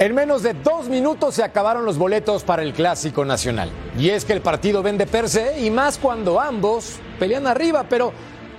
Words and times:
En 0.00 0.14
menos 0.14 0.42
de 0.42 0.54
dos 0.54 0.88
minutos 0.88 1.34
se 1.34 1.44
acabaron 1.44 1.84
los 1.84 1.98
boletos 1.98 2.42
para 2.42 2.62
el 2.62 2.72
Clásico 2.72 3.22
Nacional. 3.26 3.70
Y 3.98 4.08
es 4.08 4.24
que 4.24 4.32
el 4.32 4.40
partido 4.40 4.82
vende 4.82 5.06
per 5.06 5.28
se 5.28 5.60
y 5.60 5.68
más 5.68 5.98
cuando 5.98 6.40
ambos 6.40 6.94
pelean 7.18 7.46
arriba, 7.46 7.84
pero 7.86 8.10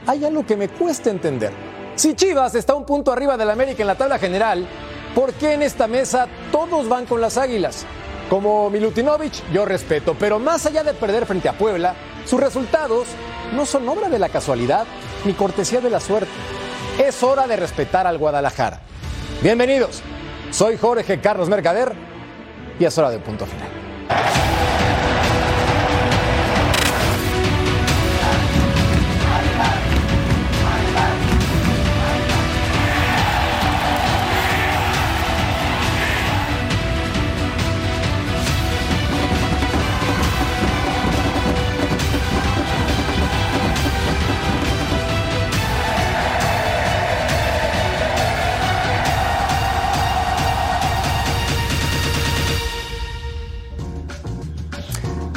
hay 0.05 0.23
algo 0.23 0.45
que 0.45 0.55
me 0.55 0.69
cuesta 0.69 1.09
entender. 1.09 1.51
Si 1.95 2.13
Chivas 2.13 2.53
está 2.53 2.75
un 2.75 2.85
punto 2.85 3.11
arriba 3.11 3.37
del 3.37 3.49
América 3.49 3.81
en 3.81 3.87
la 3.87 3.95
tabla 3.95 4.19
general, 4.19 4.67
¿por 5.15 5.33
qué 5.33 5.53
en 5.53 5.63
esta 5.63 5.87
mesa 5.87 6.27
todos 6.51 6.87
van 6.87 7.07
con 7.07 7.19
las 7.19 7.39
águilas? 7.39 7.87
Como 8.29 8.69
Milutinovich, 8.69 9.41
yo 9.51 9.65
respeto, 9.65 10.15
pero 10.19 10.37
más 10.37 10.67
allá 10.67 10.83
de 10.83 10.93
perder 10.93 11.25
frente 11.25 11.49
a 11.49 11.57
Puebla, 11.57 11.95
sus 12.23 12.39
resultados 12.39 13.07
no 13.55 13.65
son 13.65 13.89
obra 13.89 14.09
de 14.09 14.19
la 14.19 14.29
casualidad 14.29 14.85
ni 15.25 15.33
cortesía 15.33 15.81
de 15.81 15.89
la 15.89 16.01
suerte. 16.01 16.29
Es 17.03 17.23
hora 17.23 17.47
de 17.47 17.55
respetar 17.55 18.05
al 18.05 18.19
Guadalajara. 18.19 18.79
Bienvenidos. 19.41 20.03
Soy 20.51 20.77
Jorge 20.77 21.19
Carlos 21.19 21.47
Mercader 21.47 21.93
y 22.77 22.83
es 22.83 22.97
hora 22.97 23.09
de 23.09 23.19
punto 23.19 23.45
final. 23.45 24.40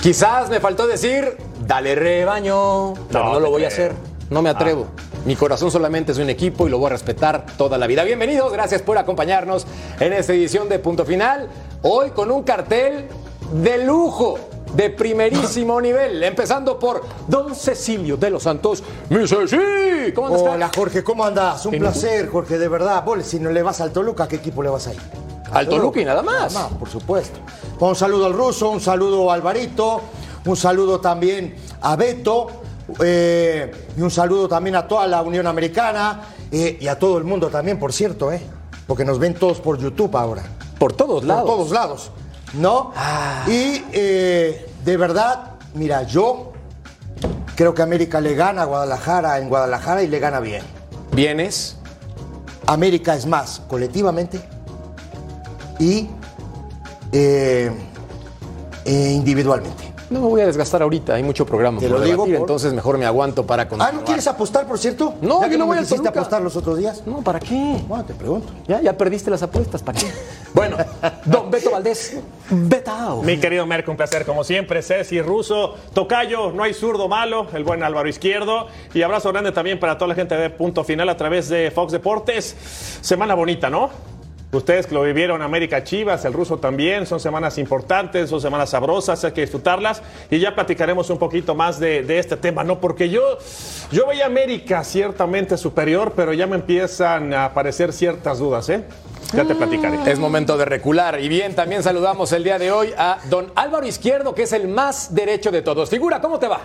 Quizás 0.04 0.50
me 0.50 0.60
faltó 0.60 0.86
decir, 0.86 1.34
dale 1.66 1.94
rebaño, 1.94 2.92
pero 3.08 3.24
no, 3.24 3.32
No 3.32 3.40
lo 3.40 3.50
voy 3.50 3.64
a 3.64 3.68
hacer. 3.68 3.94
No 4.28 4.42
me 4.42 4.50
atrevo. 4.50 4.88
Mi 5.24 5.34
corazón 5.34 5.70
solamente 5.70 6.12
es 6.12 6.18
un 6.18 6.28
equipo 6.28 6.66
y 6.66 6.70
lo 6.70 6.76
voy 6.76 6.88
a 6.88 6.90
respetar 6.90 7.46
toda 7.56 7.78
la 7.78 7.86
vida. 7.86 8.04
Bienvenidos, 8.04 8.52
gracias 8.52 8.82
por 8.82 8.98
acompañarnos 8.98 9.66
en 9.98 10.12
esta 10.12 10.34
edición 10.34 10.68
de 10.68 10.78
Punto 10.78 11.06
Final. 11.06 11.48
Hoy 11.80 12.10
con 12.10 12.30
un 12.30 12.42
cartel 12.42 13.06
de 13.62 13.82
lujo, 13.86 14.38
de 14.74 14.90
primerísimo 14.90 15.80
nivel. 15.80 16.22
Empezando 16.22 16.78
por 16.78 17.00
Don 17.26 17.54
Cecilio 17.54 18.18
de 18.18 18.28
los 18.28 18.42
Santos. 18.42 18.82
Mi 19.08 19.26
Ceci, 19.26 20.12
¿cómo 20.14 20.26
andas? 20.26 20.42
Hola 20.42 20.70
Jorge, 20.76 21.02
¿cómo 21.02 21.24
andás? 21.24 21.64
Un 21.64 21.78
placer, 21.78 22.28
Jorge, 22.28 22.58
de 22.58 22.68
verdad. 22.68 23.02
Vos, 23.06 23.24
si 23.24 23.40
no 23.40 23.50
le 23.50 23.62
vas 23.62 23.80
al 23.80 23.90
Toluca, 23.90 24.24
¿a 24.24 24.28
qué 24.28 24.36
equipo 24.36 24.62
le 24.62 24.68
vas 24.68 24.86
a 24.86 24.92
ir? 24.92 25.00
Al 25.54 25.68
Toluca 25.68 26.00
y 26.00 26.04
nada 26.04 26.22
más. 26.22 26.52
Nada 26.52 26.68
más, 26.68 26.78
por 26.78 26.88
supuesto. 26.88 27.38
Un 27.78 27.94
saludo 27.94 28.26
al 28.26 28.32
ruso, 28.32 28.70
un 28.70 28.80
saludo 28.80 29.30
a 29.30 29.34
Alvarito, 29.34 30.00
un 30.46 30.56
saludo 30.56 31.00
también 31.00 31.56
a 31.80 31.96
Beto, 31.96 32.48
eh, 33.02 33.88
y 33.96 34.00
un 34.00 34.10
saludo 34.10 34.48
también 34.48 34.76
a 34.76 34.86
toda 34.86 35.06
la 35.06 35.22
Unión 35.22 35.46
Americana 35.46 36.22
eh, 36.50 36.78
y 36.80 36.86
a 36.86 36.98
todo 36.98 37.18
el 37.18 37.24
mundo 37.24 37.48
también, 37.48 37.78
por 37.78 37.92
cierto, 37.92 38.32
¿eh? 38.32 38.42
Porque 38.86 39.04
nos 39.04 39.18
ven 39.18 39.34
todos 39.34 39.60
por 39.60 39.78
YouTube 39.78 40.14
ahora. 40.16 40.42
Por 40.78 40.92
todos 40.92 41.20
Por 41.20 41.24
lados. 41.24 41.46
todos 41.46 41.70
lados, 41.70 42.10
¿no? 42.54 42.92
Y 43.46 43.82
eh, 43.92 44.68
de 44.84 44.96
verdad, 44.96 45.52
mira, 45.74 46.02
yo 46.02 46.52
creo 47.56 47.72
que 47.74 47.82
América 47.82 48.20
le 48.20 48.34
gana 48.34 48.62
a 48.62 48.64
Guadalajara 48.66 49.38
en 49.38 49.48
Guadalajara 49.48 50.02
y 50.02 50.08
le 50.08 50.18
gana 50.18 50.40
bien. 50.40 50.62
Vienes. 51.12 51.76
América 52.66 53.14
es 53.14 53.26
más 53.26 53.60
colectivamente 53.68 54.40
y 55.78 56.08
eh, 57.12 57.70
eh, 58.84 59.10
individualmente. 59.14 59.92
No 60.10 60.20
me 60.20 60.28
voy 60.28 60.42
a 60.42 60.46
desgastar 60.46 60.82
ahorita, 60.82 61.14
hay 61.14 61.22
mucho 61.22 61.46
programa 61.46 61.80
Te 61.80 61.88
por 61.88 61.98
lo 61.98 62.04
digo 62.04 62.24
por- 62.26 62.34
entonces 62.34 62.72
mejor 62.74 62.98
me 62.98 63.06
aguanto 63.06 63.46
para 63.46 63.62
Ah, 63.62 63.68
continuar. 63.68 63.94
¿no 63.94 64.04
quieres 64.04 64.26
apostar, 64.26 64.66
por 64.66 64.78
cierto? 64.78 65.14
No, 65.22 65.40
¿Ya 65.40 65.46
yo 65.46 65.52
que 65.52 65.58
no 65.58 65.66
voy 65.66 65.78
al 65.78 65.86
Toluca. 65.88 66.10
apostar 66.10 66.42
los 66.42 66.54
otros 66.56 66.78
días? 66.78 67.02
No, 67.06 67.22
¿para 67.22 67.40
qué? 67.40 67.78
Bueno, 67.88 68.04
te 68.04 68.12
pregunto. 68.14 68.52
Ya, 68.68 68.82
ya 68.82 68.92
perdiste 68.96 69.30
las 69.30 69.42
apuestas, 69.42 69.82
¿para 69.82 69.98
qué? 69.98 70.06
Bueno, 70.54 70.76
don 71.24 71.50
Beto 71.50 71.68
Valdés, 71.72 72.16
Betao. 72.48 73.22
Mi 73.24 73.38
querido 73.38 73.66
Merck, 73.66 73.88
un 73.88 73.96
placer 73.96 74.24
como 74.24 74.44
siempre. 74.44 74.82
Ceci, 74.82 75.20
Ruso, 75.20 75.74
Tocayo, 75.92 76.52
no 76.52 76.62
hay 76.62 76.74
zurdo 76.74 77.08
malo, 77.08 77.48
el 77.54 77.64
buen 77.64 77.82
Álvaro 77.82 78.08
Izquierdo. 78.08 78.68
Y 78.92 79.02
abrazo 79.02 79.32
grande 79.32 79.50
también 79.50 79.80
para 79.80 79.98
toda 79.98 80.10
la 80.10 80.14
gente 80.14 80.36
de 80.36 80.50
Punto 80.50 80.84
Final 80.84 81.08
a 81.08 81.16
través 81.16 81.48
de 81.48 81.72
Fox 81.72 81.90
Deportes. 81.90 82.54
Semana 83.00 83.34
bonita, 83.34 83.68
¿no? 83.68 83.90
Ustedes 84.54 84.86
que 84.86 84.94
lo 84.94 85.02
vivieron, 85.02 85.42
América 85.42 85.84
Chivas, 85.84 86.24
el 86.24 86.32
ruso 86.32 86.58
también, 86.58 87.06
son 87.06 87.20
semanas 87.20 87.58
importantes, 87.58 88.30
son 88.30 88.40
semanas 88.40 88.70
sabrosas, 88.70 89.24
hay 89.24 89.32
que 89.32 89.40
disfrutarlas 89.40 90.02
y 90.30 90.38
ya 90.38 90.54
platicaremos 90.54 91.10
un 91.10 91.18
poquito 91.18 91.54
más 91.54 91.80
de, 91.80 92.02
de 92.02 92.18
este 92.18 92.36
tema, 92.36 92.64
¿no? 92.64 92.80
Porque 92.80 93.10
yo, 93.10 93.38
yo 93.90 94.06
veía 94.06 94.26
América 94.26 94.84
ciertamente 94.84 95.56
superior, 95.56 96.12
pero 96.14 96.32
ya 96.32 96.46
me 96.46 96.56
empiezan 96.56 97.34
a 97.34 97.46
aparecer 97.46 97.92
ciertas 97.92 98.38
dudas, 98.38 98.68
¿eh? 98.68 98.84
Ya 99.32 99.44
te 99.44 99.54
platicaré. 99.56 99.98
Es 100.10 100.18
momento 100.18 100.56
de 100.56 100.64
recular. 100.64 101.20
Y 101.20 101.28
bien, 101.28 101.54
también 101.56 101.82
saludamos 101.82 102.32
el 102.32 102.44
día 102.44 102.58
de 102.58 102.70
hoy 102.70 102.90
a 102.96 103.18
don 103.28 103.50
Álvaro 103.56 103.84
Izquierdo, 103.84 104.34
que 104.34 104.44
es 104.44 104.52
el 104.52 104.68
más 104.68 105.12
derecho 105.12 105.50
de 105.50 105.62
todos. 105.62 105.90
Figura, 105.90 106.20
¿cómo 106.20 106.38
te 106.38 106.46
va? 106.46 106.60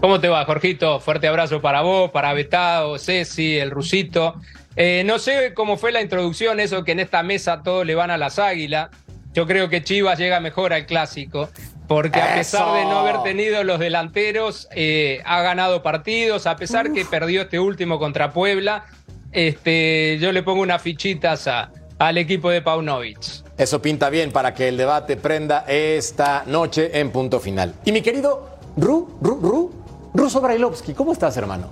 ¿Cómo 0.00 0.20
te 0.20 0.28
va, 0.28 0.44
Jorgito? 0.44 0.98
Fuerte 0.98 1.28
abrazo 1.28 1.60
para 1.60 1.82
vos, 1.82 2.10
para 2.10 2.32
Betao, 2.32 2.98
Ceci, 2.98 3.56
el 3.56 3.70
Rusito. 3.70 4.34
Eh, 4.76 5.02
no 5.06 5.18
sé 5.18 5.54
cómo 5.54 5.76
fue 5.78 5.90
la 5.92 6.02
introducción, 6.02 6.60
eso 6.60 6.84
que 6.84 6.92
en 6.92 7.00
esta 7.00 7.22
mesa 7.22 7.62
todos 7.62 7.86
le 7.86 7.94
van 7.94 8.10
a 8.10 8.18
las 8.18 8.38
águilas. 8.38 8.90
Yo 9.32 9.46
creo 9.46 9.68
que 9.68 9.82
Chivas 9.82 10.18
llega 10.18 10.38
mejor 10.40 10.72
al 10.72 10.86
clásico, 10.86 11.48
porque 11.88 12.20
a 12.20 12.34
pesar 12.34 12.74
de 12.74 12.84
no 12.84 12.98
haber 13.00 13.22
tenido 13.22 13.62
los 13.64 13.78
delanteros, 13.78 14.68
eh, 14.74 15.20
ha 15.24 15.40
ganado 15.42 15.82
partidos, 15.82 16.46
a 16.46 16.56
pesar 16.56 16.92
que 16.92 17.04
perdió 17.04 17.42
este 17.42 17.58
último 17.60 17.98
contra 17.98 18.32
Puebla. 18.32 18.84
Este, 19.32 20.18
yo 20.20 20.32
le 20.32 20.42
pongo 20.42 20.62
unas 20.62 20.80
fichitas 20.80 21.46
a- 21.48 21.70
al 21.98 22.16
equipo 22.18 22.50
de 22.50 22.62
Paunovic. 22.62 23.18
Eso 23.58 23.80
pinta 23.82 24.10
bien 24.10 24.32
para 24.32 24.54
que 24.54 24.68
el 24.68 24.76
debate 24.76 25.16
prenda 25.16 25.64
esta 25.68 26.44
noche 26.46 26.98
en 27.00 27.10
punto 27.10 27.40
final. 27.40 27.74
Y 27.84 27.92
mi 27.92 28.02
querido 28.02 28.58
Ru, 28.76 29.18
Ru, 29.20 29.38
Ru, 29.40 29.84
Ruso 30.14 30.40
Brailovsky, 30.40 30.92
¿cómo 30.94 31.12
estás, 31.12 31.36
hermano? 31.36 31.70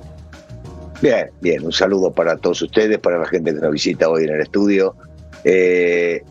Bien, 1.04 1.30
bien, 1.42 1.62
un 1.62 1.70
saludo 1.70 2.10
para 2.10 2.38
todos 2.38 2.62
ustedes, 2.62 2.98
para 2.98 3.18
la 3.18 3.26
gente 3.26 3.54
que 3.54 3.60
nos 3.60 3.72
visita 3.72 4.08
hoy 4.08 4.24
en 4.24 4.30
el 4.30 4.40
estudio. 4.40 4.96
Eh, 5.44 6.22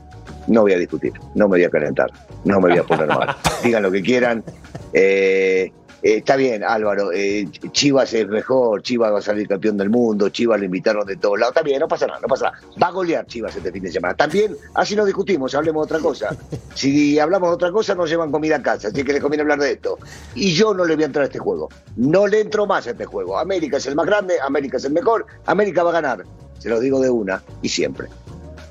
no 0.48 0.62
voy 0.62 0.74
a 0.74 0.80
discutir, 0.80 1.14
no 1.36 1.48
me 1.48 1.58
voy 1.58 1.64
a 1.64 1.70
calentar, 1.70 2.10
no 2.44 2.60
me 2.60 2.72
voy 2.72 2.80
a 2.80 2.84
poner 2.84 3.06
mal. 3.06 3.36
Digan 3.64 3.84
lo 3.84 3.92
que 3.92 4.02
quieran. 4.02 4.44
Eh, 4.92 5.72
eh, 6.04 6.18
está 6.18 6.36
bien, 6.36 6.66
Álvaro, 6.66 7.14
eh, 7.14 7.48
Chivas 7.72 8.14
es 8.14 8.28
mejor, 8.28 8.84
Chivas 8.84 9.14
va 9.14 9.20
a 9.20 9.22
salir 9.22 9.48
campeón 9.48 9.78
del 9.78 9.90
mundo, 9.90 10.28
Chivas 10.28 10.60
lo 10.60 10.66
invitaron 10.66 11.08
de 11.08 11.16
todos 11.16 11.40
lados. 11.40 11.54
Está 11.56 11.64
bien, 11.64 11.80
no 11.80 11.88
pasa 11.88 12.08
nada, 12.08 12.20
no 12.20 12.28
pasa 12.28 12.52
nada. 12.52 12.60
Va 12.82 12.88
a 12.88 12.92
golear 12.92 13.26
Chivas 13.26 13.56
este 13.56 13.72
fin 13.72 13.84
de 13.84 13.92
semana. 13.92 14.14
También, 14.14 14.56
así 14.74 14.98
no 14.98 15.06
discutimos, 15.06 15.56
hablemos 15.56 15.88
de 15.88 15.96
otra 15.96 16.04
cosa. 16.04 16.36
Si 16.76 17.20
hablamos 17.20 17.50
de 17.50 17.56
otra 17.56 17.72
cosa, 17.72 17.94
nos 17.94 18.10
llevan 18.10 18.32
comida 18.32 18.58
a 18.58 18.62
casa, 18.62 18.88
así 18.88 19.04
que 19.04 19.14
les 19.14 19.22
conviene 19.22 19.44
hablar 19.44 19.60
de 19.60 19.74
esto. 19.74 20.00
Y 20.34 20.54
yo 20.54 20.74
no 20.74 20.86
le 20.86 20.96
voy 20.96 21.04
a 21.04 21.06
entrar 21.06 21.24
a 21.24 21.28
este 21.28 21.40
juego. 21.40 21.70
No 21.96 22.26
le 22.28 22.42
entro 22.42 22.66
más 22.66 22.88
a 22.88 22.92
este 22.92 23.06
juego. 23.06 23.38
América 23.38 23.78
es 23.78 23.86
el 23.86 23.96
más 23.96 24.06
grande, 24.08 24.36
América 24.42 24.78
es 24.78 24.86
el 24.86 24.92
mejor, 24.92 25.26
América 25.46 25.84
va 25.84 25.92
a 25.92 25.94
ganar. 25.94 26.24
Se 26.58 26.70
lo 26.70 26.80
digo 26.80 27.00
de 27.00 27.10
una 27.10 27.44
y 27.62 27.70
siempre. 27.70 28.08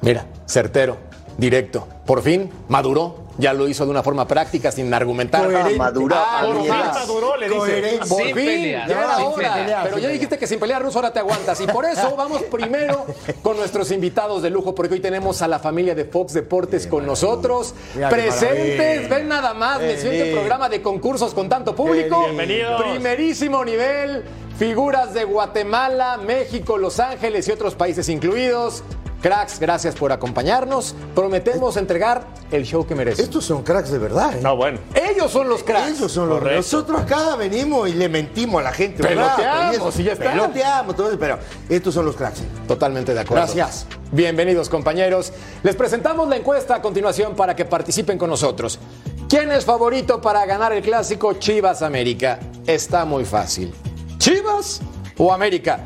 Mira, 0.02 0.26
certero, 0.46 0.98
directo. 1.38 1.86
Por 2.04 2.22
fin 2.22 2.50
maduró 2.68 3.21
Ya 3.38 3.52
lo 3.52 3.66
hizo 3.68 3.84
de 3.84 3.90
una 3.90 4.02
forma 4.02 4.26
práctica, 4.28 4.70
sin 4.70 4.92
argumentar. 4.92 5.44
Coherente. 5.44 5.76
Maduró, 5.76 6.16
Ah, 6.18 6.42
Por 6.44 6.68
maduró, 6.68 7.36
le 7.36 7.48
dice. 7.48 7.98
Por 8.08 8.18
Sin 8.18 8.26
fin, 8.26 8.34
pelear, 8.34 8.88
ya 8.88 8.98
era 8.98 9.18
hora. 9.24 9.54
pelear, 9.54 9.84
Pero 9.84 9.98
ya 9.98 10.08
dijiste 10.08 10.38
que 10.38 10.46
sin 10.46 10.60
pelear, 10.60 10.82
Ruso, 10.82 10.98
ahora 10.98 11.12
te 11.12 11.18
aguantas. 11.18 11.60
Y 11.60 11.66
por 11.66 11.84
eso 11.84 12.14
vamos 12.16 12.42
primero 12.44 13.06
con 13.42 13.56
nuestros 13.56 13.90
invitados 13.90 14.42
de 14.42 14.50
lujo, 14.50 14.74
porque 14.74 14.94
hoy 14.94 15.00
tenemos 15.00 15.40
a 15.42 15.48
la 15.48 15.58
familia 15.58 15.94
de 15.94 16.04
Fox 16.04 16.34
Deportes 16.34 16.86
con 16.86 17.06
nosotros. 17.06 17.74
Mira 17.94 18.08
Presentes, 18.10 19.08
ven 19.08 19.28
nada 19.28 19.54
más, 19.54 19.80
me 19.80 19.96
siento 19.96 20.24
el 20.24 20.32
programa 20.32 20.68
de 20.68 20.82
concursos 20.82 21.32
con 21.34 21.48
tanto 21.48 21.74
público. 21.74 22.24
Bienvenidos. 22.24 22.82
Primerísimo 22.82 23.64
nivel, 23.64 24.24
figuras 24.58 25.14
de 25.14 25.24
Guatemala, 25.24 26.18
México, 26.18 26.76
Los 26.76 27.00
Ángeles 27.00 27.48
y 27.48 27.52
otros 27.52 27.74
países 27.74 28.08
incluidos. 28.08 28.82
Cracks, 29.22 29.60
gracias 29.60 29.94
por 29.94 30.10
acompañarnos. 30.10 30.96
Prometemos 31.14 31.76
entregar 31.76 32.26
el 32.50 32.64
show 32.64 32.84
que 32.84 32.96
merecen. 32.96 33.24
Estos 33.24 33.44
son 33.44 33.62
cracks 33.62 33.92
de 33.92 33.98
verdad. 33.98 34.36
¿eh? 34.36 34.40
No, 34.42 34.56
bueno. 34.56 34.80
Ellos 34.94 35.30
son 35.30 35.48
los 35.48 35.62
cracks. 35.62 35.96
Ellos 35.96 36.10
son 36.10 36.28
los 36.28 36.38
Correcto. 36.40 36.56
Nosotros 36.56 37.00
acá 37.02 37.36
venimos 37.36 37.88
y 37.88 37.92
le 37.92 38.08
mentimos 38.08 38.60
a 38.60 38.64
la 38.64 38.72
gente. 38.72 39.00
Peloteamos 39.00 39.98
y 40.00 40.02
ya 40.02 40.14
está. 40.14 40.32
Peloteamos, 40.32 40.96
todo 40.96 41.08
eso, 41.08 41.18
pero 41.20 41.38
estos 41.68 41.94
son 41.94 42.04
los 42.04 42.16
cracks. 42.16 42.42
Totalmente 42.66 43.14
de 43.14 43.20
acuerdo. 43.20 43.44
Gracias. 43.44 43.86
Bienvenidos 44.10 44.68
compañeros. 44.68 45.32
Les 45.62 45.76
presentamos 45.76 46.28
la 46.28 46.36
encuesta 46.36 46.74
a 46.74 46.82
continuación 46.82 47.36
para 47.36 47.54
que 47.54 47.64
participen 47.64 48.18
con 48.18 48.28
nosotros. 48.28 48.80
¿Quién 49.28 49.52
es 49.52 49.64
favorito 49.64 50.20
para 50.20 50.44
ganar 50.46 50.72
el 50.72 50.82
clásico 50.82 51.34
Chivas 51.34 51.82
América? 51.82 52.40
Está 52.66 53.04
muy 53.04 53.24
fácil. 53.24 53.72
¿Chivas 54.18 54.80
o 55.16 55.32
América? 55.32 55.80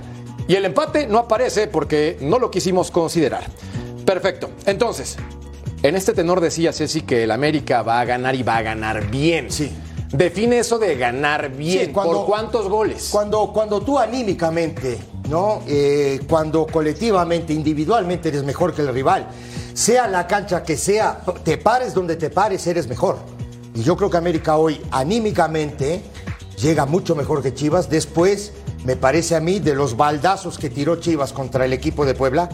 Y 0.48 0.54
el 0.54 0.64
empate 0.64 1.06
no 1.06 1.18
aparece 1.18 1.66
porque 1.66 2.16
no 2.20 2.38
lo 2.38 2.50
quisimos 2.50 2.90
considerar. 2.90 3.44
Perfecto. 4.04 4.50
Entonces, 4.66 5.16
en 5.82 5.96
este 5.96 6.12
tenor 6.12 6.40
decía 6.40 6.72
Ceci 6.72 7.02
que 7.02 7.24
el 7.24 7.30
América 7.30 7.82
va 7.82 8.00
a 8.00 8.04
ganar 8.04 8.34
y 8.34 8.42
va 8.42 8.56
a 8.58 8.62
ganar 8.62 9.10
bien. 9.10 9.50
Sí. 9.50 9.72
Define 10.12 10.58
eso 10.58 10.78
de 10.78 10.96
ganar 10.96 11.50
bien. 11.50 11.86
Sí, 11.86 11.92
cuando- 11.92 12.18
¿Por 12.18 12.26
cuántos 12.26 12.68
goles? 12.68 13.08
Cuando, 13.10 13.52
cuando 13.52 13.80
tú 13.80 13.98
anímicamente, 13.98 14.98
¿no? 15.28 15.62
Eh, 15.66 16.20
cuando 16.28 16.64
colectivamente, 16.66 17.52
individualmente 17.52 18.28
eres 18.28 18.44
mejor 18.44 18.72
que 18.72 18.82
el 18.82 18.88
rival, 18.94 19.26
sea 19.74 20.06
la 20.06 20.28
cancha 20.28 20.62
que 20.62 20.76
sea, 20.76 21.20
te 21.42 21.58
pares 21.58 21.92
donde 21.92 22.14
te 22.14 22.30
pares, 22.30 22.64
eres 22.68 22.86
mejor. 22.86 23.18
Y 23.74 23.82
yo 23.82 23.96
creo 23.96 24.08
que 24.08 24.16
América 24.16 24.56
hoy 24.56 24.80
anímicamente 24.92 26.02
llega 26.56 26.86
mucho 26.86 27.16
mejor 27.16 27.42
que 27.42 27.52
Chivas. 27.52 27.90
Después, 27.90 28.52
me 28.86 28.94
parece 28.94 29.34
a 29.34 29.40
mí, 29.40 29.58
de 29.58 29.74
los 29.74 29.96
baldazos 29.96 30.58
que 30.58 30.70
tiró 30.70 30.96
Chivas 30.96 31.32
contra 31.32 31.64
el 31.64 31.72
equipo 31.72 32.06
de 32.06 32.14
Puebla, 32.14 32.48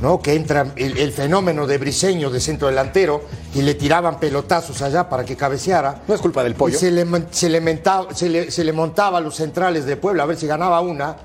¿no? 0.00 0.18
Que 0.20 0.34
entra 0.34 0.72
el, 0.76 0.96
el 0.96 1.12
fenómeno 1.12 1.66
de 1.66 1.76
Briseño 1.76 2.30
de 2.30 2.40
centro 2.40 2.68
delantero 2.68 3.22
y 3.54 3.60
le 3.60 3.74
tiraban 3.74 4.18
pelotazos 4.18 4.80
allá 4.80 5.10
para 5.10 5.24
que 5.26 5.36
cabeceara. 5.36 6.02
No 6.08 6.14
es 6.14 6.22
culpa 6.22 6.42
del 6.42 6.54
pollo. 6.54 6.74
Y 6.74 6.80
se 6.80 6.90
le, 6.90 7.04
mon- 7.04 7.26
se 7.30 7.50
le 7.50 7.60
mentaba- 7.60 8.14
se 8.14 8.30
le- 8.30 8.50
se 8.50 8.64
le 8.64 8.72
montaba 8.72 9.18
a 9.18 9.20
los 9.20 9.36
centrales 9.36 9.84
de 9.84 9.96
Puebla 9.98 10.22
a 10.22 10.26
ver 10.26 10.38
si 10.38 10.46
ganaba 10.46 10.80
una. 10.80 11.16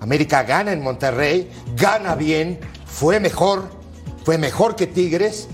América 0.00 0.42
gana 0.42 0.72
en 0.72 0.82
Monterrey, 0.82 1.50
gana 1.74 2.14
bien, 2.14 2.60
fue 2.84 3.18
mejor, 3.18 3.64
fue 4.26 4.36
mejor 4.36 4.76
que 4.76 4.86
Tigres, 4.88 5.48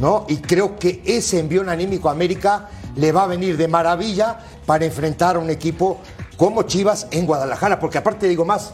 ¿no? 0.00 0.24
Y 0.28 0.38
creo 0.38 0.78
que 0.78 1.00
ese 1.04 1.38
envión 1.38 1.68
anímico 1.68 2.08
a 2.08 2.12
América 2.12 2.70
le 2.96 3.12
va 3.12 3.22
a 3.22 3.26
venir 3.28 3.56
de 3.56 3.68
maravilla 3.68 4.40
para 4.66 4.84
enfrentar 4.84 5.36
a 5.36 5.38
un 5.38 5.48
equipo 5.50 6.00
como 6.40 6.62
Chivas 6.62 7.06
en 7.10 7.26
Guadalajara, 7.26 7.78
porque 7.78 7.98
aparte 7.98 8.26
digo 8.26 8.46
más, 8.46 8.72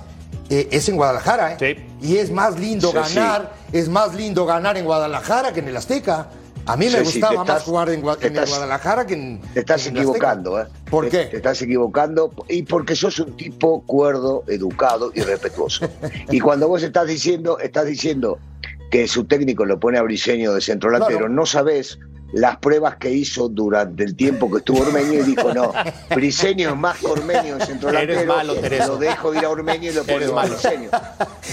eh, 0.50 0.68
es 0.70 0.88
en 0.88 0.94
Guadalajara, 0.94 1.54
¿eh? 1.54 1.56
Sí. 2.00 2.06
Y 2.08 2.16
es 2.18 2.30
más 2.30 2.60
lindo 2.60 2.92
Sí, 2.92 2.98
sí. 3.08 3.14
ganar, 3.16 3.52
es 3.72 3.88
más 3.88 4.14
lindo 4.14 4.46
ganar 4.46 4.76
en 4.76 4.84
Guadalajara 4.84 5.52
que 5.52 5.58
en 5.58 5.66
el 5.66 5.76
Azteca. 5.76 6.28
A 6.64 6.76
mí 6.76 6.88
me 6.88 7.00
gustaba 7.02 7.42
más 7.42 7.64
jugar 7.64 7.90
en, 7.90 8.02
Gua- 8.04 8.18
en 8.20 8.36
el 8.36 8.46
Guadalajara 8.46 9.04
que 9.04 9.14
en. 9.14 9.40
Te 9.52 9.60
estás 9.60 9.84
en 9.88 9.96
equivocando, 9.96 10.60
¿eh? 10.60 10.66
¿Por 10.88 11.06
Te- 11.06 11.10
qué? 11.10 11.24
Te 11.26 11.36
estás 11.38 11.60
equivocando 11.62 12.32
y 12.48 12.62
porque 12.62 12.94
sos 12.94 13.18
un 13.18 13.36
tipo 13.36 13.82
cuerdo, 13.84 14.44
educado 14.46 15.10
y 15.12 15.22
respetuoso. 15.22 15.88
y 16.30 16.38
cuando 16.38 16.68
vos 16.68 16.84
estás 16.84 17.08
diciendo, 17.08 17.58
estás 17.58 17.86
diciendo 17.86 18.38
que 18.92 19.08
su 19.08 19.24
técnico 19.24 19.64
lo 19.64 19.80
pone 19.80 19.98
a 19.98 20.02
Briseño 20.02 20.52
de 20.54 20.60
centro 20.60 20.90
Claro. 20.90 21.28
no 21.28 21.46
sabés 21.46 21.98
las 22.32 22.56
pruebas 22.58 22.96
que 22.96 23.10
hizo 23.10 23.48
durante 23.48 24.02
el 24.04 24.16
tiempo 24.16 24.50
que 24.50 24.58
estuvo 24.58 24.80
Ormeño 24.80 25.12
y 25.20 25.22
dijo, 25.22 25.54
no, 25.54 25.72
Briseño 26.14 26.70
es 26.70 26.76
más 26.76 26.98
que 26.98 27.06
Ormeño 27.06 27.56
de 27.56 27.66
centro 27.66 27.88
Eres 27.90 28.26
malo, 28.26 28.54
Tereso. 28.56 28.88
lo 28.88 28.96
dejo 28.98 29.32
ir 29.34 29.44
a 29.44 29.50
Ormeño 29.50 29.90
y 29.90 29.94
lo 29.94 30.04
pongo 30.04 30.32
a 30.32 30.34
malo. 30.34 30.54
Briseño. 30.54 30.90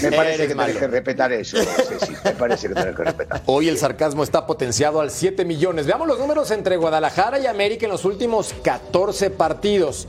Me 0.02 0.12
parece 0.12 0.34
Eres 0.34 0.48
que 0.48 0.54
malo. 0.54 0.66
tenés 0.68 0.80
que 0.80 0.86
respetar 0.88 1.32
eso, 1.32 1.56
Ceci, 1.58 2.12
me 2.24 2.32
parece 2.32 2.68
que 2.68 2.74
tenés 2.74 2.96
que 2.96 3.04
respetar. 3.04 3.42
Hoy 3.46 3.68
el 3.68 3.78
sarcasmo 3.78 4.22
está 4.24 4.46
potenciado 4.46 5.00
al 5.00 5.10
7 5.10 5.44
millones. 5.44 5.86
Veamos 5.86 6.08
los 6.08 6.18
números 6.18 6.50
entre 6.50 6.76
Guadalajara 6.76 7.38
y 7.38 7.46
América 7.46 7.86
en 7.86 7.92
los 7.92 8.04
últimos 8.04 8.54
14 8.62 9.30
partidos. 9.30 10.08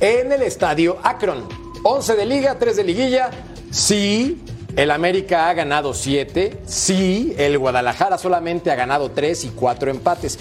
En 0.00 0.32
el 0.32 0.42
estadio 0.42 0.98
Akron. 1.02 1.44
11 1.82 2.16
de 2.16 2.26
liga, 2.26 2.58
3 2.58 2.76
de 2.76 2.84
liguilla. 2.84 3.30
Sí, 3.70 4.42
el 4.76 4.90
América 4.90 5.48
ha 5.48 5.54
ganado 5.54 5.94
7. 5.94 6.58
Sí, 6.66 7.34
el 7.38 7.58
Guadalajara 7.58 8.18
solamente 8.18 8.70
ha 8.70 8.74
ganado 8.74 9.10
3 9.10 9.44
y 9.44 9.48
4 9.50 9.90
empates. 9.90 10.38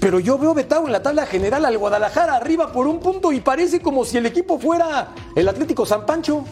Pero 0.00 0.18
yo 0.18 0.38
veo 0.38 0.54
vetado 0.54 0.86
en 0.86 0.92
la 0.92 1.02
tabla 1.02 1.26
general 1.26 1.64
al 1.66 1.76
Guadalajara 1.76 2.36
arriba 2.36 2.72
por 2.72 2.86
un 2.86 3.00
punto 3.00 3.32
y 3.32 3.40
parece 3.40 3.80
como 3.80 4.04
si 4.04 4.16
el 4.16 4.24
equipo 4.26 4.58
fuera 4.58 5.08
el 5.36 5.46
Atlético 5.46 5.84
San 5.84 6.06
Pancho. 6.06 6.44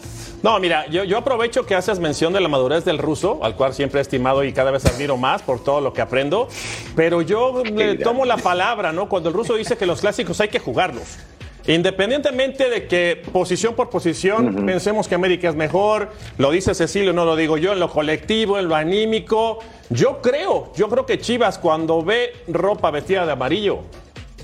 No, 0.43 0.59
mira, 0.59 0.87
yo, 0.87 1.03
yo 1.03 1.17
aprovecho 1.17 1.65
que 1.65 1.75
haces 1.75 1.99
mención 1.99 2.31
de 2.31 2.39
la 2.39 2.47
madurez 2.47 2.85
del 2.85 2.97
ruso, 2.97 3.39
al 3.41 3.55
cual 3.55 3.73
siempre 3.73 3.99
he 3.99 4.01
estimado 4.01 4.43
y 4.43 4.53
cada 4.53 4.71
vez 4.71 4.85
admiro 4.85 5.17
más 5.17 5.41
por 5.41 5.61
todo 5.63 5.81
lo 5.81 5.91
que 5.91 6.01
aprendo, 6.01 6.47
pero 6.95 7.21
yo 7.21 7.63
le 7.63 7.71
grande. 7.71 8.03
tomo 8.03 8.23
la 8.23 8.37
palabra, 8.37 8.93
¿no? 8.93 9.09
Cuando 9.09 9.29
el 9.29 9.35
ruso 9.35 9.55
dice 9.55 9.75
que 9.75 9.85
los 9.85 9.99
clásicos 9.99 10.39
hay 10.39 10.47
que 10.49 10.59
jugarlos. 10.59 11.17
Independientemente 11.69 12.67
de 12.67 12.87
que 12.87 13.21
posición 13.31 13.75
por 13.75 13.91
posición 13.91 14.65
pensemos 14.65 15.07
que 15.07 15.13
América 15.13 15.49
es 15.49 15.55
mejor, 15.55 16.09
lo 16.39 16.49
dice 16.49 16.73
Cecilio, 16.73 17.13
no 17.13 17.25
lo 17.25 17.35
digo 17.35 17.57
yo, 17.57 17.73
en 17.73 17.79
lo 17.79 17.91
colectivo, 17.91 18.57
en 18.57 18.67
lo 18.67 18.75
anímico, 18.75 19.59
yo 19.91 20.19
creo, 20.19 20.73
yo 20.75 20.89
creo 20.89 21.05
que 21.05 21.19
Chivas 21.19 21.59
cuando 21.59 22.03
ve 22.03 22.33
ropa 22.47 22.89
vestida 22.89 23.23
de 23.23 23.33
amarillo, 23.33 23.81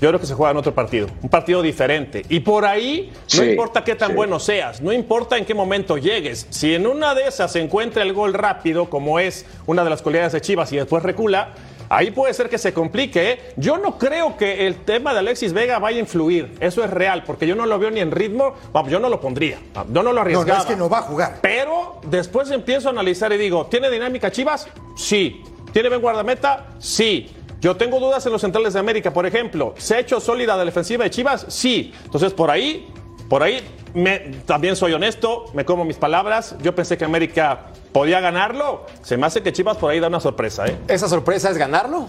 yo 0.00 0.08
creo 0.08 0.20
que 0.20 0.26
se 0.26 0.34
juega 0.34 0.52
en 0.52 0.58
otro 0.58 0.72
partido, 0.72 1.08
un 1.20 1.28
partido 1.28 1.62
diferente. 1.62 2.24
Y 2.28 2.38
por 2.38 2.64
ahí, 2.64 3.12
no 3.36 3.44
importa 3.44 3.82
qué 3.82 3.96
tan 3.96 4.10
sí. 4.10 4.14
bueno 4.14 4.38
seas, 4.38 4.80
no 4.80 4.92
importa 4.92 5.36
en 5.36 5.44
qué 5.44 5.54
momento 5.54 5.98
llegues, 5.98 6.46
si 6.50 6.76
en 6.76 6.86
una 6.86 7.16
de 7.16 7.26
esas 7.26 7.50
se 7.50 7.60
encuentra 7.60 8.04
el 8.04 8.12
gol 8.12 8.34
rápido, 8.34 8.88
como 8.88 9.18
es 9.18 9.46
una 9.66 9.82
de 9.82 9.90
las 9.90 10.00
cualidades 10.00 10.32
de 10.32 10.40
Chivas, 10.40 10.72
y 10.72 10.76
después 10.76 11.02
recula, 11.02 11.54
ahí 11.88 12.10
puede 12.10 12.34
ser 12.34 12.48
que 12.48 12.58
se 12.58 12.72
complique. 12.72 13.30
¿eh? 13.32 13.40
Yo 13.56 13.76
no 13.78 13.98
creo 13.98 14.36
que 14.36 14.66
el 14.66 14.76
tema 14.84 15.12
de 15.12 15.20
Alexis 15.20 15.52
Vega 15.52 15.78
vaya 15.78 15.98
a 15.98 16.00
influir, 16.00 16.54
eso 16.60 16.82
es 16.84 16.90
real, 16.90 17.24
porque 17.24 17.46
yo 17.46 17.54
no 17.54 17.66
lo 17.66 17.78
veo 17.78 17.90
ni 17.90 18.00
en 18.00 18.10
ritmo, 18.10 18.54
vamos, 18.72 18.90
yo 18.90 18.98
no 19.00 19.08
lo 19.08 19.20
pondría, 19.20 19.58
yo 19.74 20.02
no 20.02 20.12
lo 20.12 20.12
No, 20.14 20.20
arriesgaba. 20.20 20.54
no 20.58 20.60
es 20.64 20.66
que 20.66 20.76
no 20.76 20.88
va 20.88 20.98
a 20.98 21.02
jugar. 21.02 21.38
Pero 21.42 22.00
después 22.06 22.50
empiezo 22.50 22.88
a 22.88 22.92
analizar 22.92 23.32
y 23.32 23.36
digo, 23.36 23.66
¿tiene 23.66 23.90
dinámica 23.90 24.30
Chivas? 24.30 24.68
Sí. 24.96 25.42
¿Tiene 25.72 25.88
buen 25.90 26.00
guardameta? 26.00 26.68
Sí. 26.78 27.30
Yo 27.60 27.76
tengo 27.76 27.98
dudas 28.00 28.24
en 28.26 28.32
los 28.32 28.40
centrales 28.40 28.74
de 28.74 28.80
América, 28.80 29.12
por 29.12 29.26
ejemplo. 29.26 29.74
¿Se 29.78 29.94
ha 29.96 29.98
hecho 29.98 30.20
sólida 30.20 30.56
la 30.56 30.64
defensiva 30.64 31.04
de 31.04 31.10
Chivas? 31.10 31.46
Sí. 31.48 31.92
Entonces, 32.04 32.32
por 32.32 32.50
ahí, 32.50 32.86
por 33.28 33.42
ahí, 33.42 33.60
me- 33.94 34.18
también 34.46 34.76
soy 34.76 34.92
honesto, 34.92 35.46
me 35.54 35.64
como 35.64 35.84
mis 35.84 35.96
palabras. 35.96 36.56
Yo 36.62 36.74
pensé 36.74 36.96
que 36.96 37.04
América 37.04 37.66
podía 37.92 38.20
ganarlo. 38.20 38.86
Se 39.02 39.16
me 39.16 39.26
hace 39.26 39.42
que 39.42 39.52
Chivas 39.52 39.76
por 39.76 39.90
ahí 39.90 40.00
da 40.00 40.08
una 40.08 40.20
sorpresa, 40.20 40.66
¿eh? 40.66 40.76
¿Esa 40.88 41.08
sorpresa 41.08 41.50
es 41.50 41.56
ganarlo? 41.58 42.08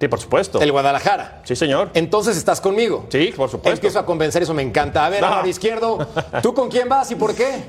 Sí, 0.00 0.08
por 0.08 0.20
supuesto. 0.20 0.60
El 0.60 0.72
Guadalajara. 0.72 1.40
Sí, 1.44 1.56
señor. 1.56 1.90
Entonces 1.94 2.36
estás 2.36 2.60
conmigo. 2.60 3.06
Sí, 3.10 3.32
por 3.34 3.48
supuesto. 3.48 3.70
Empiezo 3.76 3.98
a 4.00 4.04
convencer, 4.06 4.42
eso 4.42 4.52
me 4.52 4.62
encanta. 4.62 5.06
A 5.06 5.08
ver, 5.08 5.22
No. 5.22 5.46
Izquierdo, 5.46 6.06
¿tú 6.42 6.52
con 6.52 6.68
quién 6.70 6.88
vas 6.88 7.10
y 7.10 7.14
por 7.14 7.34
qué? 7.34 7.62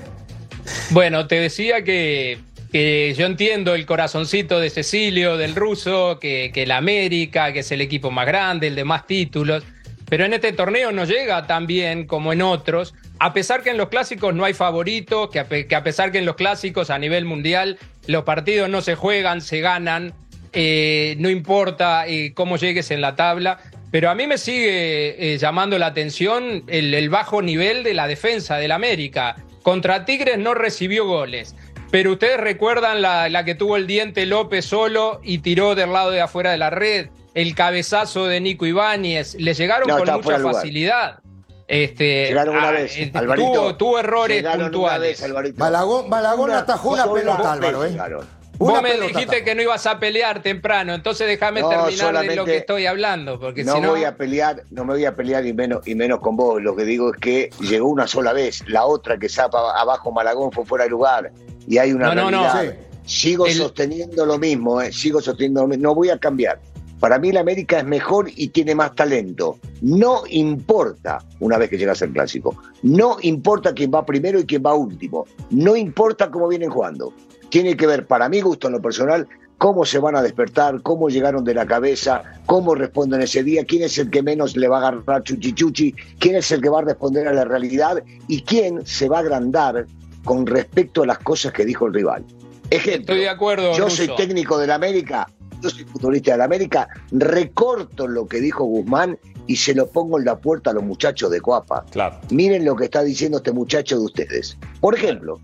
Bueno, 0.90 1.28
te 1.28 1.40
decía 1.40 1.84
que, 1.84 2.40
que 2.72 3.14
yo 3.18 3.26
entiendo 3.26 3.76
el 3.76 3.86
corazoncito 3.86 4.60
de 4.60 4.70
Cecilio, 4.70 5.38
del 5.38 5.56
ruso, 5.56 6.20
que, 6.20 6.52
que 6.54 6.64
el 6.64 6.72
América, 6.72 7.54
que 7.54 7.60
es 7.60 7.72
el 7.72 7.82
equipo 7.82 8.12
más 8.12 8.26
grande, 8.26 8.68
el 8.68 8.76
de 8.76 8.84
más 8.84 9.06
títulos, 9.08 9.64
pero 10.08 10.26
en 10.26 10.34
este 10.34 10.54
torneo 10.54 10.92
no 10.92 11.06
llega 11.06 11.48
tan 11.48 11.68
bien 11.68 12.06
como 12.06 12.32
en 12.34 12.42
otros, 12.42 12.94
a 13.20 13.34
pesar 13.34 13.64
que 13.64 13.72
en 13.72 13.78
los 13.78 13.90
clásicos 13.90 14.34
no 14.36 14.46
hay 14.46 14.54
favoritos, 14.54 15.30
que 15.30 15.40
a, 15.40 15.84
pesar 15.84 16.12
que 16.12 16.20
en 16.20 16.26
los 16.26 16.36
clásicos 16.36 16.90
a 16.90 17.00
nivel 17.00 17.26
mundial 17.26 17.80
los 18.08 18.24
partidos 18.24 18.70
no 18.70 18.82
se 18.82 18.96
juegan, 18.96 19.42
se 19.42 19.62
ganan, 19.62 20.14
eh, 20.54 21.16
no 21.20 21.30
importa 21.30 22.08
eh, 22.08 22.34
cómo 22.34 22.58
llegues 22.58 22.92
en 22.92 23.02
la 23.02 23.16
tabla. 23.16 23.60
Pero 23.92 24.10
a 24.10 24.16
mí 24.16 24.28
me 24.28 24.38
sigue 24.38 25.34
eh, 25.34 25.38
llamando 25.38 25.78
la 25.80 25.88
atención 25.88 26.64
el, 26.68 26.94
el 26.94 27.10
bajo 27.10 27.42
nivel 27.42 27.84
de 27.84 27.94
la 27.94 28.08
defensa 28.08 28.58
del 28.58 28.72
América. 28.72 29.38
Contra 29.64 30.06
Tigres 30.06 30.38
no 30.38 30.54
recibió 30.54 31.06
goles. 31.06 31.56
Pero 31.92 32.12
ustedes 32.12 32.38
recuerdan 32.38 33.02
la, 33.02 33.30
la 33.30 33.46
que 33.46 33.56
tuvo 33.56 33.78
el 33.78 33.88
diente 33.88 34.26
López 34.26 34.66
solo 34.66 35.22
y 35.24 35.38
tiró 35.38 35.76
del 35.76 35.94
lado 35.94 36.12
de 36.12 36.20
afuera 36.20 36.52
de 36.52 36.58
la 36.58 36.70
red. 36.70 37.08
El 37.36 37.54
cabezazo 37.54 38.26
de 38.26 38.42
Nico 38.42 38.66
Ibáñez. 38.66 39.36
Le 39.36 39.54
llegaron 39.54 39.88
No, 39.88 39.98
con 39.98 40.12
mucha 40.16 40.40
facilidad. 40.40 41.20
Este, 41.68 42.28
Llegaron 42.28 42.58
una 42.58 42.70
ah, 42.70 42.72
vez, 42.72 42.96
eh, 42.98 43.12
Alvarito. 43.14 43.52
tuvo, 43.52 43.76
tuvo 43.76 44.00
errores 44.00 44.38
Llegaron 44.38 44.62
una 44.62 44.72
puntuales. 44.72 45.22
vez, 45.22 45.58
Malagón 45.58 46.06
Una 46.12 46.60
atajó 46.60 46.90
una 46.92 47.12
pelota, 47.12 47.56
vez 47.56 48.00
Álvaro, 48.00 48.22
¿eh? 48.24 48.26
Vos 48.58 48.82
me 48.82 48.98
dijiste 49.00 49.44
que 49.44 49.56
no 49.56 49.62
ibas 49.62 49.86
a 49.86 50.00
pelear 50.00 50.42
temprano, 50.42 50.94
entonces 50.94 51.28
déjame 51.28 51.62
terminar 51.62 52.26
de 52.26 52.36
lo 52.36 52.46
que 52.46 52.58
estoy 52.58 52.86
hablando, 52.86 53.40
porque 53.40 53.64
no 53.64 53.76
si 53.76 53.82
no 53.82 53.90
voy 53.90 54.04
a 54.06 54.16
pelear, 54.16 54.64
no 54.72 54.86
me 54.86 54.94
voy 54.94 55.06
a 55.06 55.16
pelear 55.16 55.46
y 55.46 55.54
menos 55.54 55.86
y 55.86 55.96
menos 55.96 56.20
con 56.20 56.36
vos. 56.36 56.62
Lo 56.62 56.76
que 56.76 56.86
digo 56.86 57.14
es 57.14 57.20
que 57.20 57.50
llegó 57.60 57.90
una 57.90 58.08
sola 58.08 58.32
vez, 58.32 58.64
la 58.68 58.86
otra 58.86 59.18
que 59.18 59.28
zapa 59.28 59.78
abajo 59.80 60.12
Malagón 60.12 60.52
fue 60.52 60.66
fuera 60.66 60.86
de 60.86 60.92
lugar 60.92 61.32
y 61.68 61.80
hay 61.80 61.92
una 61.92 62.14
no, 62.14 62.30
realidad. 62.30 62.64
No, 62.64 62.64
no. 62.64 62.86
Sigo 63.06 63.48
sosteniendo 63.50 64.26
lo 64.26 64.40
mismo, 64.40 64.82
eh, 64.82 64.92
sigo 64.92 65.22
sosteniendo 65.22 65.62
lo 65.62 65.68
mismo, 65.68 65.84
no 65.84 65.96
voy 65.96 66.10
a 66.10 66.18
cambiar. 66.18 66.60
Para 67.00 67.20
mí 67.20 67.32
la 67.32 67.42
América 67.42 67.80
es 67.80 67.86
mejor 67.86 68.30
y 68.36 68.48
tiene 68.50 68.74
más 68.74 68.96
talento. 68.96 69.60
No 69.82 70.24
importa 70.30 71.20
una 71.40 71.58
vez 71.58 71.70
que 71.70 71.78
llegas 71.78 72.02
al 72.02 72.12
clásico. 72.12 72.56
No 72.84 73.18
importa 73.22 73.74
quién 73.74 73.92
va 73.94 74.06
primero 74.06 74.40
y 74.40 74.46
quién 74.46 74.64
va 74.66 74.74
último. 74.74 75.26
No 75.52 75.76
importa 75.76 76.32
cómo 76.32 76.48
vienen 76.48 76.70
jugando 76.70 77.14
tiene 77.56 77.78
que 77.78 77.88
ver, 77.88 78.06
para 78.06 78.28
mi 78.28 78.42
gusto 78.42 78.68
en 78.68 78.74
lo 78.74 78.82
personal, 78.82 79.30
cómo 79.58 79.86
se 79.86 80.00
van 80.00 80.16
a 80.18 80.22
despertar, 80.22 80.82
cómo 80.82 81.08
llegaron 81.08 81.46
de 81.46 81.54
la 81.54 81.66
cabeza, 81.66 82.22
cómo 82.46 82.76
responden 82.76 83.22
ese 83.22 83.44
día, 83.44 83.64
quién 83.64 83.84
es 83.84 83.98
el 83.98 84.10
que 84.10 84.22
menos 84.22 84.58
le 84.58 84.68
va 84.68 84.78
a 84.80 84.90
agarrar 84.90 85.24
chuchichuchi, 85.24 85.96
quién 86.20 86.36
es 86.36 86.52
el 86.52 86.62
que 86.62 86.68
va 86.68 86.80
a 86.80 86.84
responder 86.84 87.28
a 87.30 87.34
la 87.34 87.46
realidad 87.46 88.04
y 88.28 88.42
quién 88.42 88.86
se 88.86 89.08
va 89.08 89.18
a 89.18 89.20
agrandar 89.22 89.86
con 90.26 90.46
respecto 90.46 91.04
a 91.04 91.06
las 91.06 91.20
cosas 91.20 91.54
que 91.54 91.64
dijo 91.64 91.88
el 91.88 91.94
rival. 91.94 92.26
Ejemplo, 92.70 93.14
Estoy 93.14 93.20
de 93.20 93.30
acuerdo. 93.30 93.78
Yo 93.78 93.90
soy 93.90 94.10
técnico 94.18 94.58
de 94.58 94.68
la 94.68 94.76
América, 94.76 95.30
yo 95.66 95.70
soy 95.70 95.86
futbolista 95.86 96.32
de 96.32 96.38
la 96.38 96.46
América, 96.46 96.88
recorto 97.12 98.08
lo 98.08 98.28
que 98.28 98.40
dijo 98.40 98.64
Guzmán 98.64 99.18
y 99.48 99.56
se 99.56 99.74
lo 99.74 99.88
pongo 99.88 100.20
en 100.20 100.26
la 100.26 100.40
puerta 100.40 100.72
a 100.72 100.74
los 100.74 100.84
muchachos 100.84 101.32
de 101.32 101.42
Coapa. 101.42 101.86
Claro. 101.92 102.20
Miren 102.30 102.66
lo 102.66 102.76
que 102.76 102.86
está 102.86 103.04
diciendo 103.04 103.38
este 103.38 103.52
muchacho 103.52 103.98
de 103.98 104.06
ustedes. 104.06 104.58
Por 104.80 104.96
ejemplo, 104.96 105.40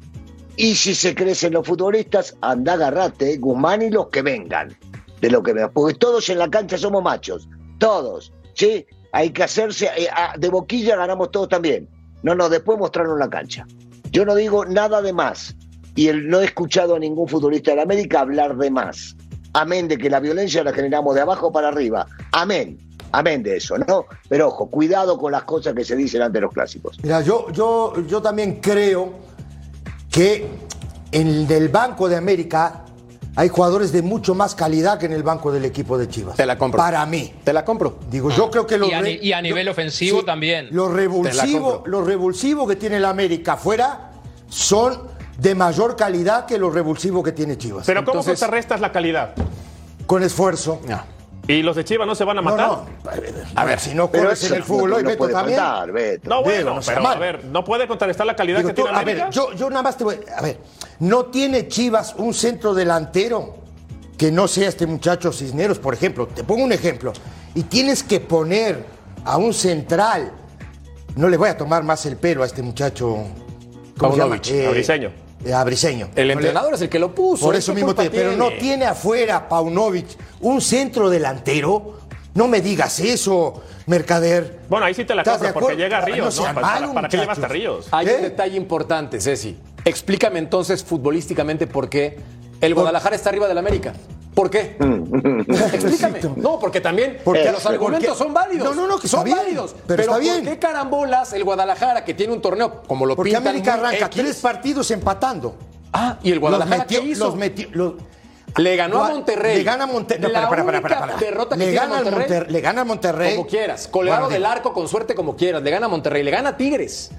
y 0.57 0.75
si 0.75 0.93
se 0.95 1.15
crecen 1.15 1.53
los 1.53 1.65
futbolistas, 1.65 2.37
anda, 2.41 2.73
agarrate, 2.73 3.37
Guzmán 3.37 3.81
y 3.81 3.89
los 3.89 4.09
que 4.09 4.21
vengan. 4.21 4.77
De 5.21 5.29
lo 5.29 5.41
que 5.41 5.53
vengan. 5.53 5.71
Porque 5.73 5.95
todos 5.95 6.29
en 6.29 6.39
la 6.39 6.49
cancha 6.49 6.77
somos 6.77 7.03
machos. 7.03 7.47
Todos. 7.79 8.33
¿Sí? 8.53 8.85
Hay 9.11 9.31
que 9.31 9.43
hacerse. 9.43 9.85
Eh, 9.97 10.07
de 10.37 10.49
boquilla 10.49 10.95
ganamos 10.97 11.31
todos 11.31 11.49
también. 11.49 11.87
No, 12.23 12.35
no, 12.35 12.49
después 12.49 12.77
mostrarnos 12.77 13.17
la 13.17 13.29
cancha. 13.29 13.65
Yo 14.11 14.25
no 14.25 14.35
digo 14.35 14.65
nada 14.65 15.01
de 15.01 15.13
más. 15.13 15.55
Y 15.95 16.07
no 16.09 16.41
he 16.41 16.45
escuchado 16.45 16.95
a 16.95 16.99
ningún 16.99 17.27
futbolista 17.27 17.71
de 17.71 17.77
la 17.77 17.83
América 17.83 18.21
hablar 18.21 18.57
de 18.57 18.71
más. 18.71 19.15
Amén 19.53 19.87
de 19.87 19.97
que 19.97 20.09
la 20.09 20.19
violencia 20.19 20.63
la 20.63 20.73
generamos 20.73 21.15
de 21.15 21.21
abajo 21.21 21.51
para 21.51 21.69
arriba. 21.69 22.07
Amén. 22.31 22.79
Amén 23.11 23.43
de 23.43 23.57
eso, 23.57 23.77
¿no? 23.77 24.05
Pero 24.29 24.47
ojo, 24.47 24.69
cuidado 24.69 25.17
con 25.17 25.33
las 25.33 25.43
cosas 25.43 25.73
que 25.73 25.83
se 25.83 25.95
dicen 25.95 26.21
ante 26.21 26.39
los 26.39 26.53
clásicos. 26.53 26.97
Mira, 27.03 27.21
yo, 27.21 27.51
yo, 27.51 27.93
yo 28.07 28.21
también 28.21 28.61
creo 28.61 29.13
que 30.09 30.47
en 31.11 31.51
el 31.51 31.69
Banco 31.69 32.07
de 32.07 32.15
América 32.15 32.85
hay 33.35 33.47
jugadores 33.47 33.91
de 33.91 34.01
mucho 34.01 34.35
más 34.35 34.55
calidad 34.55 34.99
que 34.99 35.05
en 35.05 35.13
el 35.13 35.23
banco 35.23 35.51
del 35.51 35.63
equipo 35.63 35.97
de 35.97 36.07
Chivas. 36.09 36.35
Te 36.35 36.45
la 36.45 36.57
compro. 36.57 36.77
Para 36.77 37.05
mí. 37.05 37.33
Te 37.43 37.53
la 37.53 37.63
compro. 37.63 37.99
Digo, 38.09 38.29
yo 38.29 38.51
creo 38.51 38.67
que 38.67 38.77
los 38.77 38.89
y, 38.89 38.93
a, 38.93 39.09
y 39.09 39.33
a 39.33 39.41
nivel 39.41 39.69
ofensivo 39.69 40.19
sí, 40.19 40.25
también. 40.25 40.67
Los 40.71 40.91
revulsivos, 40.91 41.87
los 41.87 42.05
revulsivos 42.05 42.67
que 42.67 42.75
tiene 42.75 42.97
el 42.97 43.05
América 43.05 43.53
afuera 43.53 44.11
son 44.49 44.99
de 45.41 45.55
mayor 45.55 45.95
calidad 45.95 46.45
que 46.45 46.59
los 46.59 46.71
revulsivos 46.71 47.23
que 47.23 47.31
tiene 47.31 47.57
Chivas. 47.57 47.87
Pero 47.87 48.01
¿cómo 48.05 48.19
Entonces- 48.19 48.39
contrarrestas 48.39 48.79
la 48.79 48.91
calidad? 48.91 49.33
Con 50.05 50.21
esfuerzo. 50.21 50.79
No. 50.87 51.01
¿Y 51.47 51.63
los 51.63 51.75
de 51.75 51.83
Chivas 51.83 52.05
no 52.05 52.13
se 52.13 52.23
van 52.23 52.37
a 52.37 52.41
matar? 52.43 52.67
no. 52.67 52.85
A 53.55 53.65
ver, 53.65 53.79
si 53.79 53.95
no 53.95 54.11
corres 54.11 54.43
en 54.43 54.53
el 54.53 54.63
fútbol 54.63 54.93
hoy, 54.93 55.01
no 55.03 55.09
Beto 55.09 55.17
puede 55.17 55.33
también. 55.33 55.59
Beto. 55.91 56.29
No, 56.29 56.43
bueno, 56.43 56.79
Digo, 56.79 56.81
pero 56.85 57.07
a 57.07 57.15
ver, 57.15 57.45
¿no 57.45 57.65
puede 57.65 57.87
contrarrestar 57.87 58.27
la 58.27 58.35
calidad 58.35 58.59
Digo, 58.59 58.69
que 58.69 58.75
tú, 58.75 58.83
tiene 58.83 58.99
a 58.99 59.03
ver, 59.03 59.29
yo, 59.31 59.51
yo 59.53 59.67
nada 59.71 59.81
más 59.81 59.97
te 59.97 60.03
voy. 60.03 60.19
A 60.37 60.41
ver, 60.43 60.59
¿no 60.99 61.25
tiene 61.25 61.67
Chivas 61.67 62.13
un 62.19 62.35
centro 62.35 62.75
delantero 62.75 63.55
que 64.19 64.31
no 64.31 64.47
sea 64.47 64.69
este 64.69 64.85
muchacho 64.85 65.31
Cisneros, 65.33 65.79
por 65.79 65.95
ejemplo? 65.95 66.27
Te 66.27 66.43
pongo 66.43 66.63
un 66.63 66.71
ejemplo. 66.71 67.13
Y 67.55 67.63
tienes 67.63 68.03
que 68.03 68.19
poner 68.19 68.85
a 69.25 69.37
un 69.37 69.55
central. 69.55 70.31
No 71.15 71.27
le 71.29 71.37
voy 71.37 71.49
a 71.49 71.57
tomar 71.57 71.83
más 71.83 72.05
el 72.05 72.17
pelo 72.17 72.43
a 72.43 72.45
este 72.45 72.61
muchacho. 72.61 73.17
¿Cómo 73.97 74.13
se 74.13 74.19
llama? 74.19 74.39
Eh, 74.47 74.83
a 75.53 75.63
Briseño. 75.63 76.09
El 76.15 76.31
entrenador 76.31 76.73
es 76.73 76.81
el 76.81 76.89
que 76.89 76.99
lo 76.99 77.13
puso. 77.15 77.45
Por 77.45 77.55
¿eh? 77.55 77.59
eso 77.59 77.71
¿Qué 77.71 77.75
mismo 77.75 77.95
te. 77.95 78.09
Pero 78.09 78.35
no 78.35 78.49
tiene? 78.53 78.85
afuera 78.85 79.47
Paunovic 79.47 80.07
un 80.41 80.61
centro 80.61 81.09
delantero. 81.09 81.99
No 82.33 82.47
me 82.47 82.61
digas 82.61 82.99
eso, 82.99 83.61
Mercader. 83.87 84.59
Bueno, 84.69 84.85
ahí 84.85 84.93
sí 84.93 85.03
te 85.03 85.13
la 85.13 85.21
¿Estás 85.21 85.41
de 85.41 85.47
compro 85.47 85.67
porque 85.67 85.75
llega 85.75 85.99
Ríos, 86.01 86.37
No 86.37 86.47
¿no? 86.47 86.53
¿Para, 86.61 86.93
para- 86.93 87.09
qué 87.09 87.17
llevaste 87.17 87.45
a 87.45 87.49
Ríos? 87.49 87.87
Hay 87.91 88.07
¿Eh? 88.07 88.15
un 88.15 88.21
detalle 88.21 88.55
importante, 88.55 89.19
Ceci. 89.19 89.57
Explícame 89.83 90.39
entonces 90.39 90.83
futbolísticamente 90.83 91.67
por 91.67 91.89
qué 91.89 92.19
el 92.61 92.73
Guadalajara 92.73 93.15
está 93.15 93.29
arriba 93.29 93.47
del 93.47 93.57
América. 93.57 93.93
¿Por 94.33 94.49
qué? 94.49 94.77
Explícame. 95.73 96.19
No, 96.37 96.59
porque 96.59 96.79
también 96.81 97.17
Porque- 97.23 97.51
los 97.51 97.65
argumentos 97.65 98.07
porque- 98.09 98.23
son 98.23 98.33
válidos. 98.33 98.75
No, 98.75 98.81
no, 98.81 98.87
no, 98.87 98.99
que 98.99 99.07
son 99.07 99.23
bien, 99.23 99.37
válidos. 99.37 99.71
pero 99.73 99.85
Pero, 99.87 100.01
está 100.03 100.13
¿por 100.13 100.21
bien. 100.21 100.43
qué 100.45 100.59
carambolas 100.59 101.33
el 101.33 101.43
Guadalajara 101.43 102.05
que 102.05 102.13
tiene 102.13 102.33
un 102.33 102.41
torneo 102.41 102.81
como 102.87 103.05
lo 103.05 103.15
Porque 103.15 103.31
pintan 103.31 103.47
América 103.49 103.73
arranca 103.75 104.05
X? 104.05 104.21
tres 104.21 104.37
partidos 104.37 104.89
empatando. 104.91 105.55
Ah, 105.93 106.17
y 106.23 106.31
el 106.31 106.39
Guadalajara 106.39 106.77
los 106.77 106.85
metió, 106.85 107.01
¿qué 107.01 107.07
hizo? 107.09 107.25
los 107.25 107.35
metió- 107.35 107.67
los- 107.73 107.93
Le 108.57 108.75
ganó 108.75 109.03
a 109.03 109.09
Monterrey. 109.09 109.57
Le 109.57 109.63
gana 109.63 109.83
a 109.85 109.87
Monterrey. 109.87 110.31
La 110.31 110.49
única 110.49 111.07
derrota 111.19 111.55
que 111.57 111.65
le 111.65 111.71
gana 111.73 111.95
Monterrey. 111.95 112.19
Monterrey. 112.19 112.51
Le 112.53 112.61
gana 112.61 112.81
a 112.81 112.85
Monterrey. 112.85 113.35
Como 113.35 113.47
quieras. 113.47 113.87
Colgado 113.87 114.21
Bueno, 114.23 114.33
del 114.33 114.45
arco 114.45 114.73
con 114.73 114.87
suerte 114.89 115.15
como 115.15 115.35
quieras. 115.37 115.61
Le 115.61 115.71
gana 115.71 115.85
a 115.85 115.89
Monterrey. 115.89 116.21
Le 116.23 116.31
gana 116.31 116.49
a 116.49 116.57
Tigres. 116.57 117.11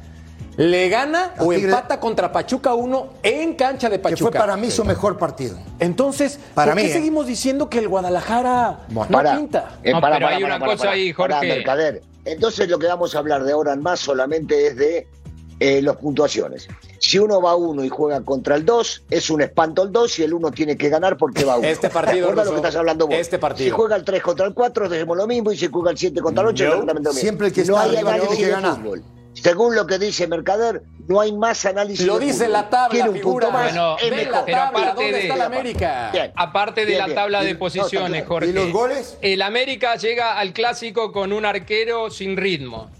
Le 0.56 0.88
gana 0.90 1.34
o 1.38 1.52
empata 1.52 1.98
contra 1.98 2.30
Pachuca 2.30 2.74
1 2.74 3.08
en 3.22 3.54
cancha 3.54 3.88
de 3.88 3.96
Que 3.96 4.02
Pachuca. 4.02 4.30
fue 4.30 4.38
para 4.38 4.56
mí 4.56 4.70
su 4.70 4.84
mejor 4.84 5.16
partido. 5.16 5.56
Entonces, 5.78 6.38
Para 6.54 6.72
¿por 6.72 6.78
qué 6.78 6.84
mí, 6.84 6.90
¿eh? 6.90 6.92
seguimos 6.92 7.26
diciendo 7.26 7.70
que 7.70 7.78
el 7.78 7.88
Guadalajara 7.88 8.80
no 8.90 9.06
Pará. 9.08 9.36
pinta? 9.36 9.78
Eh, 9.82 9.92
No, 9.92 10.00
pará, 10.00 10.16
pero 10.16 10.26
pará, 10.26 10.36
hay 10.36 10.44
una 10.44 10.60
cosa 10.60 10.90
ahí, 10.90 11.12
pará, 11.14 11.36
Jorge. 11.36 11.48
Mercader. 11.54 12.02
Entonces 12.26 12.68
lo 12.68 12.78
que 12.78 12.86
vamos 12.86 13.14
a 13.14 13.18
hablar 13.18 13.44
de 13.44 13.52
ahora 13.52 13.72
en 13.72 13.82
más 13.82 14.00
solamente 14.00 14.66
es 14.66 14.76
de 14.76 15.08
eh, 15.58 15.80
las 15.80 15.96
puntuaciones. 15.96 16.68
Si 17.00 17.18
uno 17.18 17.40
va 17.40 17.56
uno 17.56 17.82
y 17.82 17.88
juega 17.88 18.20
contra 18.20 18.54
el 18.56 18.64
2, 18.64 19.04
es 19.10 19.30
un 19.30 19.40
espanto 19.42 19.82
el 19.84 19.90
2 19.92 20.18
y 20.18 20.22
el 20.24 20.34
1 20.34 20.50
tiene 20.50 20.76
que 20.76 20.88
ganar 20.88 21.16
porque 21.16 21.44
va 21.44 21.56
uno. 21.56 21.66
Este 21.66 21.88
partido, 21.88 22.28
Recuerda 22.28 22.44
lo 22.44 22.50
Russo, 22.50 22.62
que 22.62 22.68
estás 22.68 22.78
hablando 22.78 23.06
vos. 23.06 23.16
este 23.16 23.38
partido. 23.38 23.64
Si 23.64 23.70
juega 23.70 23.96
el 23.96 24.04
3 24.04 24.22
contra 24.22 24.46
el 24.46 24.54
4, 24.54 24.88
decimos 24.88 25.16
lo 25.16 25.26
mismo. 25.26 25.50
Y 25.50 25.56
si 25.56 25.68
juega 25.68 25.90
el 25.92 25.96
7 25.98 26.20
contra 26.20 26.42
el 26.42 26.48
8, 26.50 26.56
Yo- 26.64 26.70
exactamente 26.72 27.08
lo 27.08 27.10
mismo. 27.14 27.20
siempre 27.22 27.46
el 27.48 27.52
que 27.54 27.64
no 27.64 27.74
está 27.74 27.82
hay 27.82 27.96
arriba 27.96 28.10
análisis 28.10 28.36
tiene 28.36 28.42
que 28.42 28.46
de 28.56 28.62
ganar. 28.62 28.76
fútbol. 28.82 29.02
Según 29.42 29.74
lo 29.74 29.86
que 29.86 29.98
dice 29.98 30.26
Mercader, 30.28 30.82
no 31.08 31.20
hay 31.20 31.32
más 31.32 31.64
análisis 31.66 32.06
Lo 32.06 32.18
de 32.18 32.26
dice 32.26 32.48
la 32.48 32.70
tabla, 32.70 32.90
Quiere 32.90 33.08
un 33.10 33.16
figura. 33.16 33.46
punto 33.48 33.58
más, 33.58 33.72
Bueno, 33.74 33.96
mejor. 33.96 34.30
la 34.32 34.44
Pero 34.44 34.56
tabla, 34.58 34.66
aparte 34.68 35.02
¿dónde 35.02 35.12
de- 35.18 35.22
está 35.22 35.36
la 35.36 35.44
América? 35.46 36.10
Bien. 36.12 36.32
Aparte 36.36 36.80
de 36.82 36.86
Bien, 36.86 36.98
la 37.00 37.04
bien. 37.06 37.14
tabla 37.16 37.42
de 37.42 37.52
no, 37.54 37.58
posiciones. 37.58 38.24
Jorge. 38.26 38.50
¿Y 38.50 38.52
los 38.52 38.70
goles? 38.72 39.18
El 39.20 39.42
América 39.42 39.96
llega 39.96 40.38
al 40.38 40.52
clásico 40.52 41.10
con 41.10 41.32
un 41.32 41.44
arquero 41.44 42.08
sin 42.10 42.36
ritmo, 42.36 42.90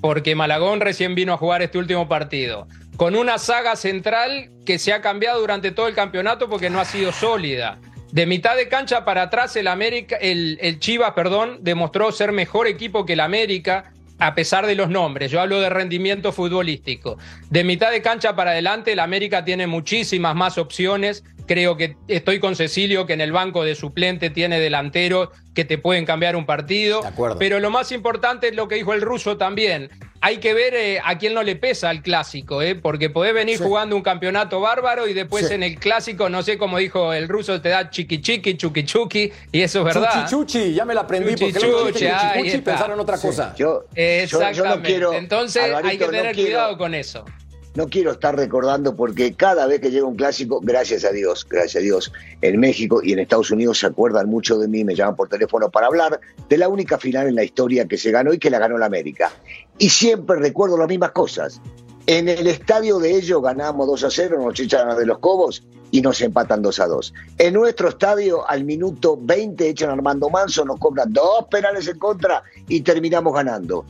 porque 0.00 0.34
Malagón 0.34 0.80
recién 0.80 1.14
vino 1.14 1.32
a 1.32 1.36
jugar 1.36 1.62
este 1.62 1.78
último 1.78 2.08
partido. 2.08 2.66
Con 2.96 3.14
una 3.16 3.38
saga 3.38 3.76
central 3.76 4.50
que 4.66 4.78
se 4.80 4.92
ha 4.92 5.00
cambiado 5.00 5.40
durante 5.40 5.70
todo 5.70 5.86
el 5.88 5.94
campeonato 5.94 6.48
porque 6.48 6.70
no 6.70 6.80
ha 6.80 6.84
sido 6.84 7.12
sólida. 7.12 7.78
De 8.12 8.26
mitad 8.26 8.56
de 8.56 8.68
cancha 8.68 9.04
para 9.04 9.22
atrás, 9.22 9.56
el 9.56 9.66
América, 9.68 10.16
el, 10.20 10.58
el 10.60 10.78
Chivas, 10.78 11.12
perdón, 11.14 11.58
demostró 11.62 12.12
ser 12.12 12.30
mejor 12.32 12.66
equipo 12.68 13.04
que 13.06 13.14
el 13.14 13.20
América, 13.20 13.92
a 14.24 14.34
pesar 14.34 14.66
de 14.66 14.74
los 14.74 14.88
nombres. 14.88 15.30
Yo 15.30 15.38
hablo 15.38 15.60
de 15.60 15.68
rendimiento 15.68 16.32
futbolístico. 16.32 17.18
De 17.50 17.62
mitad 17.62 17.90
de 17.90 18.00
cancha 18.00 18.34
para 18.34 18.52
adelante, 18.52 18.92
el 18.92 19.00
América 19.00 19.44
tiene 19.44 19.66
muchísimas 19.66 20.34
más 20.34 20.56
opciones. 20.56 21.24
Creo 21.46 21.76
que 21.76 21.96
estoy 22.08 22.40
con 22.40 22.56
Cecilio, 22.56 23.06
que 23.06 23.12
en 23.12 23.20
el 23.20 23.32
banco 23.32 23.64
de 23.64 23.74
suplente 23.74 24.30
tiene 24.30 24.58
delanteros 24.60 25.28
que 25.54 25.64
te 25.64 25.78
pueden 25.78 26.04
cambiar 26.06 26.36
un 26.36 26.46
partido. 26.46 27.02
De 27.02 27.08
acuerdo. 27.08 27.38
Pero 27.38 27.60
lo 27.60 27.70
más 27.70 27.92
importante 27.92 28.48
es 28.48 28.54
lo 28.54 28.66
que 28.68 28.76
dijo 28.76 28.92
el 28.94 29.02
ruso 29.02 29.36
también. 29.36 29.90
Hay 30.22 30.38
que 30.38 30.54
ver 30.54 30.72
eh, 30.74 31.00
a 31.04 31.18
quién 31.18 31.34
no 31.34 31.42
le 31.42 31.54
pesa 31.54 31.90
el 31.90 32.00
clásico, 32.00 32.62
¿eh? 32.62 32.74
porque 32.74 33.10
podés 33.10 33.34
venir 33.34 33.58
Sí. 33.58 33.64
jugando 33.64 33.94
un 33.94 34.00
campeonato 34.00 34.58
bárbaro 34.58 35.06
y 35.06 35.12
después 35.12 35.48
Sí. 35.48 35.52
en 35.54 35.62
el 35.62 35.78
clásico, 35.78 36.30
no 36.30 36.42
sé 36.42 36.56
cómo 36.56 36.78
dijo 36.78 37.12
el 37.12 37.28
ruso, 37.28 37.60
te 37.60 37.68
da 37.68 37.90
chiqui 37.90 38.22
chiqui, 38.22 38.56
chuki 38.56 38.84
chuki, 38.84 39.30
y 39.52 39.60
eso 39.60 39.80
es 39.80 39.84
verdad. 39.94 40.26
Chuchi, 40.26 40.58
chuchi, 40.60 40.72
ya 40.72 40.86
me 40.86 40.94
la 40.94 41.02
aprendí. 41.02 41.34
Chuchi, 41.34 41.52
porque 41.52 41.92
chuchi, 41.92 42.04
y 42.42 42.48
está. 42.48 42.70
pensaron 42.70 42.94
en 42.94 43.00
otra 43.00 43.18
cosa. 43.18 43.54
Yo, 43.54 43.84
yo- 43.94 44.02
yo 44.02 44.38
no 44.40 44.48
Exactamente. 44.48 44.88
quiero, 44.88 45.12
Entonces 45.12 45.62
hay 45.62 45.98
que 45.98 46.06
no 46.06 46.10
tener 46.10 46.34
quiero- 46.34 46.48
cuidado 46.48 46.78
con 46.78 46.94
eso. 46.94 47.26
No 47.74 47.88
quiero 47.88 48.12
estar 48.12 48.36
recordando 48.36 48.94
porque 48.94 49.34
cada 49.34 49.66
vez 49.66 49.80
que 49.80 49.90
llega 49.90 50.06
un 50.06 50.16
clásico, 50.16 50.60
gracias 50.62 51.04
a 51.04 51.10
Dios, 51.10 51.46
gracias 51.48 51.76
a 51.76 51.84
Dios, 51.84 52.12
en 52.40 52.60
México 52.60 53.00
y 53.02 53.12
en 53.12 53.18
Estados 53.18 53.50
Unidos 53.50 53.80
se 53.80 53.86
acuerdan 53.86 54.28
mucho 54.28 54.58
de 54.58 54.68
mí, 54.68 54.84
me 54.84 54.94
llaman 54.94 55.16
por 55.16 55.28
teléfono 55.28 55.70
para 55.70 55.86
hablar 55.86 56.20
de 56.48 56.58
la 56.58 56.68
única 56.68 56.98
final 56.98 57.26
en 57.26 57.34
la 57.34 57.44
historia 57.44 57.86
que 57.86 57.98
se 57.98 58.10
ganó 58.10 58.32
y 58.32 58.38
que 58.38 58.50
la 58.50 58.58
ganó 58.58 58.78
la 58.78 58.86
América. 58.86 59.32
Y 59.78 59.88
siempre 59.88 60.36
recuerdo 60.36 60.78
las 60.78 60.88
mismas 60.88 61.10
cosas. 61.10 61.60
En 62.06 62.28
el 62.28 62.46
estadio 62.46 62.98
de 62.98 63.16
ellos 63.16 63.42
ganamos 63.42 63.86
2 63.86 64.04
a 64.04 64.10
0, 64.10 64.38
nos 64.40 64.60
echan 64.60 64.96
de 64.96 65.06
los 65.06 65.18
cobos 65.18 65.62
y 65.90 66.02
nos 66.02 66.20
empatan 66.20 66.60
2 66.60 66.80
a 66.80 66.86
2. 66.86 67.14
En 67.38 67.54
nuestro 67.54 67.88
estadio, 67.88 68.48
al 68.48 68.64
minuto 68.64 69.18
20, 69.20 69.68
echan 69.68 69.90
Armando 69.90 70.28
Manso, 70.28 70.64
nos 70.64 70.78
cobran 70.78 71.12
dos 71.12 71.46
penales 71.50 71.88
en 71.88 71.98
contra 71.98 72.42
y 72.68 72.82
terminamos 72.82 73.32
ganando. 73.32 73.86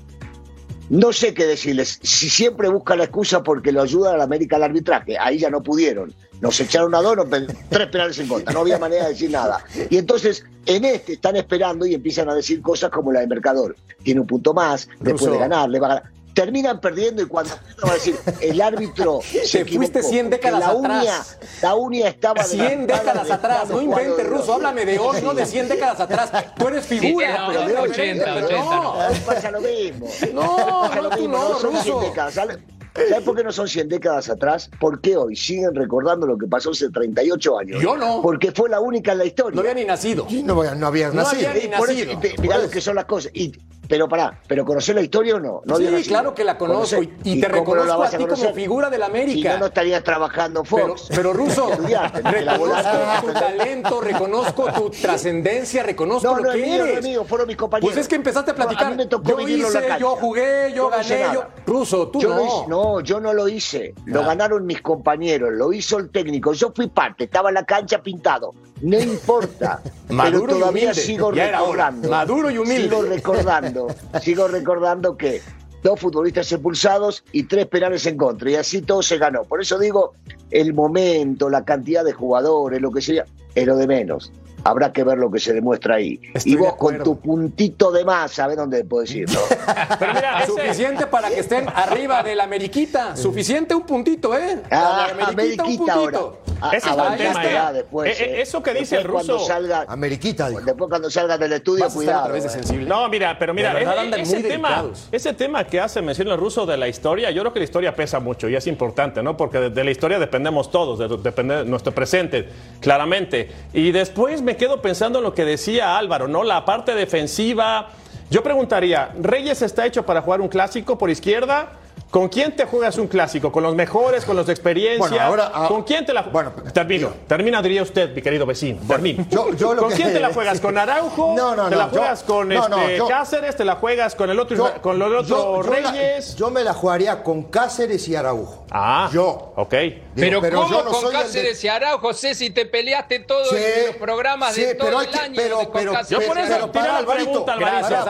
No 0.91 1.13
sé 1.13 1.33
qué 1.33 1.47
decirles. 1.47 1.99
Si 2.03 2.29
siempre 2.29 2.69
busca 2.69 2.95
la 2.97 3.05
excusa 3.05 3.43
porque 3.43 3.73
lo 3.73 3.83
ayuda 3.83 4.15
a 4.15 4.17
la 4.17 4.25
América 4.25 4.57
al 4.57 4.65
arbitraje, 4.65 5.19
ahí 5.19 5.39
ya 5.39 5.51
no 5.51 5.63
pudieron. 5.63 6.15
Nos 6.41 6.61
echaron 6.61 6.95
a 6.95 7.01
dos, 7.01 7.17
nos 7.17 7.29
tres 7.71 7.89
penales 7.89 8.19
en 8.19 8.29
contra, 8.29 8.53
no 8.53 8.61
había 8.61 8.79
manera 8.79 9.05
de 9.05 9.11
decir 9.11 9.31
nada. 9.31 9.65
Y 9.89 9.97
entonces, 9.97 10.45
en 10.67 10.85
este 10.85 11.15
están 11.15 11.37
esperando 11.37 11.87
y 11.87 11.95
empiezan 11.95 12.29
a 12.29 12.35
decir 12.35 12.61
cosas 12.61 12.91
como 12.91 13.13
la 13.13 13.21
de 13.21 13.27
Mercador. 13.27 13.77
Tiene 14.03 14.21
un 14.21 14.27
punto 14.27 14.53
más, 14.53 14.89
después 15.01 15.31
de 15.31 15.39
ganar, 15.39 15.71
le 15.71 15.81
va 15.81 15.87
a 15.87 15.95
ganar. 15.97 16.11
Terminan 16.35 16.81
perdiendo 16.81 17.23
y 17.23 17.27
cuando 17.27 17.55
va 17.87 17.93
a 17.93 17.95
decir, 17.95 18.17
el 18.41 18.61
árbitro 18.61 19.21
se 19.45 19.65
Te 19.65 19.77
fuiste 19.77 20.01
equivocó, 20.01 20.09
100 20.09 20.31
décadas 20.31 20.61
la 20.61 20.73
uña, 20.75 21.01
atrás. 21.01 21.39
la 21.63 21.75
uña 21.77 22.09
estaba 22.09 22.43
100 22.45 22.61
adelantada 22.63 22.99
décadas 23.01 23.31
atrás, 23.31 23.69
no 23.71 23.79
de 24.17 24.25
ruso, 24.25 24.55
háblame 24.55 24.85
de 24.85 24.99
hoy, 24.99 25.23
no 25.23 25.33
de 25.35 25.47
100 25.47 25.69
décadas 25.69 26.01
atrás. 26.01 26.31
Tú 26.59 26.69
eres 26.69 26.85
figura, 26.87 27.39
no, 27.39 27.47
pero 27.49 27.67
de 27.67 27.75
no, 27.75 27.81
hoy. 27.83 27.91
80, 27.91 28.25
pero 28.35 28.47
80 28.47 28.65
no. 28.65 28.83
no. 28.83 29.15
Pasa 29.27 29.51
lo 29.51 29.61
mismo. 29.61 30.09
No, 30.33 30.57
Pasa 30.83 30.97
no, 30.97 31.03
lo 31.03 31.11
tú 31.11 31.19
mismo, 31.21 31.39
no, 31.39 31.59
son 31.61 31.73
100 31.73 31.95
Russo. 31.95 32.01
décadas. 32.01 32.35
¿Sabes 32.35 32.59
¿Sabes 32.95 33.25
por 33.25 33.35
qué 33.37 33.43
no 33.43 33.51
son 33.51 33.67
100 33.67 33.89
décadas 33.89 34.29
atrás? 34.31 34.71
Porque 34.79 35.17
hoy 35.17 35.35
siguen 35.35 35.75
recordando 35.75 36.29
lo 36.29 36.39
que 36.39 36.47
pasó 36.47 36.71
hace 36.71 36.91
38 36.91 37.59
años. 37.59 37.83
Yo 37.83 37.97
no. 37.97 38.23
Porque 38.23 38.53
fue 38.53 38.69
la 38.71 38.79
única 38.79 39.11
en 39.13 39.19
la 39.19 39.25
historia. 39.25 39.55
No 39.57 39.63
había 39.63 39.75
ni 39.75 39.85
nacido. 39.85 40.27
Sí, 40.29 40.45
no, 40.45 40.63
no 40.77 40.87
habías 40.87 41.13
No 41.13 41.23
nacido. 41.25 41.51
había 41.51 41.65
Y 41.65 41.69
por 41.77 41.91
eso, 41.91 42.15
nacido. 42.15 42.35
mirá 42.41 42.55
Por 42.55 42.65
lo 42.67 42.71
que 42.71 42.81
son 42.81 42.95
las 42.95 43.05
cosas. 43.07 43.33
Y, 43.35 43.53
pero 43.89 44.09
pará, 44.09 44.41
¿pero 44.47 44.65
conocer 44.65 44.95
la 44.95 45.01
historia 45.03 45.37
o 45.37 45.41
no? 45.41 45.63
Sí, 45.77 46.05
claro 46.09 46.35
que 46.35 46.45
la 46.45 46.57
conozco 46.59 47.03
y- 47.03 47.13
y 47.25 47.41
te 47.41 47.49
la 47.49 47.55
reconozco 47.57 47.99
vas 47.99 48.15
a 48.15 48.19
ti 48.19 48.27
como 48.27 48.53
figura 48.55 48.91
del 48.91 49.03
América. 49.03 49.35
Si 49.53 49.55
no, 49.55 49.59
no 49.61 49.67
estarías 49.67 50.03
trabajando 50.03 50.61
en 50.61 50.67
Pero, 50.67 50.89
Fox. 50.89 51.09
pero 51.15 51.33
Ruso, 51.33 51.69
la 51.89 52.09
reconozco 52.09 53.27
tu 53.27 53.33
talento, 53.33 54.01
reconozco 54.01 54.73
tu 54.73 54.91
trascendencia, 54.91 55.83
reconozco 55.83 56.29
No, 56.31 56.37
lo 56.39 56.43
no 56.45 56.53
que 56.53 56.61
es 56.63 56.67
mío, 56.71 56.85
eres. 56.87 57.05
mío, 57.05 57.25
fueron 57.25 57.47
mis 57.49 57.57
compañeros. 57.57 57.93
Pues 57.93 58.01
es 58.03 58.09
que 58.09 58.15
empezaste 58.17 58.51
a 58.51 58.55
platicar. 58.55 58.91
mí 58.91 58.97
me 58.97 59.07
tocó 59.07 59.31
yo 59.31 59.39
la 59.39 59.51
hice, 59.51 59.73
cancha. 59.81 59.99
yo 59.99 60.17
jugué, 60.17 60.73
yo, 60.75 60.89
gané, 60.89 61.27
yo. 61.33 61.45
Ruso, 61.67 62.09
tú 62.09 62.21
Yo 62.21 62.35
no. 62.35 62.45
hice- 62.45 62.67
no, 62.69 63.01
yo 63.01 63.21
no 63.21 63.33
lo 63.33 63.49
hice. 63.49 63.95
Lo 64.07 64.21
Ah. 64.23 64.27
ganaron 64.27 64.65
mis 64.67 64.81
compañeros, 64.83 65.51
lo 65.53 65.73
hizo 65.73 65.99
el 65.99 66.11
técnico. 66.11 66.53
Yo 66.53 66.73
fui 66.75 66.89
parte, 66.89 67.25
estaba 67.25 67.51
en 67.51 67.55
la 67.55 67.65
cancha 67.65 68.03
pintado. 68.03 68.53
No 68.83 68.99
importa. 69.01 69.81
Maduro 70.11 70.47
pero 70.47 70.57
y 70.57 70.61
todavía 70.61 70.83
humilde. 70.85 71.01
sigo 71.03 71.31
recordando. 71.31 72.09
Maduro 72.11 72.51
y 72.51 72.59
humilde. 72.59 72.83
Sigo 72.89 73.03
recordando, 73.03 73.74
sigo 74.21 74.49
recordando 74.49 75.17
que 75.17 75.41
dos 75.83 76.01
futbolistas 76.01 76.51
expulsados 76.51 77.25
y 77.33 77.45
tres 77.45 77.67
penales 77.67 78.07
en 78.07 78.17
contra. 78.17 78.51
Y 78.51 78.55
así 78.57 78.83
todo 78.83 79.03
se 79.03 79.19
ganó. 79.19 79.45
Por 79.45 79.61
eso 79.61 79.79
digo, 79.79 80.15
el 80.51 80.73
momento, 80.73 81.51
la 81.51 81.65
cantidad 81.65 82.05
de 82.05 82.13
jugadores, 82.13 82.81
lo 82.81 82.91
que 82.91 83.03
sea, 83.03 83.27
es 83.55 83.67
lo 83.67 83.77
de 83.77 83.87
menos. 83.87 84.33
Habrá 84.65 84.93
que 84.93 85.05
ver 85.05 85.19
lo 85.19 85.31
que 85.31 85.39
se 85.39 85.53
demuestra 85.53 85.97
ahí. 85.97 86.21
Estoy 86.35 86.53
y 86.53 86.57
vos 86.57 86.75
con 86.77 86.99
tu 87.03 87.21
puntito 87.21 87.93
de 87.93 88.05
más, 88.05 88.33
¿sabés 88.33 88.57
dónde 88.57 88.85
puedes 88.85 89.15
ir? 89.15 89.31
no? 89.31 89.39
Pero 89.99 90.15
mira, 90.15 90.39
ese- 90.43 90.53
Suficiente 90.53 91.07
para 91.07 91.29
que 91.29 91.41
estén 91.41 91.69
arriba 91.69 92.23
de 92.23 92.35
la 92.35 92.45
Ameriquita. 92.45 93.17
Suficiente 93.17 93.75
un 93.75 93.83
puntito, 93.85 94.37
¿eh? 94.37 94.61
Ah, 94.71 95.09
La 95.19 95.27
Ameriquita 95.29 95.93
ahora. 95.93 96.21
A- 96.61 96.71
ese 96.71 96.89
es 96.89 96.97
el 96.97 97.17
tema. 97.19 97.45
ya 97.45 97.71
¿eh? 97.71 97.73
después, 97.75 98.19
Eh, 98.21 98.25
eh. 98.25 98.41
Eso 98.43 98.63
que 98.63 98.73
dice 98.73 98.97
el 98.97 99.05
ruso. 99.05 99.39
salga- 99.41 99.85
Ameriquita, 99.89 100.49
dijo. 100.49 100.61
después 100.63 100.89
cuando 100.89 101.11
salgas 101.11 101.39
del 101.39 101.53
estudio, 101.53 101.87
cuidado. 101.91 102.35
eh. 102.35 102.85
No, 102.87 103.09
mira, 103.09 103.37
pero 103.39 103.53
mira, 103.53 103.79
ese, 104.17 104.43
tema, 104.43 104.85
ese 105.13 105.33
tema 105.35 105.65
que 105.65 105.81
hace 105.81 106.01
mención 106.01 106.29
el 106.29 106.39
ruso 106.39 106.65
de 106.65 106.77
la 106.79 106.89
historia, 106.89 107.31
yo 107.31 107.43
creo 107.43 107.53
que 107.53 107.59
la 107.59 107.65
historia 107.65 107.95
pesa 107.95 108.19
mucho 108.21 108.49
y 108.49 108.57
es 108.57 108.67
importante, 108.67 109.23
¿no? 109.23 109.37
Porque 109.37 109.59
de, 109.59 109.71
de 109.71 109.85
la 109.85 109.91
historia 109.91 110.19
dependemos 110.19 110.71
todos, 110.71 110.99
de, 110.99 111.09
depende 111.19 111.57
de 111.57 111.65
nuestro 111.65 111.93
presente, 111.93 112.49
claramente. 112.81 113.51
Y 113.73 113.93
después 113.93 114.41
me 114.41 114.54
quedo 114.57 114.81
pensando 114.83 115.19
en 115.19 115.25
lo 115.25 115.35
que 115.35 115.45
decía 115.45 115.97
Álvaro, 115.97 116.29
¿no? 116.29 116.45
La 116.45 116.65
parte 116.65 116.95
defensiva. 116.95 117.91
Yo 118.31 118.43
preguntaría, 118.43 119.13
¿Reyes 119.21 119.63
está 119.63 119.87
hecho 119.87 120.05
para 120.05 120.23
jugar 120.23 120.41
un 120.41 120.49
clásico 120.49 120.99
por 120.99 121.11
izquierda? 121.11 121.73
¿Con 122.11 122.29
quién 122.29 122.55
te 122.55 122.65
juegas 122.65 122.97
un 122.99 123.09
clásico? 123.09 123.51
¿Con 123.51 123.65
los 123.65 123.75
mejores, 123.75 124.25
con 124.25 124.37
los 124.37 124.47
de 124.47 124.53
experiencia? 124.53 124.99
Bueno, 125.09 125.21
ahora, 125.25 125.51
ah, 125.53 125.67
¿Con 125.67 125.83
quién 125.83 126.07
te 126.07 126.13
la 126.13 126.23
bueno, 126.23 126.53
Termino. 126.73 127.13
Termina, 127.27 127.61
diría 127.61 127.83
usted, 127.83 128.15
mi 128.15 128.23
querido 128.23 128.47
vecino. 128.47 128.79
Termino. 128.87 129.27
yo- 129.29 129.53
yo 129.55 129.75
lo 129.75 129.83
¿Con 129.83 129.91
que- 129.91 129.97
quién 129.97 130.13
te 130.13 130.21
la 130.21 130.29
juegas? 130.33 130.61
¿Con 130.61 130.79
Araujo? 130.79 131.35
No, 131.37 131.57
no, 131.57 131.65
¿Te 131.65 131.71
no, 131.73 131.77
la 131.77 131.85
yo- 131.91 131.99
juegas 131.99 132.23
con 132.23 132.53
este, 132.53 132.97
yo- 132.99 133.09
Cáceres? 133.09 133.57
¿Te 133.57 133.65
la 133.65 133.75
juegas 133.77 134.15
con 134.15 134.31
el 134.31 134.39
otro, 134.39 134.57
Yo- 134.57 134.81
con 134.81 134.95
el 134.95 135.03
otro 135.03 135.23
yo- 135.23 135.63
yo 135.65 135.71
la- 135.81 135.91
Reyes? 135.91 136.37
yo 136.37 136.51
me 136.53 136.63
la 136.63 136.73
jugaría 136.73 137.21
con 137.25 137.43
Cáceres 137.45 138.07
y 138.07 138.15
Araujo. 138.15 138.65
Ah, 138.71 139.11
Yo. 139.13 139.53
Ok. 139.57 139.75
Digo, 140.15 140.41
Pero, 140.41 140.59
¿cómo 140.63 140.71
yo 140.71 140.85
no 140.85 140.91
con 140.93 141.01
soy 141.01 141.11
el 141.11 141.17
de- 141.19 141.25
Cáceres 141.25 141.65
y 141.65 141.69
Araujo, 141.69 141.99
José, 141.99 142.35
si 142.37 142.51
te 142.51 142.65
peleaste 142.67 143.19
todo 143.21 143.45
Sí, 143.47 143.57
en 143.57 143.87
los 143.89 143.97
programas 143.97 144.55
sí, 144.55 144.63
de 144.63 144.75
todo 144.77 144.87
pero 144.87 145.01
el 145.01 145.09
que- 145.09 145.19
año 145.19 145.35
pero- 145.35 145.59
de- 145.59 145.67
pero-? 145.73 145.93
Yo 146.09 146.21
por 146.29 146.39
eso 146.39 146.49
la 146.51 146.65
Alvarito. 146.99 147.13
pregunta, 147.13 147.53
Alvarito. 147.55 147.89
Gracias, 147.89 148.05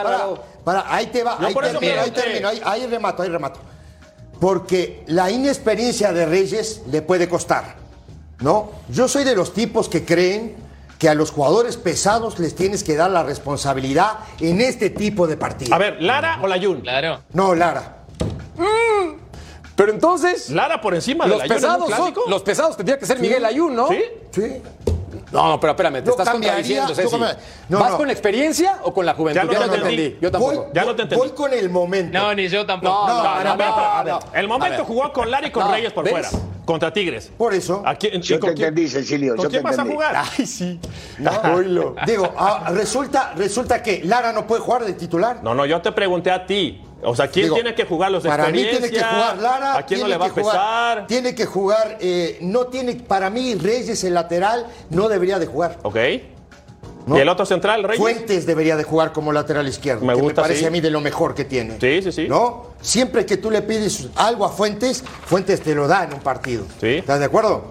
Para, 0.63 0.93
ahí 0.95 1.07
te 1.07 1.23
va, 1.23 1.37
ahí 1.39 1.53
termino, 2.11 2.49
ahí 2.63 2.85
remato, 2.85 3.23
ahí 3.23 3.29
remato. 3.29 3.59
Porque 4.39 5.03
la 5.07 5.31
inexperiencia 5.31 6.11
de 6.13 6.25
Reyes 6.25 6.81
le 6.91 7.01
puede 7.01 7.29
costar, 7.29 7.75
¿no? 8.39 8.71
Yo 8.89 9.07
soy 9.07 9.23
de 9.23 9.35
los 9.35 9.53
tipos 9.53 9.89
que 9.89 10.03
creen 10.03 10.55
que 10.99 11.09
a 11.09 11.13
los 11.13 11.31
jugadores 11.31 11.77
pesados 11.77 12.39
les 12.39 12.55
tienes 12.55 12.83
que 12.83 12.95
dar 12.95 13.11
la 13.11 13.23
responsabilidad 13.23 14.19
en 14.39 14.61
este 14.61 14.89
tipo 14.89 15.27
de 15.27 15.37
partidos. 15.37 15.73
A 15.73 15.77
ver, 15.77 16.01
¿Lara 16.01 16.39
o 16.41 16.47
Layun? 16.47 16.81
Claro. 16.81 17.21
No, 17.33 17.53
Lara. 17.55 17.97
Pero 19.75 19.91
entonces, 19.91 20.49
Lara 20.51 20.79
por 20.79 20.95
encima 20.95 21.25
de 21.25 21.31
los 21.31 21.39
en 21.43 21.51
un 21.51 21.55
pesados, 21.55 21.89
son, 21.89 21.97
clásico. 21.97 22.23
los 22.29 22.43
pesados 22.43 22.77
tendría 22.77 22.97
que 22.97 23.05
ser 23.05 23.19
Miguel 23.19 23.43
Ayun, 23.43 23.75
¿no? 23.75 23.89
¿Sí? 23.89 23.99
Sí. 24.31 24.61
No, 25.31 25.59
pero 25.59 25.71
espérame, 25.71 25.95
te 25.95 26.05
Yo 26.05 26.11
estás 26.11 26.29
contradiciendo, 26.29 26.93
Ceci. 26.95 27.17
no, 27.67 27.79
¿Vas 27.79 27.91
no. 27.91 27.97
con 27.97 28.07
la 28.07 28.13
experiencia 28.13 28.79
o 28.83 28.93
con 28.93 29.05
la 29.05 29.13
juventud? 29.15 29.41
Ya 29.41 29.47
te 29.47 29.53
no 29.55 29.59
te 29.71 29.75
entendí. 29.77 29.95
entendí. 30.03 30.17
Yo 30.21 30.31
tampoco. 30.31 30.55
Voy, 30.55 30.65
Ya 30.73 30.85
no 30.85 30.95
te 30.95 31.01
entendí. 31.01 31.15
voy 31.25 31.35
con 31.35 31.53
el 31.53 31.69
momento. 31.69 32.17
No, 32.17 32.33
ni 32.35 32.47
yo 32.47 32.65
tampoco. 32.65 33.07
No, 33.07 33.07
No, 33.07 33.17
no, 33.17 33.23
para, 33.23 33.49
no, 33.51 33.57
para, 33.57 33.69
no, 33.69 33.75
para. 33.75 34.11
no. 34.11 34.19
El 34.33 34.47
momento 34.47 34.85
jugó 34.85 35.11
con 35.11 35.29
Lara 35.31 35.47
y 35.47 35.51
con 35.51 35.65
No, 35.65 35.71
Reyes 35.73 35.91
por 35.93 36.03
¿ves? 36.03 36.11
fuera. 36.13 36.29
Contra 36.65 36.91
Tigres. 36.93 37.31
Por 37.37 37.53
eso. 37.53 37.83
¿A 37.85 37.95
quién, 37.95 38.21
Yo 38.21 38.39
con 38.39 38.49
te 38.51 38.55
quién- 38.55 38.67
entendí, 38.69 38.89
Cecilio, 38.89 39.35
¿Con 39.35 39.45
yo 39.45 39.49
quién 39.49 39.61
te 39.61 39.67
vas 39.69 39.77
a 39.79 39.83
jugar? 39.85 40.15
Ay, 40.37 40.45
sí. 40.45 40.79
Digo, 42.05 42.33
ah, 42.37 42.71
resulta, 42.73 43.33
resulta 43.35 43.81
que 43.83 44.01
Lara 44.03 44.31
no 44.31 44.47
puede 44.47 44.61
jugar 44.61 44.85
de 44.85 44.93
titular. 44.93 45.39
No, 45.43 45.53
no, 45.53 45.65
yo 45.65 45.81
te 45.81 45.91
pregunté 45.91 46.31
a 46.31 46.45
ti. 46.45 46.81
O 47.05 47.15
sea, 47.15 47.27
¿quién 47.27 47.45
Digo, 47.45 47.55
tiene 47.55 47.75
que 47.75 47.85
jugar 47.85 48.11
los 48.11 48.23
Para 48.23 48.49
mí 48.49 48.63
tiene 48.63 48.89
que 48.89 48.99
jugar 49.01 49.37
Lara. 49.37 49.77
¿A 49.77 49.85
quién 49.85 49.99
no 50.01 50.07
le 50.07 50.17
va 50.17 50.25
a 50.27 50.29
jugar- 50.29 50.45
pesar? 50.45 51.07
tiene 51.07 51.35
que 51.35 51.45
jugar, 51.45 51.97
eh, 52.01 52.37
no 52.41 52.67
tiene, 52.67 52.95
para 52.95 53.29
mí 53.29 53.55
Reyes 53.55 54.03
el 54.03 54.13
lateral 54.13 54.65
no 54.89 55.07
debería 55.07 55.39
de 55.39 55.45
jugar. 55.45 55.77
Ok. 55.83 55.97
¿no? 57.05 57.17
¿Y 57.17 57.21
el 57.21 57.29
otro 57.29 57.45
central, 57.45 57.83
Reyes? 57.83 57.99
Fuentes 57.99 58.45
debería 58.45 58.75
de 58.75 58.83
jugar 58.83 59.13
como 59.13 59.31
lateral 59.31 59.67
izquierdo. 59.67 60.05
Me 60.05 60.15
que 60.15 60.21
gusta, 60.21 60.41
me 60.41 60.45
parece 60.45 60.61
sí. 60.61 60.65
a 60.65 60.71
mí 60.71 60.81
de 60.81 60.89
lo 60.89 61.01
mejor 61.01 61.35
que 61.35 61.45
tiene. 61.45 61.77
Sí, 61.79 62.01
sí, 62.01 62.11
sí. 62.11 62.27
¿No? 62.27 62.71
Siempre 62.81 63.25
que 63.25 63.37
tú 63.37 63.51
le 63.51 63.61
pides 63.61 64.07
algo 64.15 64.45
a 64.45 64.49
Fuentes, 64.49 65.03
Fuentes 65.25 65.61
te 65.61 65.75
lo 65.75 65.87
da 65.87 66.05
en 66.05 66.13
un 66.13 66.19
partido. 66.19 66.65
Sí. 66.81 66.95
¿Estás 66.95 67.19
de 67.19 67.25
acuerdo? 67.25 67.65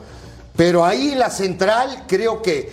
Pero 0.57 0.85
ahí 0.85 1.15
la 1.17 1.31
central 1.31 2.05
creo 2.07 2.41
que, 2.41 2.71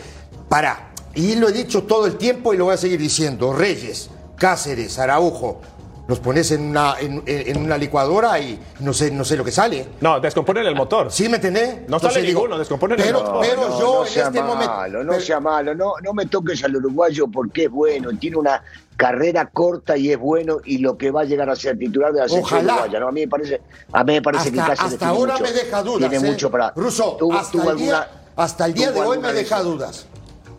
para, 0.50 0.92
y 1.16 1.36
lo 1.36 1.50
he 1.50 1.52
dicho 1.52 1.84
todo 1.84 2.06
el 2.06 2.18
tiempo 2.18 2.54
y 2.54 2.58
lo 2.58 2.66
voy 2.66 2.76
a 2.76 2.78
seguir 2.78 3.00
diciendo, 3.00 3.54
Reyes, 3.54 4.10
Cáceres, 4.38 5.00
Araujo, 5.00 5.62
los 6.08 6.20
pones 6.20 6.52
en 6.52 6.62
una, 6.70 6.96
en, 7.00 7.24
en 7.26 7.58
una 7.58 7.78
licuadora 7.78 8.38
y 8.40 8.60
no 8.80 8.92
sé, 8.94 9.12
no 9.12 9.24
sé 9.24 9.38
lo 9.38 9.44
que 9.46 9.52
sale. 9.52 9.86
No, 10.02 10.20
descomponen 10.20 10.66
el 10.66 10.76
motor. 10.76 11.12
¿Sí 11.12 11.30
me 11.30 11.36
entendés? 11.38 11.88
No 11.88 12.00
sale 12.00 12.22
ninguno, 12.24 12.58
descomponen 12.58 13.00
el 13.00 13.14
motor. 13.14 13.38
pero 13.42 13.70
no, 13.70 13.80
yo 13.80 13.94
no 13.96 14.06
en 14.06 14.12
sea 14.12 14.28
este 14.28 14.42
malo, 14.42 14.54
momento... 14.56 15.04
no 15.04 15.10
pero- 15.12 15.22
sea 15.22 15.40
malo, 15.40 15.76
no, 15.76 15.94
no 16.04 16.14
me 16.14 16.26
toques 16.26 16.64
al 16.64 16.76
uruguayo 16.76 17.28
porque 17.28 17.66
es 17.66 17.72
bueno, 17.72 18.10
tiene 18.20 18.38
una 18.38 18.62
carrera 18.98 19.48
corta 19.48 19.96
y 19.98 20.12
es 20.12 20.20
bueno 20.20 20.58
y 20.66 20.80
lo 20.80 20.98
que 20.98 21.12
va 21.12 21.22
a 21.22 21.24
llegar 21.24 21.50
a 21.50 21.56
ser 21.56 21.78
titular 21.78 22.12
de 22.14 22.20
la 22.22 22.28
selección 22.30 22.60
Ojalá. 22.60 22.74
uruguaya, 22.74 23.00
¿no? 23.00 23.08
A 23.08 23.12
mí 23.12 23.22
me 23.22 23.28
parece, 23.28 23.62
a 23.94 24.04
mí 24.04 24.14
me 24.14 24.22
parece 24.22 24.52
que 24.52 24.60
hasta, 24.60 24.72
Cáceres 24.76 24.94
hasta 24.94 25.06
tiene 25.06 25.20
ahora 25.20 25.34
mucho- 25.34 25.44
me 25.46 25.52
deja 25.54 25.84
dudas. 25.84 26.10
Tiene 26.10 26.28
¿eh? 26.28 26.32
mucho 26.32 26.52
para. 26.52 26.72
Russo, 26.76 27.16
tuvo- 27.18 27.34
hasta, 27.38 27.52
tuvo 27.52 27.72
el 27.72 27.78
día, 27.78 28.08
hasta 28.36 28.66
el 28.66 28.74
día 28.74 28.92
de 28.92 29.00
hoy 29.00 29.18
me 29.20 29.32
deja 29.34 29.62
dudas. 29.62 30.06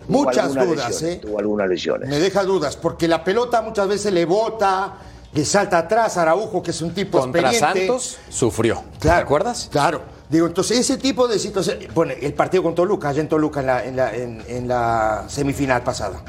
Muchas 0.08 0.52
dudas, 0.54 0.66
lesiones, 0.88 1.02
¿eh? 1.02 1.18
Tuvo 1.22 1.38
algunas 1.38 1.68
lesiones. 1.68 2.08
Me 2.08 2.18
deja 2.18 2.42
dudas, 2.42 2.76
porque 2.76 3.06
la 3.06 3.22
pelota 3.22 3.62
muchas 3.62 3.86
veces 3.86 4.12
le 4.12 4.24
bota, 4.24 4.94
le 5.34 5.44
salta 5.44 5.78
atrás 5.78 6.16
Araujo, 6.16 6.62
que 6.62 6.70
es 6.72 6.82
un 6.82 6.92
tipo 6.92 7.18
Contra 7.20 7.50
experiente. 7.50 7.86
Santos 7.86 8.18
sufrió. 8.28 8.82
Claro, 9.00 9.18
¿Te 9.18 9.22
acuerdas? 9.24 9.68
Claro. 9.70 10.02
Digo, 10.28 10.46
entonces 10.46 10.78
ese 10.78 10.96
tipo 10.96 11.28
de 11.28 11.38
situaciones. 11.38 11.92
Bueno, 11.94 12.12
el 12.20 12.32
partido 12.34 12.62
con 12.62 12.74
Toluca, 12.74 13.10
allá 13.10 13.20
en 13.20 13.28
Toluca 13.28 13.60
en 13.60 13.66
la, 13.66 13.84
en 13.84 13.96
la, 13.96 14.14
en- 14.14 14.44
en 14.48 14.68
la 14.68 15.24
semifinal 15.28 15.82
pasada. 15.82 16.20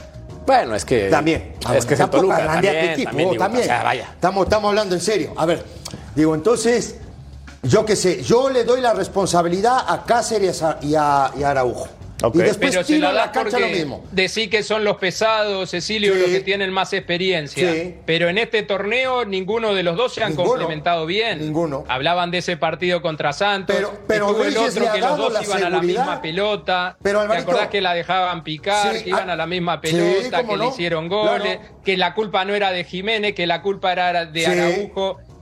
Bueno, 0.46 0.76
es 0.76 0.84
que. 0.84 1.10
También. 1.10 1.56
Ah, 1.66 1.78
Es 1.78 1.86
que 1.86 1.96
Tampoco 1.96 2.24
Toluca. 2.24 2.46
También, 2.46 2.76
equipo, 2.92 3.10
también, 3.10 3.30
digo, 3.30 3.42
también. 3.44 3.64
O 3.64 3.68
sea, 3.68 3.84
vaya. 3.84 4.10
Estamos, 4.14 4.44
estamos 4.44 4.70
hablando 4.70 4.94
en 4.96 5.02
serio. 5.02 5.34
A 5.38 5.46
ver, 5.46 5.64
digo, 6.16 6.36
entonces, 6.36 6.96
yo 7.62 7.86
qué 7.86 7.96
sé, 7.96 8.22
yo 8.24 8.50
le 8.50 8.66
doy 8.66 8.82
la 8.82 8.94
responsabilidad 8.94 9.86
a 9.88 10.04
Cáceres 10.04 10.62
a- 10.64 10.80
y 10.82 10.96
a, 10.96 11.32
y 11.38 11.44
a 11.44 11.50
Araujo. 11.52 11.88
Ok. 12.22 12.36
Y 12.36 12.40
después 12.40 12.72
Pero 12.72 12.84
se 12.84 12.94
tiro 12.94 13.02
la 13.06 13.10
a 13.10 13.14
la 13.14 13.26
da 13.28 13.32
cancha 13.34 13.60
lo 13.60 13.66
porque 13.66 13.76
mismo. 13.80 14.06
decir 14.12 14.50
que 14.50 14.64
son 14.64 14.84
los 14.84 14.98
pesados, 14.98 15.72
Cecilio, 15.72 16.14
Sí. 16.14 16.20
los 16.22 16.30
que 16.30 16.40
tienen 16.42 16.72
más 16.72 16.94
experiencia. 16.94 17.72
Sí. 17.74 17.96
Pero 18.06 18.30
en 18.30 18.38
este 18.38 18.64
torneo 18.64 19.26
ninguno 19.26 19.74
de 19.74 19.84
los 19.84 19.98
dos 19.98 20.14
se 20.14 20.24
han 20.24 20.30
Ninguno. 20.30 20.50
complementado 20.50 21.06
bien. 21.06 21.40
Ninguno. 21.40 21.84
Hablaban 21.88 22.32
de 22.32 22.38
ese 22.38 22.56
partido 22.58 23.02
contra 23.02 23.34
Santos. 23.34 23.76
Pero- 23.76 23.94
pero 24.08 24.44
el 24.46 24.56
otro 24.58 24.92
que 24.94 25.00
los 25.00 25.18
dos 25.18 25.34
iban 25.44 25.64
a 25.64 25.70
la 25.70 25.82
misma 25.82 26.22
pelota. 26.22 26.98
Pero, 27.02 27.20
¿Te 27.20 27.26
Alvarito- 27.26 27.42
acordás 27.52 27.68
que 27.70 27.82
la 27.82 27.94
dejaban 27.94 28.44
picar, 28.44 28.96
Sí, 28.96 29.04
que 29.04 29.10
iban 29.10 29.30
ah, 29.30 29.34
a 29.34 29.36
la 29.36 29.48
misma 29.48 29.82
pelota, 29.82 30.44
que 30.46 30.58
le 30.58 30.68
hicieron 30.68 31.10
goles, 31.10 31.58
Claro. 31.58 31.78
que 31.84 31.98
la 31.98 32.14
culpa 32.14 32.46
no 32.46 32.54
era 32.56 32.72
de 32.72 32.84
Jiménez, 32.84 33.34
que 33.36 33.48
la 33.48 33.62
culpa 33.62 33.92
era 33.92 34.26
de 34.26 34.46
Sí. 34.46 34.92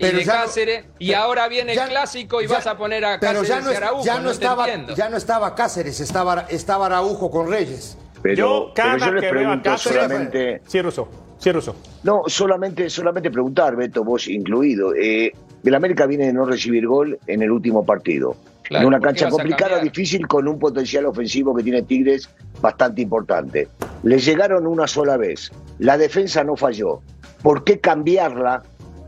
Y 0.02 0.06
Pero 0.06 0.18
de 0.18 0.26
no- 0.26 0.32
Cáceres, 0.32 0.86
y 0.98 1.08
pero 1.10 1.20
ahora 1.22 1.48
viene 1.48 1.76
ya- 1.76 1.84
el 1.84 1.90
clásico 1.92 2.42
y 2.42 2.48
ya- 2.48 2.56
vas 2.56 2.66
a 2.66 2.76
poner 2.76 3.06
a 3.06 3.20
pero 3.20 3.42
Cáceres 3.42 3.48
ya 3.50 3.62
no, 3.62 3.70
y 3.70 3.72
es- 3.74 3.78
Araujo. 3.78 4.04
ya 4.04 4.20
no, 4.20 4.32
estaba, 4.32 4.68
ya 4.96 5.10
no 5.10 5.18
estaba 5.18 5.54
Cáceres, 5.56 6.00
estaba, 6.00 6.46
estaba 6.50 6.88
Araujo 6.88 7.30
con 7.30 7.48
Reyes. 7.52 7.98
Pero 8.24 8.36
yo, 8.36 8.72
cada 8.74 8.94
pero 8.94 9.06
yo 9.06 9.12
les 9.14 9.22
que 9.22 9.28
veo 9.32 9.32
a 9.32 9.44
pregunto 9.44 9.70
Cáceres. 9.70 10.02
solamente. 10.04 10.62
Sí, 10.66 10.82
Russo. 10.82 11.08
Sí, 11.38 11.52
Russo. 11.52 11.76
No, 12.02 12.24
solamente, 12.26 12.90
solamente 12.90 13.30
preguntar, 13.30 13.76
Beto, 13.76 14.04
vos 14.04 14.28
incluido. 14.28 14.94
Eh, 14.96 15.32
el 15.64 15.76
América 15.76 16.08
viene 16.08 16.26
de 16.26 16.34
no 16.34 16.46
recibir 16.46 16.88
gol 16.88 17.20
en 17.28 17.44
el 17.44 17.52
último 17.52 17.86
partido. 17.86 18.36
Claro, 18.64 18.82
en 18.84 18.88
una 18.88 18.98
¿por 18.98 19.08
qué 19.10 19.14
cancha 19.22 19.30
complicada, 19.30 19.80
difícil, 19.80 20.28
con 20.28 20.48
un 20.48 20.58
potencial 20.58 21.06
ofensivo 21.06 21.54
que 21.56 21.62
tiene 21.62 21.84
Tigres 21.84 22.28
bastante 22.62 23.02
importante. 23.04 23.68
Le 24.02 24.18
llegaron 24.18 24.66
una 24.66 24.88
sola 24.88 25.18
vez. 25.18 25.52
La 25.78 25.98
defensa 25.98 26.44
no 26.44 26.56
falló. 26.56 27.02
¿Por 27.44 27.64
qué 27.64 27.80
cambiarla 27.80 28.62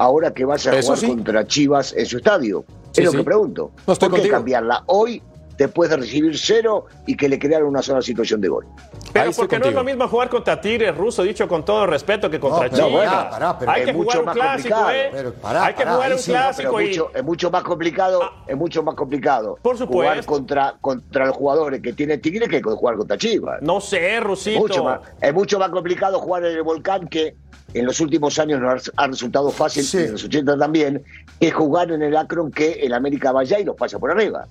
ahora 0.03 0.33
que 0.33 0.45
vas 0.45 0.65
a 0.67 0.75
Eso 0.75 0.87
jugar 0.87 0.99
sí. 0.99 1.07
contra 1.07 1.47
Chivas 1.47 1.93
en 1.97 2.05
su 2.05 2.17
estadio? 2.17 2.65
Sí, 2.91 3.01
es 3.01 3.05
lo 3.05 3.11
que 3.19 3.23
pregunto. 3.23 3.71
No 3.87 3.93
estoy 3.93 4.09
¿Por 4.09 4.17
qué 4.17 4.21
contigo. 4.23 4.35
cambiarla 4.37 4.83
hoy 4.87 5.21
después 5.57 5.89
de 5.89 5.97
recibir 5.97 6.37
cero 6.37 6.85
y 7.05 7.15
que 7.15 7.29
le 7.29 7.37
crearon 7.39 7.67
una 7.69 7.81
sola 7.81 8.01
situación 8.01 8.41
de 8.41 8.47
gol? 8.49 8.65
Pero 9.11 9.25
Ahí 9.29 9.31
porque 9.35 9.59
no 9.59 9.65
es 9.67 9.73
lo 9.73 9.83
mismo 9.83 10.07
jugar 10.07 10.29
contra 10.29 10.59
Tigres, 10.59 10.95
Russo, 10.97 11.21
dicho 11.23 11.47
con 11.47 11.63
todo 11.63 11.85
respeto, 11.85 12.29
que 12.29 12.39
contra 12.39 12.65
No, 12.65 12.71
pero 12.71 12.87
Chivas. 12.87 12.91
bueno, 12.91 13.29
pará, 13.29 13.59
pero 13.59 13.71
Hay 13.71 13.81
es 13.81 13.85
que 13.87 13.93
mucho 13.93 14.05
jugar 14.05 14.19
un 14.19 14.25
más 14.25 14.35
clásico, 14.35 14.75
complicado. 14.75 14.91
¿eh? 14.91 15.09
Pero 15.11 15.33
pará, 15.33 15.65
Hay 15.65 15.73
que 15.73 15.83
pará, 15.83 15.93
jugar 15.95 16.13
un 16.13 16.19
sí, 16.19 16.31
clásico 16.31 16.81
y. 16.81 16.87
mucho, 16.87 17.11
es 17.13 17.23
mucho 17.23 17.51
más 17.51 17.63
complicado, 17.63 18.21
es 18.47 18.57
mucho 18.57 18.83
más 18.83 18.95
complicado 18.95 19.57
Por 19.61 19.77
supuesto. 19.77 19.91
jugar 20.11 20.25
contra, 20.25 20.75
contra 20.81 21.25
los 21.27 21.35
jugadores 21.35 21.81
que 21.81 21.93
tiene 21.93 22.17
Tigre 22.17 22.47
que 22.47 22.61
jugar 22.61 22.95
contra 22.95 23.17
Chivas. 23.17 23.61
No 23.61 23.79
sé, 23.79 24.19
Rusito. 24.19 24.59
mucho 24.59 24.83
más, 24.83 24.99
es 25.21 25.33
mucho 25.33 25.59
más 25.59 25.69
complicado 25.69 26.19
jugar 26.19 26.45
en 26.45 26.55
el 26.57 26.63
volcán 26.63 27.07
que 27.07 27.35
en 27.75 27.85
los 27.85 27.99
últimos 28.01 28.37
años 28.37 28.59
nos 28.61 28.91
ha, 28.97 29.07
resultado 29.07 29.49
fácil, 29.49 29.83
Sí. 29.83 29.97
en 29.97 30.11
los 30.11 30.23
80 30.23 30.57
también, 30.57 31.03
que 31.39 31.49
jugar 31.51 31.91
en 31.91 32.03
el 32.03 32.15
Akron 32.15 32.51
que 32.51 32.73
el 32.73 32.93
América 32.93 33.31
vaya 33.31 33.59
y 33.59 33.63
los 33.63 33.75
pasa 33.75 33.97
por 33.97 34.11
arriba. 34.11 34.45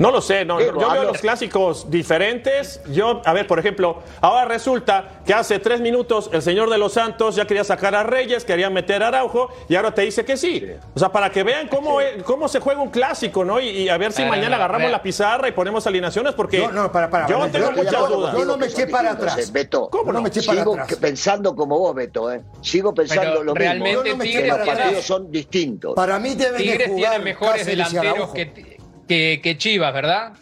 No 0.00 0.10
lo 0.10 0.22
sé, 0.22 0.46
no, 0.46 0.58
yo 0.60 0.72
veo 0.90 1.04
los 1.04 1.18
clásicos 1.18 1.90
diferentes. 1.90 2.80
Yo, 2.90 3.20
a 3.24 3.32
ver, 3.34 3.46
por 3.46 3.58
ejemplo, 3.58 4.02
ahora 4.22 4.46
resulta 4.46 5.20
que 5.26 5.34
hace 5.34 5.58
tres 5.58 5.80
minutos 5.82 6.30
el 6.32 6.40
señor 6.40 6.70
de 6.70 6.78
los 6.78 6.94
Santos 6.94 7.36
ya 7.36 7.44
quería 7.46 7.64
sacar 7.64 7.94
a 7.94 8.02
Reyes, 8.02 8.46
quería 8.46 8.70
meter 8.70 9.02
a 9.02 9.08
Araujo 9.08 9.50
y 9.68 9.76
ahora 9.76 9.92
te 9.94 10.00
dice 10.00 10.24
que 10.24 10.38
sí. 10.38 10.66
O 10.94 10.98
sea, 10.98 11.10
para 11.10 11.30
que 11.30 11.42
vean 11.42 11.68
cómo, 11.68 12.00
es- 12.00 12.22
cómo 12.22 12.48
se 12.48 12.60
juega 12.60 12.80
un 12.80 12.88
clásico, 12.88 13.44
¿no? 13.44 13.60
Y, 13.60 13.68
y 13.68 13.88
a 13.90 13.98
ver 13.98 14.12
si 14.12 14.24
mañana 14.24 14.48
no, 14.50 14.54
agarramos 14.56 14.84
vea. 14.86 14.90
la 14.92 15.02
pizarra 15.02 15.48
y 15.48 15.52
ponemos 15.52 15.86
alineaciones 15.86 16.32
porque 16.32 16.60
No, 16.60 16.72
no, 16.72 16.90
para, 16.90 17.10
para, 17.10 17.26
yo 17.28 17.38
para, 17.38 17.52
tengo 17.52 17.70
yo- 17.70 17.76
muchas 17.76 18.08
dudas. 18.08 18.34
yo 18.38 18.44
no 18.46 18.56
me 18.56 18.66
eché 18.66 18.86
para 18.86 19.10
atrás. 19.12 19.52
Beto. 19.52 19.90
¿Cómo 19.90 20.14
no 20.14 20.22
me 20.22 20.30
eché 20.30 20.42
para 20.42 20.60
Sigo 20.60 20.72
atrás. 20.80 20.96
pensando 20.98 21.54
como 21.54 21.78
vos, 21.78 21.94
Beto, 21.94 22.32
¿eh? 22.32 22.40
Sigo 22.62 22.94
pensando 22.94 23.22
Pero 23.32 23.44
lo 23.44 23.52
realmente 23.54 23.98
mismo. 23.98 24.02
No 24.02 24.08
Los 24.08 24.16
para 24.16 24.30
tiene- 24.30 24.50
atrás. 24.50 24.78
partidos 24.78 25.04
son 25.04 25.30
distintos. 25.30 25.94
Para 25.94 26.18
mí 26.18 26.34
deben 26.34 26.52
de 26.56 26.58
Tigres 26.58 26.88
jugar 26.88 27.10
tiene 27.10 27.24
mejores 27.24 27.66
delanteros 27.66 28.30
que, 28.30 28.79
que, 29.10 29.40
que 29.42 29.58
Chivas, 29.58 29.92
¿verdad? 29.92 30.34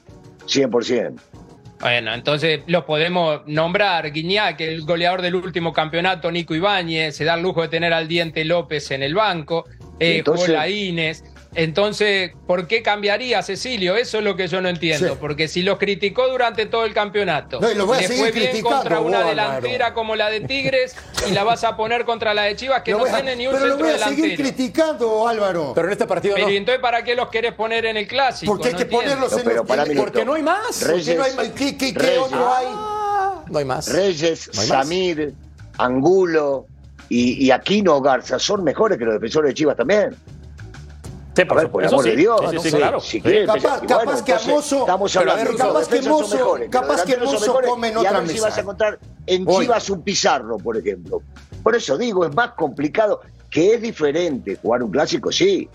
100%. 0.46 1.14
Bueno, 1.81 2.12
entonces 2.12 2.61
los 2.66 2.85
podemos 2.85 3.40
nombrar. 3.46 4.12
Guiñac, 4.12 4.61
el 4.61 4.83
goleador 4.83 5.22
del 5.22 5.37
último 5.37 5.72
campeonato, 5.72 6.31
Nico 6.31 6.54
Ibáñez, 6.54 7.16
se 7.16 7.24
da 7.24 7.33
el 7.37 7.42
lujo 7.42 7.62
de 7.62 7.68
tener 7.68 7.94
al 7.94 8.09
Diente 8.09 8.44
López 8.44 8.90
en 8.90 9.02
el 9.02 9.14
banco, 9.14 9.64
eh, 9.98 10.18
Entonces- 10.18 10.48
jugó 10.48 10.59
Laínez. 10.59 11.24
Entonces, 11.55 12.33
¿por 12.47 12.67
qué 12.69 12.83
cambiaría 12.83 13.43
Cecilio? 13.43 13.97
Eso 13.97 14.19
es 14.19 14.25
lo 14.25 14.37
que 14.37 14.49
yo 14.49 14.61
no 14.61 14.69
entiendo. 14.69 15.09
Sí. 15.09 15.19
Porque 15.19 15.49
si 15.49 15.63
los 15.63 15.79
criticó 15.79 16.29
durante 16.29 16.67
todo 16.67 16.85
el 16.85 16.93
campeonato, 16.95 17.59
No, 17.61 17.71
y 17.71 17.75
lo 17.75 17.87
voy 17.87 17.99
a 17.99 18.01
le 18.03 18.07
seguir 18.09 18.23
fue 18.23 18.33
bien 18.33 18.63
contra 18.63 19.01
una 19.01 19.25
delantera 19.25 19.87
Álvaro. 19.87 19.95
como 19.95 20.15
la 20.15 20.29
de 20.31 20.41
Tigres 20.43 20.95
y 21.29 21.33
la 21.33 21.45
vas 21.45 21.65
a 21.65 21.77
poner 21.77 22.05
contra 22.05 22.35
la 22.35 22.43
de 22.43 22.55
Chivas 22.55 22.83
que 22.83 22.93
Lo 22.93 22.99
no 22.99 23.05
a- 23.07 23.15
tiene 23.15 23.35
ni 23.35 23.47
un 23.47 23.55
pero 23.55 23.65
lo 23.67 23.71
centro 23.73 23.87
voy 23.87 23.95
a 23.95 23.99
seguir 24.09 24.23
delantero. 24.25 24.49
criticando, 24.51 25.27
Álvaro. 25.29 25.73
Pero 25.75 25.87
en 25.89 25.93
este 25.93 26.07
partido 26.07 26.35
Pero 26.35 26.47
no. 26.47 26.53
¿y 26.53 26.57
entonces 26.59 26.83
para 26.83 27.03
qué 27.03 27.15
los 27.15 27.29
querés 27.29 27.55
poner 27.55 27.87
en 27.87 27.97
el 27.97 28.07
clásico? 28.07 28.53
Porque 28.53 28.69
hay 28.69 28.73
No 28.75 28.79
que 28.79 28.83
entiendo. 28.85 29.05
ponerlos 29.07 29.33
en 29.33 29.45
pero 29.45 29.57
los 29.57 29.67
para 29.67 29.83
en- 29.85 29.89
mí 29.89 29.95
Porque 29.97 30.25
no 30.25 30.35
hay 30.35 30.43
más. 30.43 30.83
Re- 30.83 30.93
porque 30.93 31.15
no 31.17 31.23
hay- 31.25 31.33
Reyes. 31.37 31.53
¿Qué, 31.57 31.77
qué- 31.77 31.95
qué 31.95 31.99
Reyes. 31.99 32.19
otro 32.19 32.55
hay? 32.55 32.67
Ah, 32.69 33.45
no 33.49 33.59
hay 33.59 33.65
más. 33.65 33.93
Reyes, 33.93 34.51
No 34.55 34.61
hay 34.61 34.69
más. 34.69 34.79
Samir, 34.87 35.35
Angulo 35.79 36.67
y, 37.09 37.45
y 37.47 37.51
Aquino 37.51 38.01
Garza 38.03 38.39
son 38.39 38.63
mejores 38.65 38.99
que 38.99 39.05
los 39.05 39.15
defensores 39.15 39.49
de 39.51 39.55
Chivas 39.55 39.77
también. 39.77 40.15
Sí, 41.38 41.42
A 41.42 41.46
por 41.46 41.57
ver, 41.59 41.70
por 41.70 41.85
Eso 41.85 41.94
amor 41.94 42.05
sí. 42.05 42.11
de 42.11 42.16
Dios. 42.16 42.40
Sí, 42.40 42.46
sí, 42.46 42.51
sí, 42.51 42.57
no 42.57 42.62
sé, 42.70 42.77
claro. 42.79 43.01
si 43.01 43.20
quieren 43.22 43.46
Capaz- 43.46 43.62
capaz 43.87 44.05
bueno, 44.05 44.24
que 44.24 44.33
a 44.33 44.37
entonces, 44.38 44.48
Mozo- 44.72 44.81
Estamos 44.81 45.12
pero 45.16 45.31
a 45.31 45.33
hablando 45.35 45.57
capaz 45.59 45.88
que 45.88 46.03
Mozo- 46.03 46.35
mejores, 46.37 46.68
capaz 46.70 47.05
que 47.05 47.16
Mozo 47.18 47.61
come 47.64 47.88
en 47.88 47.96
otra 47.96 48.27
si 48.27 48.40
vas 48.40 48.59
a 48.59 48.61
encontrar 48.61 48.98
en 49.27 49.44
Hoy. 49.46 49.64
Chivas 49.64 49.90
un 49.90 50.03
Pizarro, 50.03 50.57
por 50.59 50.77
ejemplo. 50.77 51.22
Por 51.62 51.77
eso 51.77 51.96
digo, 51.96 52.24
es 52.27 52.35
más 52.35 52.53
complicado, 52.55 53.20
que 53.51 53.74
es 53.74 53.81
diferente 53.83 54.57
jugar 54.57 54.83
un 54.83 54.90
clásico, 54.90 55.31
sí, 55.31 55.68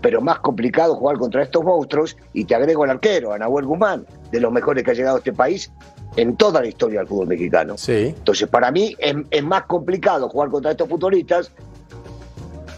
pero 0.00 0.22
más 0.22 0.38
complicado 0.38 0.96
jugar 0.96 1.18
contra 1.18 1.42
estos 1.42 1.62
monstruos 1.62 2.16
y 2.32 2.46
te 2.46 2.54
agrego 2.54 2.84
al 2.84 2.90
arquero, 2.90 3.34
a 3.34 3.38
Nahuel 3.38 3.66
Guzmán, 3.66 4.06
de 4.32 4.40
los 4.40 4.50
mejores 4.50 4.82
que 4.84 4.92
ha 4.92 4.94
llegado 4.94 5.16
a 5.16 5.18
este 5.18 5.34
país 5.34 5.70
en 6.16 6.34
toda 6.36 6.62
la 6.62 6.66
historia 6.68 7.00
del 7.00 7.08
fútbol 7.08 7.26
mexicano. 7.28 7.76
Sí. 7.76 8.14
Entonces, 8.16 8.48
para 8.48 8.70
mí 8.72 8.96
es, 8.98 9.14
es 9.30 9.44
más 9.44 9.64
complicado 9.64 10.30
jugar 10.30 10.48
contra 10.48 10.70
estos 10.70 10.88
futbolistas 10.88 11.50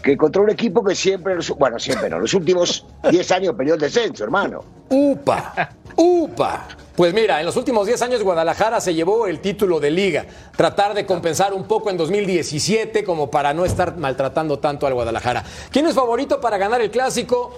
que 0.03 0.17
contra 0.17 0.41
un 0.41 0.49
equipo 0.49 0.83
que 0.83 0.93
siempre, 0.93 1.35
bueno, 1.57 1.79
siempre 1.79 2.09
no, 2.09 2.19
los 2.19 2.33
últimos 2.33 2.85
10 3.09 3.31
años 3.31 3.55
perdió 3.55 3.75
el 3.75 3.79
descenso, 3.79 4.25
hermano. 4.25 4.63
¡Upa! 4.89 5.69
¡Upa! 5.95 6.67
Pues 6.95 7.13
mira, 7.13 7.39
en 7.39 7.45
los 7.45 7.55
últimos 7.55 7.87
10 7.87 8.01
años 8.03 8.21
Guadalajara 8.21 8.79
se 8.79 8.93
llevó 8.93 9.25
el 9.25 9.39
título 9.39 9.79
de 9.79 9.89
liga. 9.89 10.25
Tratar 10.55 10.93
de 10.93 11.07
compensar 11.07 11.53
un 11.53 11.63
poco 11.63 11.89
en 11.89 11.97
2017 11.97 13.03
como 13.03 13.31
para 13.31 13.53
no 13.53 13.65
estar 13.65 13.97
maltratando 13.97 14.59
tanto 14.59 14.85
al 14.85 14.93
Guadalajara. 14.93 15.43
¿Quién 15.71 15.87
es 15.87 15.95
favorito 15.95 16.39
para 16.39 16.57
ganar 16.59 16.81
el 16.81 16.91
clásico? 16.91 17.57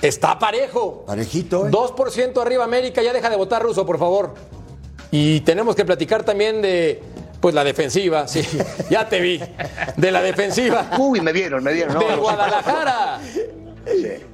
Está 0.00 0.38
parejo. 0.38 1.04
Parejito, 1.06 1.66
¿eh? 1.66 1.70
2% 1.70 2.40
arriba 2.40 2.62
América, 2.62 3.02
ya 3.02 3.12
deja 3.12 3.28
de 3.28 3.36
votar 3.36 3.62
ruso, 3.62 3.84
por 3.84 3.98
favor. 3.98 4.34
Y 5.10 5.40
tenemos 5.40 5.74
que 5.74 5.84
platicar 5.84 6.22
también 6.22 6.62
de 6.62 7.02
pues 7.40 7.54
la 7.54 7.64
defensiva, 7.64 8.28
sí, 8.28 8.42
ya 8.90 9.08
te 9.08 9.20
vi. 9.20 9.40
De 9.96 10.10
la 10.10 10.22
defensiva 10.22 10.90
Uy, 10.98 11.20
me 11.20 11.32
vieron, 11.32 11.64
me 11.64 11.72
vieron. 11.72 11.94
no, 11.94 12.08
no, 12.08 12.22
Guadalajara. 12.22 13.20
sí. 13.86 14.26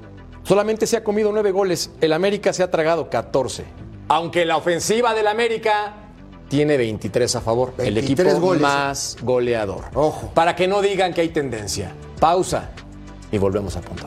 Solamente 0.42 0.86
se 0.86 0.96
ha 0.96 1.02
comido 1.02 1.32
nueve 1.32 1.50
goles. 1.50 1.90
El 2.00 2.12
América 2.12 2.52
se 2.52 2.62
ha 2.62 2.70
tragado 2.70 3.10
14. 3.10 3.64
Aunque 4.08 4.44
la 4.44 4.56
ofensiva 4.56 5.12
del 5.12 5.26
América 5.26 5.94
tiene 6.48 6.76
23 6.76 7.34
a 7.34 7.40
favor. 7.40 7.74
el 7.78 7.94
23 7.94 8.26
equipo 8.28 8.46
goles, 8.46 8.62
más 8.62 9.16
goleador. 9.22 9.86
Ojo. 9.94 10.30
Para 10.34 10.54
que 10.54 10.68
no 10.68 10.82
digan 10.82 11.12
que 11.12 11.22
hay 11.22 11.30
tendencia. 11.30 11.92
Pausa 12.20 12.70
y 13.32 13.38
volvemos 13.38 13.76
a 13.76 13.80
punto 13.80 14.06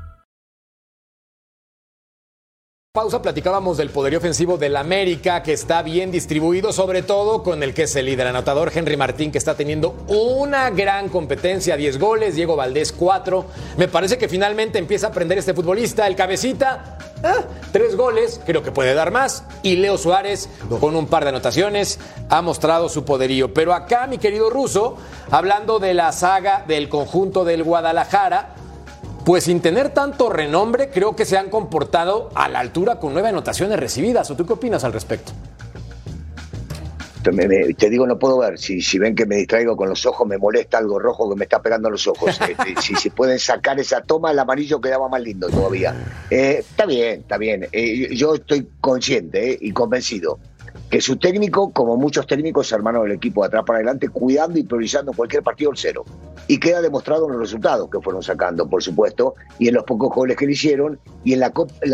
Pausa, 2.93 3.21
platicábamos 3.21 3.77
del 3.77 3.89
poderío 3.89 4.19
ofensivo 4.19 4.57
del 4.57 4.75
América, 4.75 5.43
que 5.43 5.53
está 5.53 5.81
bien 5.81 6.11
distribuido, 6.11 6.73
sobre 6.73 7.01
todo 7.01 7.41
con 7.41 7.63
el 7.63 7.73
que 7.73 7.83
es 7.83 7.95
el 7.95 8.05
líder 8.05 8.27
anotador, 8.27 8.69
Henry 8.75 8.97
Martín, 8.97 9.31
que 9.31 9.37
está 9.37 9.55
teniendo 9.55 9.95
una 10.09 10.69
gran 10.71 11.07
competencia, 11.07 11.77
10 11.77 11.97
goles, 11.97 12.35
Diego 12.35 12.57
Valdés 12.57 12.91
4. 12.91 13.45
Me 13.77 13.87
parece 13.87 14.17
que 14.17 14.27
finalmente 14.27 14.77
empieza 14.77 15.07
a 15.07 15.11
aprender 15.11 15.37
este 15.37 15.53
futbolista, 15.53 16.05
el 16.05 16.17
cabecita, 16.17 16.97
ah, 17.23 17.45
3 17.71 17.95
goles, 17.95 18.41
creo 18.45 18.61
que 18.61 18.73
puede 18.73 18.93
dar 18.93 19.11
más. 19.11 19.45
Y 19.63 19.77
Leo 19.77 19.97
Suárez, 19.97 20.49
con 20.81 20.97
un 20.97 21.07
par 21.07 21.23
de 21.23 21.29
anotaciones, 21.29 21.97
ha 22.27 22.41
mostrado 22.41 22.89
su 22.89 23.05
poderío. 23.05 23.53
Pero 23.53 23.73
acá, 23.73 24.05
mi 24.07 24.17
querido 24.17 24.49
Ruso, 24.49 24.97
hablando 25.29 25.79
de 25.79 25.93
la 25.93 26.11
saga 26.11 26.65
del 26.67 26.89
conjunto 26.89 27.45
del 27.45 27.63
Guadalajara, 27.63 28.55
pues 29.25 29.43
sin 29.45 29.61
tener 29.61 29.89
tanto 29.89 30.29
renombre, 30.29 30.89
creo 30.89 31.15
que 31.15 31.25
se 31.25 31.37
han 31.37 31.49
comportado 31.49 32.29
a 32.35 32.49
la 32.49 32.59
altura 32.59 32.99
con 32.99 33.13
nueve 33.13 33.29
anotaciones 33.29 33.79
recibidas. 33.79 34.29
¿O 34.31 34.35
tú 34.35 34.45
qué 34.45 34.53
opinas 34.53 34.83
al 34.83 34.93
respecto? 34.93 35.31
te, 37.23 37.31
me- 37.31 37.47
me- 37.47 37.71
te 37.75 37.87
digo, 37.91 38.07
no 38.07 38.17
puedo 38.17 38.39
ver. 38.39 38.57
Si, 38.57 38.81
si 38.81 38.97
ven 38.97 39.13
que 39.13 39.27
me 39.27 39.35
distraigo 39.35 39.77
con 39.77 39.87
los 39.89 40.07
ojos, 40.07 40.27
me 40.27 40.39
molesta 40.39 40.79
algo 40.79 40.97
rojo 40.97 41.29
que 41.29 41.35
me 41.35 41.43
está 41.43 41.61
pegando 41.61 41.87
en 41.87 41.91
los 41.91 42.07
ojos. 42.07 42.39
Este, 42.49 42.81
si 42.81 42.95
se 42.95 43.11
pueden 43.11 43.37
sacar 43.37 43.79
esa 43.79 44.01
toma, 44.01 44.31
el 44.31 44.39
amarillo 44.39 44.81
quedaba 44.81 45.07
más 45.07 45.21
lindo 45.21 45.47
todavía. 45.47 45.93
Eh, 46.31 46.57
está 46.67 46.87
bien, 46.87 47.19
está 47.21 47.37
bien. 47.37 47.67
Eh, 47.71 48.15
yo 48.15 48.33
estoy 48.33 48.67
consciente 48.79 49.51
eh, 49.53 49.57
y 49.61 49.71
convencido 49.71 50.39
que 50.91 50.99
su 50.99 51.15
técnico, 51.15 51.71
como 51.71 51.95
muchos 51.95 52.27
técnicos, 52.27 52.69
hermanos 52.73 53.03
del 53.03 53.13
equipo 53.13 53.41
de 53.41 53.47
atrás 53.47 53.63
para 53.65 53.77
adelante, 53.77 54.09
cuidando 54.09 54.59
y 54.59 54.63
priorizando 54.63 55.13
cualquier 55.13 55.41
partido 55.41 55.71
al 55.71 55.77
cero. 55.77 56.03
Y 56.47 56.59
queda 56.59 56.81
demostrado 56.81 57.27
en 57.27 57.31
los 57.31 57.39
resultados 57.39 57.89
que 57.89 58.01
fueron 58.01 58.21
sacando, 58.21 58.67
por 58.67 58.83
supuesto, 58.83 59.35
y 59.57 59.69
en 59.69 59.75
los 59.75 59.85
pocos 59.85 60.13
goles 60.13 60.35
que 60.35 60.45
le 60.45 60.51
hicieron, 60.51 60.99
y 61.23 61.31
en 61.31 61.39
la, 61.39 61.51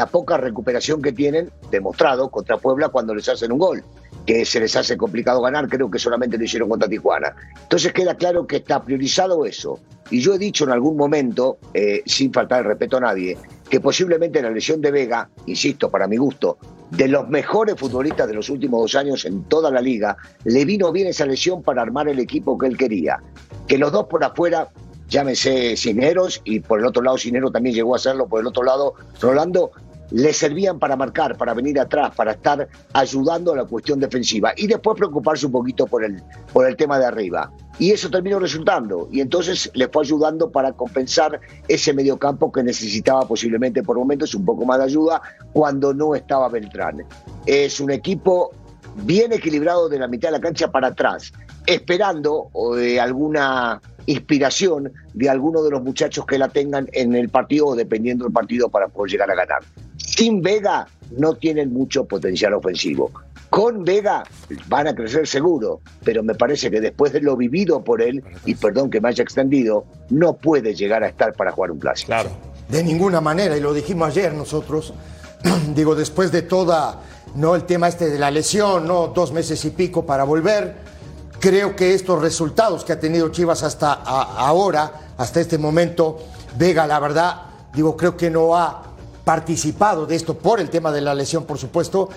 poca 0.08 0.38
recuperación 0.38 1.04
que 1.04 1.12
tienen, 1.12 1.52
demostrado 1.70 2.32
contra 2.32 2.58
Puebla 2.58 2.90
cuando 2.90 3.14
les 3.14 3.30
hacen 3.30 3.52
un 3.52 3.60
gol, 3.60 3.84
que 4.26 4.44
se 4.46 4.60
les 4.60 4.76
hace 4.76 4.98
complicado 4.98 5.42
ganar, 5.42 5.70
creo 5.70 5.92
que 5.92 6.00
solamente 6.00 6.36
lo 6.36 6.46
hicieron 6.46 6.68
contra 6.68 6.90
Tijuana. 6.90 7.36
Entonces 7.62 7.94
queda 7.94 8.16
claro 8.16 8.48
que 8.48 8.56
está 8.58 8.82
priorizado 8.82 9.46
eso. 9.46 9.80
Y 10.10 10.22
yo 10.22 10.34
he 10.34 10.40
dicho 10.40 10.64
en 10.64 10.72
algún 10.72 10.98
momento, 10.98 11.60
eh, 11.76 12.02
sin 12.08 12.34
faltar 12.34 12.62
el 12.62 12.66
respeto 12.66 12.98
a 12.98 13.02
nadie, 13.02 13.38
que 13.70 13.80
posiblemente 13.80 14.42
la 14.42 14.50
lesión 14.50 14.82
de 14.82 14.92
Vega, 14.92 15.30
insisto, 15.46 15.90
para 15.90 16.08
mi 16.08 16.18
gusto, 16.18 16.58
de 16.92 17.08
los 17.08 17.28
mejores 17.28 17.76
futbolistas 17.76 18.28
de 18.28 18.34
los 18.34 18.50
últimos 18.50 18.82
dos 18.82 18.96
años 18.96 19.26
en 19.26 19.44
toda 19.44 19.70
la 19.72 19.82
liga, 19.82 20.18
le 20.46 20.66
vino 20.66 20.92
bien 20.92 21.08
esa 21.08 21.26
lesión 21.26 21.62
para 21.62 21.82
armar 21.82 22.08
el 22.08 22.20
equipo 22.20 22.58
que 22.58 22.68
él 22.68 22.78
quería. 22.78 23.22
Que 23.68 23.78
los 23.78 23.92
dos 23.92 24.06
por 24.06 24.24
afuera, 24.24 24.70
llámese 25.10 25.76
Cineros, 25.76 26.42
y 26.46 26.62
por 26.62 26.80
el 26.80 26.86
otro 26.86 27.04
lado 27.04 27.18
Cinero 27.18 27.52
también 27.52 27.76
llegó 27.76 27.94
a 27.94 27.98
hacerlo, 27.98 28.28
por 28.28 28.42
el 28.42 28.48
otro 28.48 28.64
lado 28.64 28.94
Rolando, 29.22 29.72
le 30.12 30.34
servían 30.34 30.80
para 30.80 30.96
marcar, 30.96 31.38
para 31.38 31.54
venir 31.54 31.80
atrás, 31.80 32.14
para 32.16 32.32
estar 32.32 32.68
ayudando 32.94 33.54
a 33.54 33.58
la 33.58 33.66
cuestión 33.66 34.00
defensiva 34.00 34.54
y 34.56 34.68
después 34.68 34.98
preocuparse 34.98 35.46
un 35.46 35.52
poquito 35.52 35.86
por 35.86 36.04
el, 36.04 36.22
por 36.54 36.68
el 36.68 36.76
tema 36.76 37.00
de 37.00 37.06
arriba. 37.06 37.52
Y 37.80 37.92
eso 37.92 38.10
terminó 38.10 38.40
resultando 38.40 39.08
y 39.12 39.22
entonces 39.22 39.70
le 39.74 39.88
fue 39.88 40.04
ayudando 40.04 40.52
para 40.52 40.74
compensar 40.74 41.40
ese 41.68 41.94
mediocampo 41.94 42.52
que 42.52 42.64
necesitaba 42.64 43.28
posiblemente 43.28 43.84
por 43.84 43.98
momentos 43.98 44.34
un 44.34 44.46
poco 44.46 44.66
más 44.66 44.80
de 44.80 44.86
ayuda 44.86 45.22
cuando 45.54 45.94
no 45.94 46.16
estaba 46.16 46.50
Beltrán. 46.50 47.06
Es 47.46 47.80
un 47.80 47.92
equipo 47.92 48.52
bien 49.04 49.32
equilibrado 49.32 49.90
de 49.90 50.00
la 50.00 50.08
mitad 50.08 50.30
de 50.30 50.34
la 50.34 50.42
cancha 50.42 50.72
para 50.72 50.88
atrás, 50.88 51.32
esperando 51.68 52.50
eh, 52.80 53.00
alguna 53.00 53.80
inspiración 54.08 54.92
de 55.14 55.30
alguno 55.30 55.62
de 55.62 55.70
los 55.70 55.84
muchachos 55.84 56.26
que 56.26 56.40
la 56.40 56.48
tengan 56.48 56.88
en 56.94 57.14
el 57.14 57.30
partido 57.30 57.68
o 57.68 57.76
dependiendo 57.76 58.24
del 58.24 58.34
partido 58.34 58.70
para 58.70 58.88
poder 58.88 59.12
llegar 59.12 59.30
a 59.30 59.36
ganar. 59.36 59.64
Sin 60.18 60.42
Vega 60.42 60.88
no 61.16 61.36
tienen 61.36 61.72
mucho 61.72 62.06
potencial 62.06 62.56
ofensivo. 62.56 63.12
Con 63.52 63.84
Vega 63.84 64.24
van 64.68 64.88
a 64.88 64.96
crecer 64.96 65.28
seguro, 65.28 65.80
pero 66.04 66.24
me 66.24 66.34
parece 66.34 66.72
que 66.72 66.82
después 66.82 67.14
de 67.14 67.22
lo 67.22 67.38
vivido 67.38 67.84
por 67.84 68.02
él, 68.02 68.24
y 68.44 68.56
perdón 68.56 68.90
que 68.90 69.00
me 69.00 69.10
haya 69.10 69.24
extendido, 69.24 69.86
no 70.10 70.34
puede 70.34 70.74
llegar 70.74 71.04
a 71.04 71.08
estar 71.08 71.34
para 71.34 71.52
jugar 71.52 71.70
un 71.72 71.78
clásico. 71.80 72.08
Claro. 72.08 72.32
De 72.68 72.84
ninguna 72.84 73.22
manera, 73.22 73.56
y 73.56 73.62
lo 73.62 73.74
dijimos 73.76 74.10
ayer 74.10 74.34
nosotros, 74.34 74.92
digo, 75.76 75.94
después 75.94 76.32
de 76.32 76.42
toda, 76.42 77.00
no 77.36 77.54
el 77.54 77.64
tema 77.66 77.88
este 77.88 78.10
de 78.10 78.18
la 78.18 78.32
lesión, 78.32 78.88
no 78.88 79.08
dos 79.10 79.32
meses 79.32 79.64
y 79.66 79.70
pico 79.70 80.04
para 80.04 80.24
volver, 80.24 80.76
creo 81.40 81.76
que 81.76 81.94
estos 81.94 82.20
resultados 82.22 82.84
que 82.84 82.94
ha 82.94 83.00
tenido 83.00 83.30
Chivas 83.30 83.62
hasta 83.62 83.94
a- 83.94 84.48
ahora, 84.48 84.92
hasta 85.16 85.40
este 85.40 85.60
momento, 85.60 86.18
Vega, 86.58 86.88
la 86.88 87.00
verdad, 87.00 87.42
digo, 87.74 87.96
creo 87.96 88.18
que 88.18 88.32
no 88.32 88.56
ha 88.58 88.84
participado 89.28 90.06
de 90.06 90.16
esto 90.16 90.38
por 90.38 90.62
el 90.62 90.70
tema 90.70 90.90
de 90.90 91.02
la 91.02 91.14
lesión, 91.14 91.44
por 91.44 91.58
supuesto, 91.58 92.08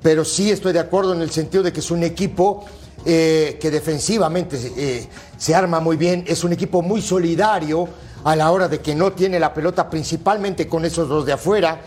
pero 0.00 0.24
sí 0.24 0.52
estoy 0.52 0.72
de 0.72 0.78
acuerdo 0.78 1.12
en 1.12 1.20
el 1.20 1.32
sentido 1.32 1.64
de 1.64 1.72
que 1.72 1.80
es 1.80 1.90
un 1.90 2.04
equipo 2.04 2.64
eh, 3.04 3.58
que 3.60 3.72
defensivamente 3.72 4.56
eh, 4.76 5.08
se 5.36 5.52
arma 5.52 5.80
muy 5.80 5.96
bien, 5.96 6.22
es 6.28 6.44
un 6.44 6.52
equipo 6.52 6.80
muy 6.80 7.02
solidario 7.02 7.88
a 8.22 8.36
la 8.36 8.52
hora 8.52 8.68
de 8.68 8.78
que 8.78 8.94
no 8.94 9.10
tiene 9.10 9.40
la 9.40 9.52
pelota, 9.52 9.90
principalmente 9.90 10.68
con 10.68 10.84
esos 10.84 11.08
dos 11.08 11.26
de 11.26 11.32
afuera. 11.32 11.80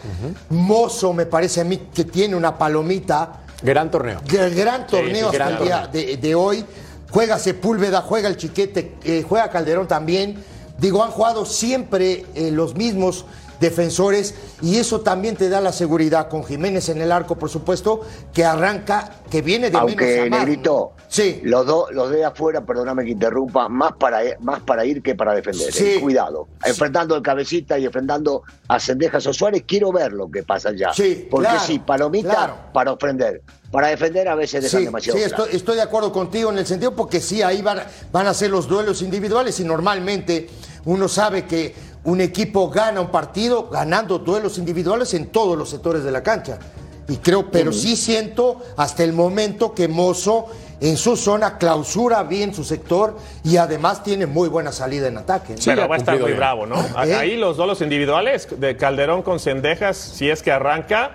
Mozo 0.50 1.14
me 1.14 1.28
parece 1.28 1.62
a 1.62 1.64
mí 1.64 1.88
que 1.94 2.04
tiene 2.04 2.36
una 2.36 2.58
palomita 2.58 3.40
Gran 3.62 3.90
torneo. 3.90 4.20
del 4.30 4.54
gran 4.54 4.86
torneo 4.86 5.32
sí, 5.32 5.38
hasta 5.38 5.38
gran 5.38 5.54
el 5.54 5.64
día 5.64 5.88
de, 5.90 6.18
de 6.18 6.36
hoy. 6.36 6.66
Juega 7.10 7.40
Sepúlveda, 7.40 8.02
juega 8.02 8.28
el 8.28 8.36
Chiquete, 8.36 8.96
eh, 9.06 9.24
juega 9.26 9.50
Calderón 9.50 9.88
también. 9.88 10.44
Digo, 10.78 11.02
han 11.02 11.12
jugado 11.12 11.46
siempre 11.46 12.26
los 12.36 12.76
mismos 12.76 13.24
defensores 13.64 14.36
y 14.62 14.78
eso 14.78 15.02
también 15.02 15.36
te 15.36 15.50
da 15.50 15.62
la 15.62 15.72
seguridad 15.72 16.28
con 16.30 16.44
Jiménez 16.44 16.90
en 16.90 17.02
el 17.02 17.12
arco, 17.12 17.38
por 17.38 17.50
supuesto, 17.50 18.02
que 18.34 18.44
arranca, 18.46 19.10
que 19.32 19.42
viene 19.42 19.68
de 19.68 19.72
menos 19.78 19.90
Aunque 19.90 20.22
a 20.22 20.26
más. 20.30 20.40
Negrito, 20.42 20.92
Sí. 21.08 21.40
los 21.44 21.66
dos 21.66 21.92
los 21.92 22.10
de 22.12 22.26
afuera, 22.26 22.66
perdóname 22.66 23.06
que 23.06 23.12
interrumpa, 23.12 23.70
más 23.70 23.94
para, 23.94 24.20
más 24.42 24.60
para 24.62 24.86
ir 24.86 25.02
que 25.02 25.16
para 25.16 25.34
defender. 25.34 25.72
Sí. 25.72 25.86
eh, 25.98 26.00
Cuidado. 26.02 26.48
Enfrentando 26.66 27.16
al 27.16 27.22
cabecita 27.22 27.80
y 27.80 27.86
enfrentando 27.86 28.44
a 28.68 28.80
Sendejas 28.80 29.26
o 29.28 29.34
Suárez, 29.34 29.64
quiero 29.66 29.92
ver 29.92 30.12
lo 30.12 30.30
que 30.30 30.44
pasa 30.44 30.70
allá. 30.70 30.92
Sí, 30.94 31.28
Porque 31.32 31.48
claro, 31.50 31.64
sí, 31.66 31.80
palomita 31.80 32.30
claro. 32.30 32.56
para 32.74 32.92
ofender. 32.92 33.42
Para 33.72 33.88
defender 33.88 34.28
a 34.28 34.36
veces 34.36 34.62
dejan 34.64 34.80
Sí, 34.82 34.86
demasiado. 34.86 35.18
sí, 35.18 35.24
estoy, 35.26 35.50
estoy 35.54 35.76
de 35.78 35.82
acuerdo 35.82 36.12
contigo 36.12 36.52
en 36.52 36.58
el 36.60 36.66
sentido 36.66 36.94
porque 36.96 37.20
sí, 37.22 37.42
ahí 37.42 37.62
van, 37.62 37.80
van 38.12 38.28
a 38.28 38.34
ser 38.34 38.52
los 38.52 38.68
duelos 38.68 39.02
individuales 39.02 39.60
y 39.60 39.64
normalmente 39.64 40.48
uno 40.86 41.08
sabe 41.08 41.46
que 41.46 41.74
un 42.06 42.22
equipo 42.22 42.70
gana 42.70 43.02
un 43.02 43.12
partido 43.12 43.70
ganando 43.70 44.20
duelos 44.20 44.58
individuales 44.58 45.14
en 45.14 45.28
todos 45.28 45.58
los 45.58 45.70
sectores 45.70 46.04
de 46.04 46.12
la 46.12 46.22
cancha. 46.24 46.60
Y 47.08 47.18
creo, 47.18 47.52
pero 47.52 47.74
sí 47.74 47.96
siento 47.98 48.62
hasta 48.78 49.04
el 49.04 49.12
momento 49.12 49.74
que 49.74 49.88
Mozo 49.90 50.48
en 50.80 50.98
su 50.98 51.16
zona 51.16 51.58
clausura 51.58 52.24
bien 52.24 52.54
su 52.54 52.64
sector 52.64 53.18
y 53.44 53.58
además 53.58 54.04
tiene 54.04 54.26
muy 54.26 54.50
buena 54.50 54.72
salida 54.72 55.08
en 55.08 55.18
ataque. 55.18 55.54
¿no? 55.54 55.58
Sí, 55.62 55.70
Pero 55.70 55.88
va 55.88 55.96
a 55.96 55.98
estar 55.98 56.16
muy 56.18 56.28
bien. 56.28 56.38
bravo, 56.38 56.66
¿no? 56.66 56.76
¿Eh? 57.06 57.14
Ahí 57.16 57.38
los 57.38 57.56
duelos 57.58 57.82
individuales 57.82 58.48
de 58.58 58.76
Calderón 58.76 59.22
con 59.22 59.40
Cendejas, 59.40 59.98
si 59.98 60.30
es 60.30 60.42
que 60.44 60.52
arranca. 60.52 61.12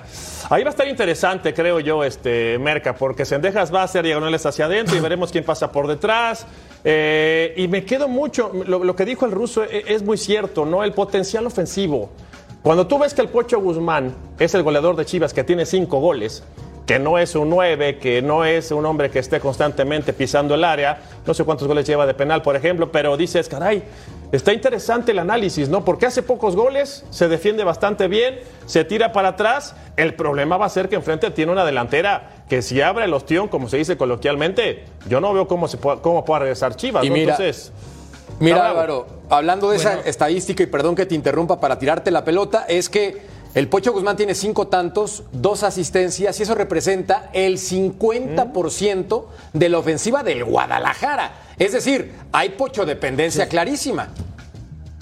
Ahí 0.51 0.63
va 0.63 0.71
a 0.71 0.73
estar 0.73 0.89
interesante, 0.89 1.53
creo 1.53 1.81
yo, 1.81 2.05
este 2.05 2.59
Merca, 2.59 2.95
porque 2.95 3.27
Cendejas 3.27 3.75
va 3.75 3.83
a 3.83 3.85
hacer 3.85 4.05
diagonales 4.05 4.47
hacia 4.47 4.67
adentro 4.67 4.97
y 4.97 5.01
veremos 5.01 5.31
quién 5.31 5.45
pasa 5.45 5.71
por 5.71 5.87
detrás. 5.87 6.47
Eh, 6.91 7.53
y 7.59 7.69
me 7.69 7.85
quedo 7.85 8.09
mucho, 8.09 8.51
lo, 8.65 8.97
que 8.97 9.05
dijo 9.05 9.27
el 9.27 9.33
ruso 9.33 9.63
e- 9.63 9.85
es, 9.89 10.03
muy 10.03 10.17
cierto, 10.17 10.65
¿no? 10.65 10.83
El 10.83 10.95
potencial 10.95 11.45
ofensivo. 11.45 12.09
Cuando 12.63 12.87
tú 12.87 12.99
ves 12.99 13.13
que 13.13 13.21
el 13.21 13.29
Pocho 13.29 13.61
Guzmán 13.61 14.15
es 14.39 14.55
el 14.55 14.63
goleador 14.63 14.97
de 14.97 15.05
Chivas 15.05 15.35
que 15.35 15.45
tiene 15.45 15.67
cinco 15.67 16.01
goles, 16.01 16.43
que 16.87 16.99
no 16.99 17.19
es 17.19 17.35
un 17.35 17.51
9, 17.51 17.99
que 17.99 18.23
no 18.23 18.47
es 18.47 18.71
un 18.71 18.87
hombre 18.87 19.11
que 19.11 19.19
esté 19.19 19.39
constantemente 19.39 20.15
pisando 20.15 20.55
el 20.55 20.65
área, 20.65 21.03
no 21.27 21.35
sé 21.35 21.45
cuántos 21.45 21.69
goles 21.69 21.87
lleva 21.87 22.07
de 22.07 22.15
penal, 22.15 22.41
por 22.41 22.57
ejemplo, 22.57 22.91
pero 22.91 23.19
dices, 23.19 23.51
caray, 23.51 23.83
está 24.33 24.53
interesante 24.53 25.13
el 25.13 25.19
análisis, 25.19 25.69
¿no? 25.69 25.85
Porque 25.85 26.07
hace 26.07 26.23
pocos 26.23 26.57
goles, 26.57 27.05
se 27.11 27.29
defiende 27.29 27.65
bastante 27.65 28.09
bien, 28.09 28.41
se 28.67 28.85
tira 28.85 29.13
para 29.13 29.29
atrás, 29.31 29.75
el 29.97 30.15
problema 30.15 30.57
va 30.57 30.67
a 30.67 30.69
ser 30.71 30.89
que 30.89 30.97
enfrente 30.97 31.31
tiene 31.31 31.53
una 31.53 31.65
delantera 31.65 32.45
que 32.49 32.63
si 32.63 32.81
abre 32.81 33.07
el 33.07 33.15
ostión, 33.15 33.49
como 33.49 33.69
se 33.69 33.79
dice 33.79 33.97
coloquialmente, 33.97 34.85
yo 35.09 35.21
no 35.21 35.33
veo 35.33 35.49
cómo, 35.49 35.69
se 35.69 35.77
pueda, 35.77 36.01
cómo 36.03 36.25
pueda 36.25 36.41
regresar 36.41 36.77
Chivas, 36.77 37.05
Y 37.05 37.09
¿no? 37.09 37.15
mira, 37.15 37.33
Entonces, 37.33 37.73
Mira. 38.41 38.69
Álvaro, 38.69 39.07
hablando 39.31 39.71
de 39.71 39.77
esa 39.77 40.01
estadística, 40.01 40.63
y 40.63 40.67
perdón 40.67 40.95
que 40.95 41.07
te 41.07 41.15
interrumpa 41.15 41.59
para 41.61 41.79
tirarte 41.79 42.11
la 42.11 42.25
pelota, 42.25 42.67
es 42.69 42.89
que 42.89 43.21
el 43.55 43.69
Pocho 43.69 43.93
Guzmán 43.93 44.17
tiene 44.17 44.35
cinco 44.35 44.69
tantos, 44.69 45.25
dos 45.33 45.63
asistencias, 45.63 46.39
y 46.39 46.43
eso 46.43 46.55
representa 46.55 47.31
el 47.33 47.59
50% 47.59 49.27
de 49.53 49.69
la 49.69 49.79
ofensiva 49.79 50.23
del 50.23 50.45
Guadalajara. 50.45 51.33
Es 51.59 51.73
decir, 51.73 52.13
hay 52.33 52.51
Pocho 52.51 52.85
dependencia 52.87 53.49
clarísima. 53.49 54.09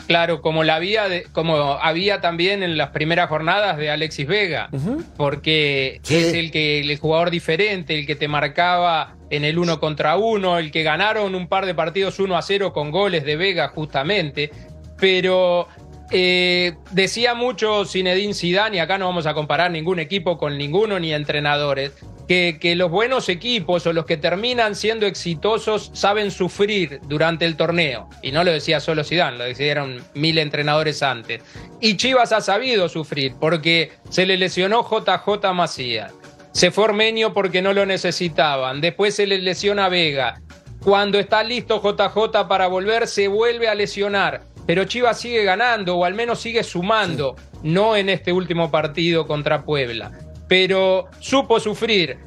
Claro, 0.06 0.40
como 0.40 0.62
la 0.62 0.76
había 0.76 1.09
de- 1.09 1.24
como 1.32 1.56
había 1.56 2.20
también 2.20 2.62
en 2.62 2.76
las 2.76 2.90
primeras 2.90 3.28
jornadas 3.28 3.76
de 3.76 3.90
Alexis 3.90 4.26
Vega, 4.28 4.70
porque 5.16 5.98
Sí. 6.04 6.14
es 6.16 6.35
el 6.35 6.52
que 6.52 6.78
el 6.78 6.96
jugador 6.98 7.30
diferente, 7.30 7.98
el 7.98 8.06
que 8.06 8.14
te 8.14 8.28
marcaba 8.28 9.16
en 9.30 9.44
el 9.44 9.59
uno 9.59 9.80
contra 9.80 10.16
uno, 10.16 10.59
el 10.59 10.70
que 10.70 10.85
ganaron 10.85 11.35
un 11.35 11.48
par 11.48 11.66
de 11.66 11.74
partidos 11.74 12.20
1 12.20 12.37
a 12.37 12.42
0 12.42 12.72
con 12.72 12.92
goles 12.92 13.24
de 13.24 13.35
Vega 13.35 13.66
justamente, 13.66 14.52
pero 15.00 15.66
eh, 16.11 16.75
decía 16.92 17.35
mucho 17.35 17.85
Zinedine 17.85 18.35
Zidane 18.35 18.77
y 18.77 18.81
acá 18.81 18.99
no 18.99 19.07
vamos 19.07 19.27
a 19.27 19.35
comparar 19.35 19.71
ningún 19.71 19.99
equipo 19.99 20.38
con 20.38 20.57
ninguno 20.57 20.99
ni 20.99 21.12
entrenadores. 21.12 21.92
Que, 22.29 22.59
que 22.61 22.75
los 22.75 22.90
buenos 22.90 23.29
equipos 23.29 23.87
o 23.87 23.92
los 23.92 24.05
que 24.05 24.16
terminan 24.16 24.75
siendo 24.75 25.07
exitosos 25.07 25.92
saben 25.95 26.33
sufrir 26.33 27.01
durante 27.05 27.45
el 27.45 27.57
torneo. 27.57 28.09
Y 28.21 28.33
no 28.33 28.42
lo 28.42 28.51
decía 28.51 28.81
solo 28.81 29.05
Zidane, 29.05 29.38
lo 29.38 29.45
decían 29.45 30.05
mil 30.14 30.38
entrenadores 30.38 31.05
antes. 31.05 31.42
Y 31.81 31.97
Chivas 31.97 32.33
ha 32.33 32.40
sabido 32.40 32.88
sufrir 32.88 33.35
porque 33.38 33.92
se 34.11 34.27
le 34.27 34.37
lesionó 34.37 34.83
JJ 34.83 35.53
Macías. 35.55 36.12
Se 36.51 36.71
fue 36.71 36.85
Ormeño 36.85 37.33
porque 37.33 37.62
no 37.62 37.73
lo 37.73 37.87
necesitaban. 37.87 38.81
Después 38.81 39.14
se 39.14 39.27
le 39.27 39.38
lesiona 39.38 39.88
Vega. 39.88 40.40
Cuando 40.83 41.19
está 41.19 41.42
listo 41.45 41.83
JJ 41.83 42.49
para 42.49 42.66
volver, 42.66 43.07
se 43.07 43.29
vuelve 43.29 43.69
a 43.69 43.75
lesionar. 43.75 44.42
Pero 44.66 44.85
Chivas 44.85 45.20
sigue 45.20 45.44
ganando 45.44 45.96
o 45.96 46.05
al 46.05 46.14
menos 46.14 46.40
sigue 46.40 46.62
sumando. 46.64 47.37
No 47.62 47.96
en 47.96 48.09
este 48.09 48.33
último 48.33 48.70
partido 48.70 49.26
contra 49.26 49.62
Puebla. 49.64 50.12
Pero 50.48 51.07
supo 51.20 51.61
sufrir. 51.61 52.18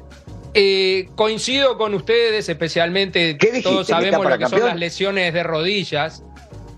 Eh, 0.52 1.08
coincido 1.14 1.78
con 1.78 1.94
ustedes, 1.94 2.48
especialmente 2.48 3.34
todos 3.62 3.86
¿Que 3.86 3.92
sabemos 3.92 4.28
lo 4.28 4.36
que 4.38 4.46
son 4.48 4.60
las 4.60 4.76
lesiones 4.76 5.32
de 5.32 5.42
rodillas 5.44 6.24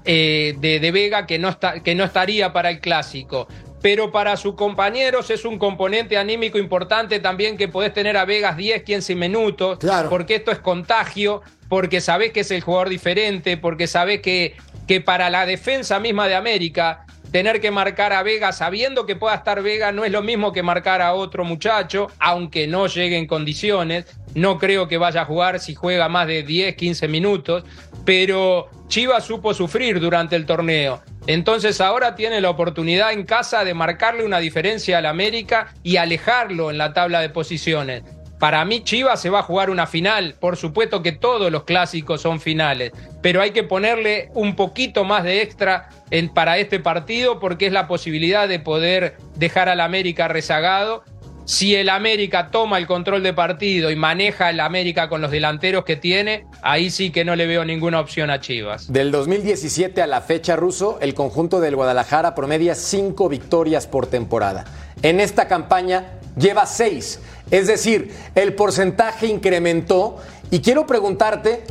eh, 0.04 0.54
de, 0.58 0.78
de 0.78 0.90
Vega 0.90 1.26
que 1.26 1.38
no, 1.38 1.48
está, 1.48 1.80
que 1.80 1.94
no 1.94 2.04
estaría 2.04 2.52
para 2.52 2.68
el 2.70 2.80
clásico. 2.80 3.48
Pero 3.80 4.12
para 4.12 4.36
sus 4.36 4.54
compañeros 4.54 5.30
es 5.30 5.44
un 5.44 5.58
componente 5.58 6.16
anímico 6.18 6.58
importante 6.58 7.18
también 7.18 7.56
que 7.56 7.66
podés 7.66 7.92
tener 7.94 8.16
a 8.16 8.24
Vegas 8.24 8.56
10, 8.56 8.82
15 8.82 9.14
minutos, 9.16 9.78
Claro. 9.78 10.08
porque 10.10 10.36
esto 10.36 10.52
es 10.52 10.58
contagio, 10.58 11.40
porque 11.68 12.00
sabés 12.00 12.32
que 12.32 12.40
es 12.40 12.50
el 12.50 12.60
jugador 12.60 12.90
diferente, 12.90 13.56
porque 13.56 13.86
sabés 13.86 14.20
que, 14.20 14.54
que 14.86 15.00
para 15.00 15.30
la 15.30 15.46
defensa 15.46 15.98
misma 16.00 16.28
de 16.28 16.34
América, 16.34 17.06
tener 17.32 17.60
que 17.60 17.70
marcar 17.70 18.12
a 18.12 18.22
Vega 18.22 18.52
sabiendo 18.52 19.06
que 19.06 19.16
pueda 19.16 19.34
estar 19.34 19.62
Vega 19.62 19.90
no 19.90 20.04
es 20.04 20.12
lo 20.12 20.22
mismo 20.22 20.52
que 20.52 20.62
marcar 20.62 21.00
a 21.00 21.14
otro 21.14 21.44
muchacho, 21.44 22.08
aunque 22.18 22.66
no 22.66 22.86
llegue 22.86 23.16
en 23.16 23.26
condiciones. 23.26 24.06
No 24.34 24.58
creo 24.58 24.86
que 24.86 24.98
vaya 24.98 25.22
a 25.22 25.24
jugar 25.24 25.58
si 25.58 25.74
juega 25.74 26.08
más 26.08 26.26
de 26.26 26.42
10, 26.42 26.76
15 26.76 27.08
minutos, 27.08 27.64
pero 28.04 28.68
Chivas 28.88 29.24
supo 29.24 29.54
sufrir 29.54 30.00
durante 30.00 30.36
el 30.36 30.46
torneo. 30.46 31.02
Entonces 31.26 31.80
ahora 31.80 32.14
tiene 32.14 32.40
la 32.40 32.50
oportunidad 32.50 33.12
en 33.12 33.24
casa 33.24 33.64
de 33.64 33.74
marcarle 33.74 34.24
una 34.24 34.38
diferencia 34.38 34.98
al 34.98 35.06
América 35.06 35.72
y 35.82 35.96
alejarlo 35.96 36.70
en 36.70 36.78
la 36.78 36.92
tabla 36.92 37.20
de 37.20 37.30
posiciones. 37.30 38.02
Para 38.42 38.64
mí 38.64 38.82
Chivas 38.82 39.20
se 39.22 39.30
va 39.30 39.38
a 39.38 39.42
jugar 39.44 39.70
una 39.70 39.86
final, 39.86 40.34
por 40.40 40.56
supuesto 40.56 41.00
que 41.00 41.12
todos 41.12 41.52
los 41.52 41.62
clásicos 41.62 42.20
son 42.22 42.40
finales, 42.40 42.90
pero 43.20 43.40
hay 43.40 43.52
que 43.52 43.62
ponerle 43.62 44.30
un 44.34 44.56
poquito 44.56 45.04
más 45.04 45.22
de 45.22 45.42
extra 45.42 45.90
para 46.34 46.58
este 46.58 46.80
partido 46.80 47.38
porque 47.38 47.66
es 47.66 47.72
la 47.72 47.86
posibilidad 47.86 48.48
de 48.48 48.58
poder 48.58 49.16
dejar 49.36 49.68
al 49.68 49.80
América 49.80 50.26
rezagado. 50.26 51.04
Si 51.44 51.76
el 51.76 51.88
América 51.88 52.50
toma 52.50 52.78
el 52.78 52.88
control 52.88 53.22
de 53.22 53.32
partido 53.32 53.92
y 53.92 53.96
maneja 53.96 54.50
el 54.50 54.58
América 54.58 55.08
con 55.08 55.20
los 55.20 55.30
delanteros 55.30 55.84
que 55.84 55.94
tiene, 55.94 56.44
ahí 56.62 56.90
sí 56.90 57.10
que 57.10 57.24
no 57.24 57.36
le 57.36 57.46
veo 57.46 57.64
ninguna 57.64 58.00
opción 58.00 58.28
a 58.28 58.40
Chivas. 58.40 58.92
Del 58.92 59.12
2017 59.12 60.02
a 60.02 60.08
la 60.08 60.20
fecha 60.20 60.56
ruso, 60.56 60.98
el 61.00 61.14
conjunto 61.14 61.60
del 61.60 61.76
Guadalajara 61.76 62.34
promedia 62.34 62.74
cinco 62.74 63.28
victorias 63.28 63.86
por 63.86 64.08
temporada. 64.08 64.64
En 65.02 65.20
esta 65.20 65.48
campaña 65.48 66.18
lleva 66.36 66.66
seis. 66.66 67.20
Es 67.50 67.66
decir, 67.66 68.12
el 68.34 68.54
porcentaje 68.54 69.26
incrementó. 69.26 70.16
Y 70.50 70.60
quiero 70.60 70.86
preguntarte, 70.86 71.64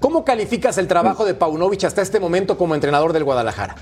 ¿cómo 0.00 0.24
calificas 0.24 0.78
el 0.78 0.86
trabajo 0.88 1.24
de 1.24 1.34
Paunovic 1.34 1.84
hasta 1.84 2.02
este 2.02 2.20
momento 2.20 2.56
como 2.56 2.74
entrenador 2.74 3.12
del 3.12 3.24
Guadalajara? 3.24 3.74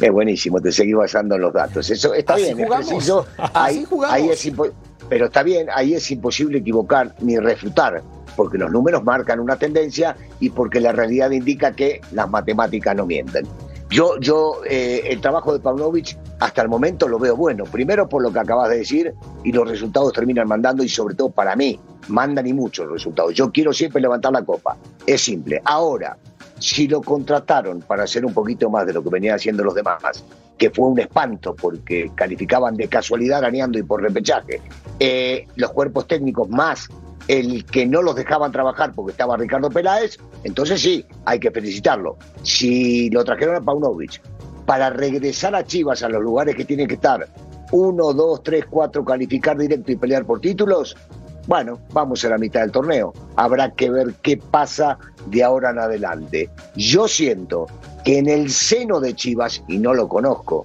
Es 0.00 0.10
buenísimo, 0.10 0.60
te 0.60 0.72
seguí 0.72 0.94
basando 0.94 1.36
en 1.36 1.42
los 1.42 1.52
datos. 1.52 1.88
Eso 1.90 2.12
está 2.14 2.34
Así 2.34 2.42
bien, 2.44 2.58
es 2.58 2.64
jugamos, 2.66 3.26
así 3.38 3.50
Ahí, 3.54 3.84
jugamos. 3.88 4.14
ahí 4.16 4.30
es 4.30 4.46
impo- 4.46 4.72
pero 5.08 5.26
está 5.26 5.42
bien, 5.44 5.68
ahí 5.72 5.94
es 5.94 6.10
imposible 6.10 6.58
equivocar 6.58 7.14
ni 7.20 7.38
refutar, 7.38 8.02
porque 8.34 8.58
los 8.58 8.70
números 8.72 9.04
marcan 9.04 9.38
una 9.38 9.56
tendencia 9.56 10.16
y 10.40 10.50
porque 10.50 10.80
la 10.80 10.90
realidad 10.92 11.30
indica 11.30 11.72
que 11.72 12.00
las 12.12 12.28
matemáticas 12.28 12.96
no 12.96 13.06
mienten. 13.06 13.46
Yo, 13.90 14.18
yo 14.18 14.62
eh, 14.68 15.02
el 15.08 15.20
trabajo 15.20 15.52
de 15.52 15.60
Pavlovich 15.60 16.16
hasta 16.42 16.60
el 16.60 16.68
momento 16.68 17.06
lo 17.06 17.20
veo 17.20 17.36
bueno. 17.36 17.62
Primero 17.64 18.08
por 18.08 18.20
lo 18.20 18.32
que 18.32 18.40
acabas 18.40 18.68
de 18.70 18.78
decir 18.78 19.14
y 19.44 19.52
los 19.52 19.68
resultados 19.68 20.12
terminan 20.12 20.48
mandando 20.48 20.82
y 20.82 20.88
sobre 20.88 21.14
todo 21.14 21.30
para 21.30 21.54
mí 21.54 21.78
mandan 22.08 22.48
y 22.48 22.52
mucho 22.52 22.82
los 22.82 22.94
resultados. 22.94 23.32
Yo 23.34 23.52
quiero 23.52 23.72
siempre 23.72 24.02
levantar 24.02 24.32
la 24.32 24.42
copa. 24.42 24.76
Es 25.06 25.20
simple. 25.20 25.62
Ahora, 25.64 26.16
si 26.58 26.88
lo 26.88 27.00
contrataron 27.00 27.80
para 27.82 28.02
hacer 28.02 28.26
un 28.26 28.34
poquito 28.34 28.68
más 28.70 28.86
de 28.86 28.92
lo 28.92 29.04
que 29.04 29.10
venían 29.10 29.36
haciendo 29.36 29.62
los 29.62 29.72
demás, 29.72 30.24
que 30.58 30.70
fue 30.70 30.88
un 30.88 30.98
espanto 30.98 31.54
porque 31.54 32.10
calificaban 32.16 32.76
de 32.76 32.88
casualidad 32.88 33.38
arañando 33.38 33.78
y 33.78 33.84
por 33.84 34.02
repechaje, 34.02 34.60
eh, 34.98 35.46
los 35.54 35.70
cuerpos 35.70 36.08
técnicos 36.08 36.48
más 36.48 36.88
el 37.28 37.64
que 37.66 37.86
no 37.86 38.02
los 38.02 38.16
dejaban 38.16 38.50
trabajar 38.50 38.92
porque 38.96 39.12
estaba 39.12 39.36
Ricardo 39.36 39.70
Peláez, 39.70 40.18
entonces 40.42 40.80
sí, 40.80 41.06
hay 41.24 41.38
que 41.38 41.52
felicitarlo. 41.52 42.16
Si 42.42 43.10
lo 43.10 43.22
trajeron 43.22 43.54
a 43.54 43.60
Paunovic 43.60 44.20
para 44.72 44.88
regresar 44.88 45.54
a 45.54 45.64
Chivas 45.64 46.02
a 46.02 46.08
los 46.08 46.22
lugares 46.22 46.56
que 46.56 46.64
tienen 46.64 46.88
que 46.88 46.94
estar, 46.94 47.28
uno, 47.72 48.14
dos, 48.14 48.42
tres, 48.42 48.64
cuatro, 48.70 49.04
calificar 49.04 49.58
directo 49.58 49.92
y 49.92 49.96
pelear 49.96 50.24
por 50.24 50.40
títulos, 50.40 50.96
bueno, 51.46 51.78
vamos 51.92 52.24
a 52.24 52.30
la 52.30 52.38
mitad 52.38 52.62
del 52.62 52.72
torneo. 52.72 53.12
Habrá 53.36 53.70
que 53.72 53.90
ver 53.90 54.14
qué 54.22 54.38
pasa 54.38 54.98
de 55.26 55.44
ahora 55.44 55.72
en 55.72 55.78
adelante. 55.78 56.48
Yo 56.74 57.06
siento 57.06 57.66
que 58.02 58.16
en 58.16 58.30
el 58.30 58.50
seno 58.50 58.98
de 58.98 59.14
Chivas, 59.14 59.62
y 59.68 59.76
no 59.76 59.92
lo 59.92 60.08
conozco, 60.08 60.64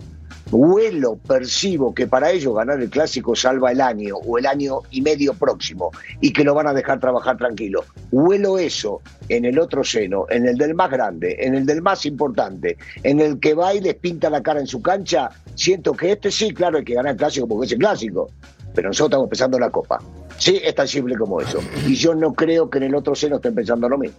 huelo, 0.51 1.17
percibo 1.17 1.93
que 1.93 2.07
para 2.07 2.31
ellos 2.31 2.55
ganar 2.55 2.79
el 2.81 2.89
clásico 2.89 3.35
salva 3.35 3.71
el 3.71 3.81
año 3.81 4.15
o 4.15 4.37
el 4.37 4.45
año 4.45 4.81
y 4.91 5.01
medio 5.01 5.33
próximo 5.33 5.91
y 6.21 6.31
que 6.31 6.43
lo 6.43 6.53
van 6.53 6.67
a 6.67 6.73
dejar 6.73 6.99
trabajar 6.99 7.37
tranquilo. 7.37 7.83
Huelo 8.11 8.57
eso 8.57 9.01
en 9.29 9.45
el 9.45 9.59
otro 9.59 9.83
seno, 9.83 10.25
en 10.29 10.47
el 10.47 10.57
del 10.57 10.73
más 10.73 10.89
grande, 10.89 11.37
en 11.39 11.55
el 11.55 11.65
del 11.65 11.81
más 11.81 12.05
importante, 12.05 12.77
en 13.03 13.19
el 13.19 13.39
que 13.39 13.53
va 13.53 13.73
y 13.73 13.81
les 13.81 13.95
pinta 13.95 14.29
la 14.29 14.41
cara 14.41 14.59
en 14.59 14.67
su 14.67 14.81
cancha. 14.81 15.29
Siento 15.55 15.93
que 15.93 16.11
este 16.11 16.31
sí, 16.31 16.53
claro, 16.53 16.77
hay 16.77 16.85
que 16.85 16.93
ganar 16.93 17.13
el 17.13 17.17
clásico 17.17 17.47
porque 17.47 17.65
es 17.65 17.71
el 17.73 17.79
clásico, 17.79 18.29
pero 18.73 18.89
nosotros 18.89 19.09
estamos 19.09 19.25
empezando 19.25 19.59
la 19.59 19.69
copa. 19.69 19.99
Sí, 20.37 20.61
es 20.63 20.75
tan 20.75 20.87
simple 20.87 21.15
como 21.17 21.41
eso. 21.41 21.59
Y 21.85 21.95
yo 21.95 22.13
no 22.13 22.33
creo 22.33 22.69
que 22.69 22.77
en 22.77 22.85
el 22.85 22.95
otro 22.95 23.15
seno 23.15 23.37
estén 23.37 23.55
pensando 23.55 23.89
lo 23.89 23.97
mismo. 23.97 24.17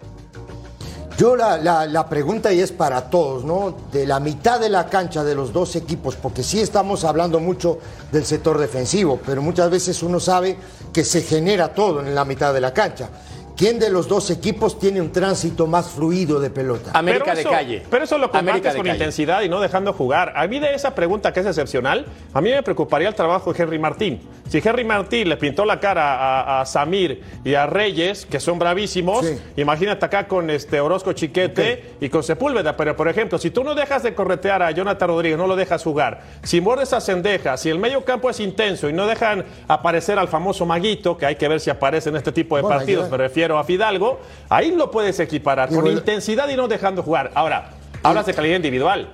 Yo 1.18 1.34
la, 1.34 1.58
la- 1.58 1.84
la 1.84 2.08
pregunta 2.08 2.52
y 2.52 2.60
es 2.60 2.70
para 2.70 3.10
todos, 3.10 3.44
¿no? 3.44 3.74
De 3.90 4.06
la 4.06 4.20
mitad 4.20 4.60
de 4.60 4.68
la 4.68 4.86
cancha 4.86 5.24
de 5.24 5.34
los 5.34 5.52
dos 5.52 5.74
equipos, 5.74 6.14
porque 6.14 6.44
sí 6.44 6.60
estamos 6.60 7.02
hablando 7.02 7.40
mucho 7.40 7.78
del 8.12 8.24
sector 8.24 8.56
defensivo, 8.56 9.18
pero 9.26 9.42
muchas 9.42 9.68
veces 9.68 10.00
uno 10.04 10.20
sabe 10.20 10.56
que 10.92 11.02
se 11.04 11.22
genera 11.22 11.74
todo 11.74 12.00
en 12.00 12.14
la 12.14 12.24
mitad 12.24 12.54
de 12.54 12.60
la 12.60 12.72
cancha. 12.72 13.08
¿Quién 13.58 13.80
de 13.80 13.90
los 13.90 14.06
dos 14.06 14.30
equipos 14.30 14.78
tiene 14.78 15.00
un 15.00 15.10
tránsito 15.10 15.66
más 15.66 15.88
fluido 15.90 16.38
de 16.38 16.48
pelota? 16.48 16.92
América 16.94 17.34
de 17.34 17.42
calle. 17.42 17.82
Pero 17.90 18.04
eso 18.04 18.16
lo 18.16 18.26
América 18.26 18.38
combates 18.38 18.72
de 18.72 18.78
con 18.78 18.86
calle. 18.86 18.96
intensidad 18.98 19.42
y 19.42 19.48
no 19.48 19.58
dejando 19.60 19.92
jugar. 19.92 20.32
A 20.36 20.46
mí 20.46 20.60
de 20.60 20.74
esa 20.74 20.94
pregunta 20.94 21.32
que 21.32 21.40
es 21.40 21.46
excepcional, 21.46 22.06
a 22.32 22.40
mí 22.40 22.50
me 22.52 22.62
preocuparía 22.62 23.08
el 23.08 23.16
trabajo 23.16 23.52
de 23.52 23.60
Henry 23.60 23.80
Martín. 23.80 24.20
Si 24.48 24.62
Henry 24.64 24.84
Martín 24.84 25.28
le 25.28 25.36
pintó 25.36 25.64
la 25.64 25.80
cara 25.80 26.14
a, 26.14 26.60
a 26.60 26.66
Samir 26.66 27.20
y 27.44 27.54
a 27.54 27.66
Reyes, 27.66 28.26
que 28.26 28.38
son 28.38 28.60
bravísimos, 28.60 29.26
Sí. 29.26 29.36
imagínate 29.56 30.06
acá 30.06 30.28
con 30.28 30.50
este 30.50 30.80
Orozco 30.80 31.12
Chiquete 31.12 31.96
y 32.00 32.08
con 32.10 32.22
Sepúlveda. 32.22 32.76
Pero, 32.76 32.94
por 32.94 33.08
ejemplo, 33.08 33.38
si 33.38 33.50
tú 33.50 33.64
no 33.64 33.74
dejas 33.74 34.04
de 34.04 34.14
corretear 34.14 34.62
a 34.62 34.70
Jonathan 34.70 35.08
Rodríguez, 35.08 35.36
no 35.36 35.48
lo 35.48 35.56
dejas 35.56 35.82
jugar, 35.82 36.22
si 36.44 36.60
muerdes 36.60 36.92
a 36.92 37.00
Cendeja, 37.00 37.56
si 37.56 37.70
el 37.70 37.80
medio 37.80 38.04
campo 38.04 38.30
es 38.30 38.38
intenso 38.38 38.88
y 38.88 38.92
no 38.92 39.08
dejan 39.08 39.44
aparecer 39.66 40.16
al 40.16 40.28
famoso 40.28 40.64
Maguito, 40.64 41.18
que 41.18 41.26
hay 41.26 41.34
que 41.34 41.48
ver 41.48 41.58
si 41.58 41.70
aparece 41.70 42.08
en 42.10 42.16
este 42.16 42.30
tipo 42.30 42.54
de 42.54 42.62
Bueno, 42.62 42.76
partidos, 42.78 43.06
ya. 43.06 43.10
me 43.10 43.16
refiero 43.16 43.47
a 43.56 43.62
Fidalgo, 43.64 44.18
ahí 44.48 44.72
lo 44.72 44.90
puedes 44.90 45.20
equiparar 45.20 45.68
con 45.68 45.80
bueno- 45.82 45.96
intensidad 45.96 46.48
y 46.48 46.56
no 46.56 46.66
dejando 46.66 47.04
jugar. 47.04 47.30
Ahora, 47.34 47.70
hablas 48.02 48.26
de 48.26 48.34
calidad 48.34 48.56
individual, 48.56 49.12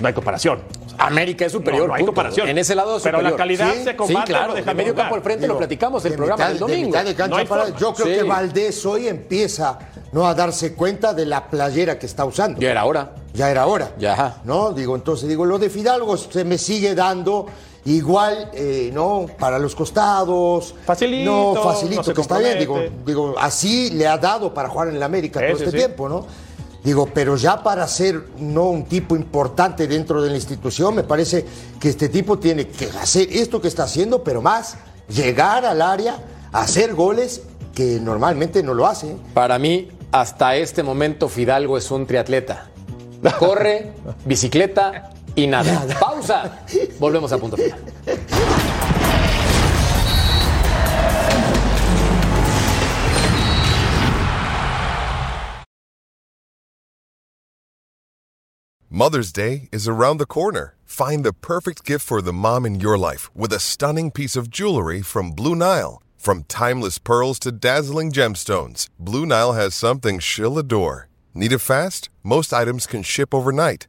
no 0.00 0.06
hay 0.06 0.14
comparación. 0.14 0.62
América 0.96 1.44
es 1.44 1.50
superior. 1.50 1.82
No, 1.82 1.88
no 1.88 1.94
hay 1.94 2.00
punto. 2.02 2.12
comparación. 2.14 2.48
En 2.48 2.56
ese 2.56 2.72
lado 2.76 2.96
es 2.98 3.02
Pero 3.02 3.20
la 3.20 3.30
superior. 3.30 3.36
calidad 3.36 3.74
Sí, 3.74 3.82
se 3.82 3.96
combate 3.96 4.26
sí, 4.28 4.32
claro. 4.32 4.46
no 4.48 4.54
De 4.54 4.60
dejando 4.60 4.76
medio 4.78 4.92
jugar. 4.92 5.04
campo 5.06 5.14
al 5.16 5.22
frente 5.22 5.40
lo 5.48 5.54
Digo, 5.54 5.58
platicamos 5.58 6.04
el 6.04 6.10
de 6.12 6.16
programa 6.16 6.36
mitad- 6.36 6.48
del 6.50 6.54
de 6.54 6.60
domingo. 6.60 6.86
mitad 6.86 7.04
de 7.04 7.14
cancha 7.16 7.30
No 7.30 7.36
hay 7.36 7.46
para- 7.46 7.62
forma. 7.64 7.78
yo 7.80 7.94
creo 7.94 8.06
Sí. 8.06 8.12
que 8.14 8.22
Valdés 8.22 8.86
hoy 8.86 9.08
empieza 9.08 9.78
¿no? 10.12 10.24
a 10.28 10.34
darse 10.34 10.74
cuenta 10.76 11.12
de 11.12 11.26
la 11.26 11.48
playera 11.48 11.98
que 11.98 12.06
está 12.06 12.24
usando. 12.24 12.60
Ya 12.60 12.70
era 12.70 12.84
hora. 12.84 13.10
Ya 13.32 13.50
era 13.50 13.66
hora. 13.66 13.90
Ya. 13.98 14.36
¿No? 14.44 14.70
Digo, 14.72 14.94
entonces, 14.94 15.28
digo, 15.28 15.44
lo 15.44 15.58
de 15.58 15.68
Fidalgo 15.68 16.16
se 16.16 16.44
me 16.44 16.58
sigue 16.58 16.94
dando 16.94 17.46
igual, 17.86 18.50
eh, 18.54 18.90
¿no? 18.92 19.26
Para 19.38 19.58
los 19.58 19.74
costados. 19.74 20.74
Facilito, 20.84 21.54
No, 21.54 21.62
facilito, 21.62 22.02
no 22.06 22.14
que 22.14 22.20
está 22.20 22.38
bien. 22.38 22.58
Digo, 23.04 23.34
así 23.38 23.90
le 23.90 24.06
ha 24.06 24.18
dado 24.18 24.52
para 24.52 24.68
jugar 24.68 24.88
en 24.88 24.96
el 24.96 25.02
América 25.02 25.40
todo 25.40 25.58
este 25.58 25.70
sí. 25.70 25.76
tiempo, 25.76 26.08
¿no? 26.08 26.26
Digo, 26.82 27.08
pero 27.12 27.36
ya 27.36 27.62
para 27.62 27.88
ser 27.88 28.24
no 28.38 28.64
un 28.64 28.84
tipo 28.84 29.16
importante 29.16 29.86
dentro 29.86 30.20
de 30.20 30.28
la 30.28 30.36
institución, 30.36 30.94
me 30.94 31.02
parece 31.02 31.46
que 31.80 31.88
este 31.88 32.10
tipo 32.10 32.38
tiene 32.38 32.68
que 32.68 32.90
hacer 33.00 33.28
esto 33.30 33.58
que 33.60 33.68
está 33.68 33.84
haciendo, 33.84 34.22
pero 34.22 34.42
más, 34.42 34.76
llegar 35.08 35.64
al 35.64 35.80
área, 35.80 36.18
hacer 36.52 36.94
goles 36.94 37.42
que 37.74 37.98
normalmente 38.00 38.62
no 38.62 38.74
lo 38.74 38.86
hace. 38.86 39.16
Para 39.32 39.58
mí, 39.58 39.88
hasta 40.12 40.56
este 40.56 40.82
momento, 40.82 41.30
Fidalgo 41.30 41.78
es 41.78 41.90
un 41.90 42.06
triatleta. 42.06 42.70
Corre, 43.38 43.92
bicicleta 44.26 45.10
y 45.36 45.46
nada. 45.46 45.86
Pausa. 46.00 46.50
Volvemos 46.98 47.32
a 47.32 47.38
punto 47.38 47.56
final. 47.56 47.78
Mother's 58.90 59.32
Day 59.32 59.68
is 59.72 59.88
around 59.88 60.18
the 60.18 60.24
corner. 60.24 60.76
Find 60.84 61.24
the 61.24 61.32
perfect 61.32 61.84
gift 61.84 62.06
for 62.06 62.22
the 62.22 62.32
mom 62.32 62.64
in 62.64 62.78
your 62.78 62.96
life 62.96 63.28
with 63.34 63.52
a 63.52 63.58
stunning 63.58 64.12
piece 64.12 64.36
of 64.36 64.48
jewelry 64.48 65.02
from 65.02 65.32
Blue 65.32 65.56
Nile. 65.56 66.00
From 66.16 66.44
timeless 66.44 66.98
pearls 66.98 67.40
to 67.40 67.50
dazzling 67.50 68.12
gemstones, 68.12 68.86
Blue 69.00 69.26
Nile 69.26 69.54
has 69.54 69.74
something 69.74 70.20
she'll 70.20 70.58
adore. 70.58 71.08
Need 71.34 71.52
it 71.52 71.58
fast? 71.58 72.08
Most 72.22 72.52
items 72.52 72.86
can 72.86 73.02
ship 73.02 73.34
overnight. 73.34 73.88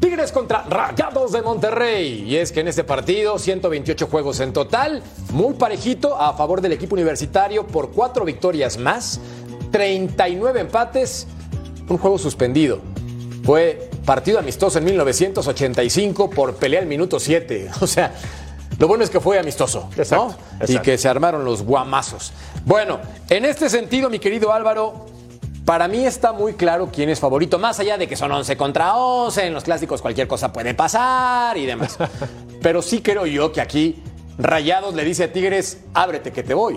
Tigres 0.00 0.32
contra 0.32 0.62
Rayados 0.62 1.32
de 1.32 1.42
Monterrey. 1.42 2.24
Y 2.26 2.36
es 2.36 2.52
que 2.52 2.60
en 2.60 2.68
este 2.68 2.84
partido, 2.84 3.38
128 3.38 4.06
juegos 4.06 4.40
en 4.40 4.54
total, 4.54 5.02
muy 5.32 5.52
parejito 5.54 6.16
a 6.16 6.32
favor 6.32 6.62
del 6.62 6.72
equipo 6.72 6.94
universitario 6.94 7.66
por 7.66 7.90
cuatro 7.90 8.24
victorias 8.24 8.78
más, 8.78 9.20
39 9.70 10.60
empates, 10.60 11.26
un 11.86 11.98
juego 11.98 12.18
suspendido. 12.18 12.80
Fue 13.44 13.90
partido 14.06 14.38
amistoso 14.38 14.78
en 14.78 14.84
1985 14.84 16.30
por 16.30 16.54
pelea 16.54 16.80
al 16.80 16.86
minuto 16.86 17.20
7. 17.20 17.70
O 17.82 17.86
sea, 17.86 18.14
lo 18.78 18.88
bueno 18.88 19.04
es 19.04 19.10
que 19.10 19.20
fue 19.20 19.38
amistoso, 19.38 19.90
¿no? 19.94 20.02
Exacto, 20.02 20.36
Y 20.66 20.78
que 20.78 20.96
se 20.96 21.08
armaron 21.08 21.44
los 21.44 21.62
guamazos. 21.62 22.32
Bueno, 22.64 23.00
en 23.28 23.44
este 23.44 23.68
sentido, 23.68 24.08
mi 24.08 24.18
querido 24.18 24.50
Álvaro, 24.50 25.04
para 25.70 25.86
mí 25.86 26.04
está 26.04 26.32
muy 26.32 26.54
claro 26.54 26.90
quién 26.92 27.10
es 27.10 27.20
favorito, 27.20 27.56
más 27.56 27.78
allá 27.78 27.96
de 27.96 28.08
que 28.08 28.16
son 28.16 28.32
11 28.32 28.56
contra 28.56 28.96
11, 28.96 29.46
en 29.46 29.54
los 29.54 29.62
clásicos 29.62 30.02
cualquier 30.02 30.26
cosa 30.26 30.52
puede 30.52 30.74
pasar 30.74 31.56
y 31.56 31.64
demás. 31.64 31.96
Pero 32.60 32.82
sí 32.82 33.02
creo 33.02 33.24
yo 33.24 33.52
que 33.52 33.60
aquí 33.60 34.02
Rayados 34.36 34.96
le 34.96 35.04
dice 35.04 35.22
a 35.22 35.32
Tigres, 35.32 35.84
ábrete 35.94 36.32
que 36.32 36.42
te 36.42 36.54
voy. 36.54 36.76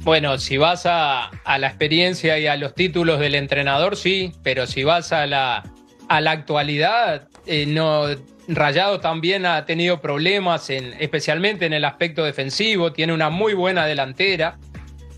Bueno, 0.00 0.36
si 0.38 0.56
vas 0.56 0.84
a, 0.84 1.26
a 1.44 1.58
la 1.58 1.68
experiencia 1.68 2.40
y 2.40 2.48
a 2.48 2.56
los 2.56 2.74
títulos 2.74 3.20
del 3.20 3.36
entrenador, 3.36 3.96
sí, 3.96 4.32
pero 4.42 4.66
si 4.66 4.82
vas 4.82 5.12
a 5.12 5.26
la, 5.26 5.62
a 6.08 6.20
la 6.20 6.32
actualidad, 6.32 7.28
eh, 7.46 7.66
no, 7.66 8.06
Rayado 8.48 8.98
también 8.98 9.46
ha 9.46 9.64
tenido 9.64 10.00
problemas, 10.00 10.70
en, 10.70 10.96
especialmente 10.98 11.66
en 11.66 11.72
el 11.72 11.84
aspecto 11.84 12.24
defensivo, 12.24 12.92
tiene 12.92 13.12
una 13.12 13.30
muy 13.30 13.54
buena 13.54 13.86
delantera, 13.86 14.58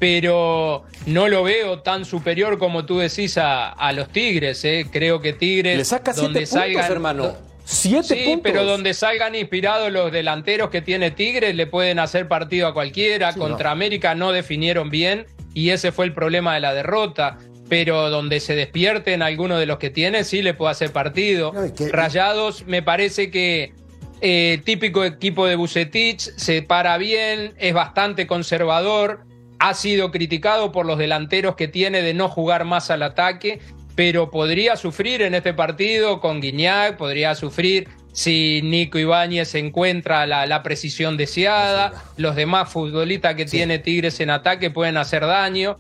pero 0.03 0.83
no 1.07 1.29
lo 1.29 1.45
veo 1.45 1.79
tan 1.79 2.05
superior 2.05 2.59
como 2.59 2.85
tú 2.85 2.99
decís 2.99 3.39
a, 3.39 3.69
a 3.69 3.93
los 3.93 4.09
Tigres. 4.09 4.65
eh. 4.65 4.85
Creo 4.91 5.21
que 5.21 5.33
Tigres... 5.33 5.79
Le 5.79 5.85
saca 5.85 6.13
siete 6.13 6.25
donde 6.25 6.41
puntos, 6.41 6.59
salgan- 6.59 6.91
hermano. 6.91 7.37
Siete 7.65 8.17
Sí, 8.17 8.23
puntos. 8.25 8.41
pero 8.43 8.65
donde 8.65 8.95
salgan 8.95 9.37
inspirados 9.37 9.93
los 9.93 10.11
delanteros 10.11 10.71
que 10.71 10.83
tiene 10.83 11.13
Tigres, 11.13 11.55
le 11.55 11.69
pueden 11.69 12.01
hacer 12.01 12.27
partido 12.27 12.67
a 12.67 12.75
cualquiera. 12.75 13.33
Contra 13.33 13.71
América 13.71 14.17
no 14.17 14.33
definieron 14.33 14.91
bien 14.91 15.27
y 15.55 15.71
ese 15.71 15.93
fue 15.93 16.05
el 16.07 16.15
problema 16.15 16.55
de 16.55 16.61
la 16.63 16.75
derrota. 16.75 17.39
Pero 17.69 18.11
donde 18.11 18.41
se 18.41 18.57
despierten 18.57 19.23
algunos 19.23 19.61
de 19.61 19.67
los 19.67 19.79
que 19.79 19.91
tiene, 19.91 20.25
sí 20.25 20.43
le 20.43 20.53
puede 20.53 20.73
hacer 20.73 20.91
partido. 20.91 21.53
No, 21.55 21.65
y 21.65 21.71
que- 21.73 21.91
Rayados, 21.91 22.67
me 22.67 22.83
parece 22.83 23.31
que 23.31 23.73
eh, 24.21 24.61
típico 24.65 25.05
equipo 25.05 25.47
de 25.47 25.55
Bucetich, 25.55 26.19
se 26.19 26.63
para 26.63 26.99
bien, 26.99 27.55
es 27.59 27.73
bastante 27.73 28.27
conservador, 28.27 29.21
ha 29.63 29.75
sido 29.75 30.11
criticado 30.11 30.73
por 30.73 30.87
los 30.87 30.99
delanteros 30.99 31.55
que 31.55 31.69
tiene 31.69 32.03
de 32.03 32.15
no 32.15 32.29
jugar 32.29 32.65
más 32.65 32.91
al 32.91 33.05
ataque, 33.05 33.61
pero 33.95 34.29
podría 34.29 34.75
sufrir 34.75 35.23
en 35.23 35.37
este 35.37 35.55
partido 35.55 36.19
con 36.19 36.41
Guiñac, 36.41 36.97
podría 36.97 37.37
sufrir 37.37 37.89
si 38.13 38.61
Nico 38.65 38.99
Ibáñez 38.99 39.55
encuentra 39.55 40.27
la, 40.27 40.47
la 40.47 40.65
precisión 40.65 41.17
deseada, 41.17 41.93
los 42.17 42.35
demás 42.35 42.71
futbolistas 42.73 43.37
que 43.37 43.45
tiene 43.45 43.79
Tigres 43.79 44.19
en 44.19 44.31
ataque 44.31 44.73
pueden 44.73 44.97
hacer 44.97 45.25
daño. 45.25 45.77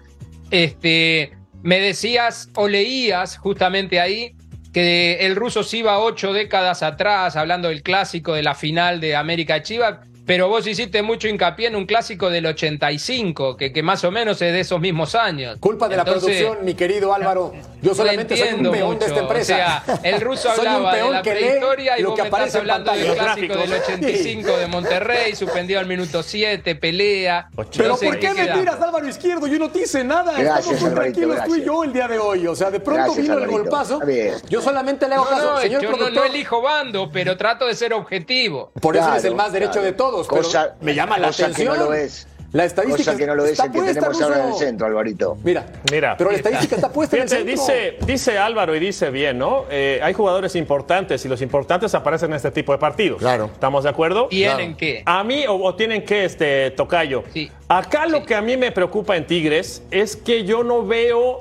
Este, 0.53 1.33
me 1.64 1.80
decías 1.80 2.51
o 2.55 2.68
leías 2.68 3.37
justamente 3.37 3.99
ahí 3.99 4.37
que 4.72 5.26
el 5.26 5.35
ruso 5.35 5.64
se 5.64 5.78
iba 5.78 5.99
ocho 5.99 6.33
décadas 6.33 6.85
atrás, 6.85 7.35
hablando 7.35 7.68
del 7.68 7.83
clásico 7.83 8.35
de 8.35 8.45
la 8.45 8.55
final 8.55 9.01
de 9.01 9.16
América 9.16 9.61
Chivas, 9.61 10.07
pero 10.26 10.48
vos 10.48 10.66
hiciste 10.66 11.02
mucho 11.02 11.28
hincapié 11.28 11.68
en 11.68 11.76
un 11.76 11.86
clásico 11.86 12.30
del 12.30 12.46
85, 12.46 13.56
que, 13.56 13.72
que 13.72 13.82
más 13.82 14.04
o 14.04 14.10
menos 14.10 14.40
es 14.42 14.52
de 14.52 14.60
esos 14.60 14.80
mismos 14.80 15.14
años. 15.14 15.56
Culpa 15.60 15.88
de 15.88 15.96
la 15.96 16.04
producción, 16.04 16.58
mi 16.64 16.74
querido 16.74 17.12
Álvaro. 17.14 17.52
Yo 17.82 17.94
solamente 17.94 18.36
soy 18.36 18.48
un 18.48 18.54
entiendo 18.66 18.70
peón 18.72 18.98
de 18.98 19.06
esta 19.06 19.22
mucho. 19.22 19.32
empresa. 19.32 19.82
O 19.82 19.84
sea, 19.96 20.00
el 20.04 20.20
ruso 20.20 20.50
hablaba 20.56 20.94
de 20.94 21.10
la 21.10 21.22
prehistoria 21.22 21.98
y 21.98 22.02
lo 22.02 22.10
vos 22.10 22.16
que 22.16 22.22
me 22.22 22.28
estás 22.28 22.40
aparece 22.40 22.58
en 22.58 22.60
hablando 22.62 22.92
del 22.92 23.06
Los 23.08 23.16
clásico 23.16 23.56
del 23.56 23.68
gráficos. 23.70 23.88
85 23.98 24.56
de 24.58 24.66
Monterrey, 24.68 25.34
suspendido 25.34 25.80
al 25.80 25.86
minuto 25.86 26.22
7, 26.22 26.74
pelea. 26.76 27.48
Pero 27.76 27.96
¿por 27.96 28.18
qué 28.18 28.32
me 28.34 28.46
tiras, 28.46 28.80
Álvaro 28.80 29.08
Izquierdo? 29.08 29.46
Yo 29.48 29.58
no 29.58 29.70
te 29.70 29.80
hice 29.82 30.04
nada. 30.04 30.32
Gracias, 30.38 30.74
Estamos 30.74 30.82
muy 30.82 30.90
tranquilos 30.94 31.36
tú 31.36 31.54
y 31.56 31.58
gracias. 31.58 31.66
yo 31.66 31.84
el 31.84 31.92
día 31.92 32.08
de 32.08 32.18
hoy. 32.18 32.46
O 32.46 32.54
sea, 32.54 32.70
de 32.70 32.78
pronto 32.80 33.02
Gracias, 33.14 33.22
vino 33.26 33.38
el 33.38 33.50
golpazo. 33.50 34.00
Yo 34.48 34.60
solamente 34.62 35.08
le 35.08 35.16
hago 35.16 35.24
No, 35.24 35.30
caso, 35.30 35.52
no, 35.54 35.58
señor 35.60 35.82
yo 35.82 35.90
no, 35.90 35.96
productor. 35.96 36.24
no 36.26 36.30
elijo 36.32 36.62
bando, 36.62 37.10
pero 37.12 37.36
trato 37.36 37.66
de 37.66 37.74
ser 37.74 37.92
objetivo. 37.92 38.70
Por 38.80 38.96
eso 38.96 39.08
eres 39.08 39.22
Claro, 39.22 39.28
el 39.32 39.34
más 39.36 39.52
derecho 39.52 39.72
claro. 39.72 39.86
de 39.86 39.92
todos. 39.92 40.11
Cosa- 40.26 40.74
pero 40.78 40.84
me 40.84 40.94
llama 40.94 41.18
la 41.18 41.28
cosa 41.28 41.46
que 41.46 41.52
atención. 41.52 41.78
no 41.78 41.84
lo 41.86 41.94
es. 41.94 42.26
La 42.52 42.66
estadística 42.66 43.12
Cosa 43.12 43.16
que 43.16 43.26
no 43.26 43.34
lo 43.34 43.46
es 43.46 43.52
está 43.52 43.64
el 43.64 43.72
que 43.72 43.78
puesta, 43.78 43.94
tenemos 43.94 44.20
ahora 44.22 44.42
en 44.44 44.48
el 44.50 44.54
centro, 44.56 44.86
Alvarito. 44.86 45.38
Mira, 45.42 45.64
Mira. 45.90 46.16
pero 46.18 46.30
la 46.30 46.36
estadística 46.36 46.76
está 46.76 46.92
puesta 46.92 47.16
en 47.16 47.22
el 47.22 47.28
centro. 47.30 47.50
dice, 47.50 47.96
dice 48.04 48.36
Álvaro 48.36 48.76
y 48.76 48.78
dice 48.78 49.08
bien, 49.08 49.38
¿no? 49.38 49.64
Eh, 49.70 50.00
hay 50.02 50.12
jugadores 50.12 50.54
importantes 50.54 51.24
y 51.24 51.28
los 51.28 51.40
importantes 51.40 51.94
aparecen 51.94 52.28
en 52.28 52.36
este 52.36 52.50
tipo 52.50 52.72
de 52.72 52.78
partidos. 52.78 53.20
Claro. 53.20 53.46
¿Estamos 53.46 53.84
de 53.84 53.88
acuerdo? 53.90 54.28
¿Tienen 54.28 54.76
que? 54.76 55.02
A 55.06 55.24
mí, 55.24 55.46
o, 55.46 55.54
o 55.54 55.74
tienen 55.76 56.04
que, 56.04 56.26
este, 56.26 56.72
Tocayo. 56.72 57.24
Sí. 57.32 57.50
Acá 57.68 58.06
lo 58.06 58.18
Sí. 58.18 58.24
que 58.26 58.34
a 58.34 58.42
mí 58.42 58.58
me 58.58 58.70
preocupa 58.70 59.16
en 59.16 59.26
Tigres 59.26 59.82
es 59.90 60.14
que 60.16 60.44
yo 60.44 60.62
no 60.62 60.84
veo 60.86 61.40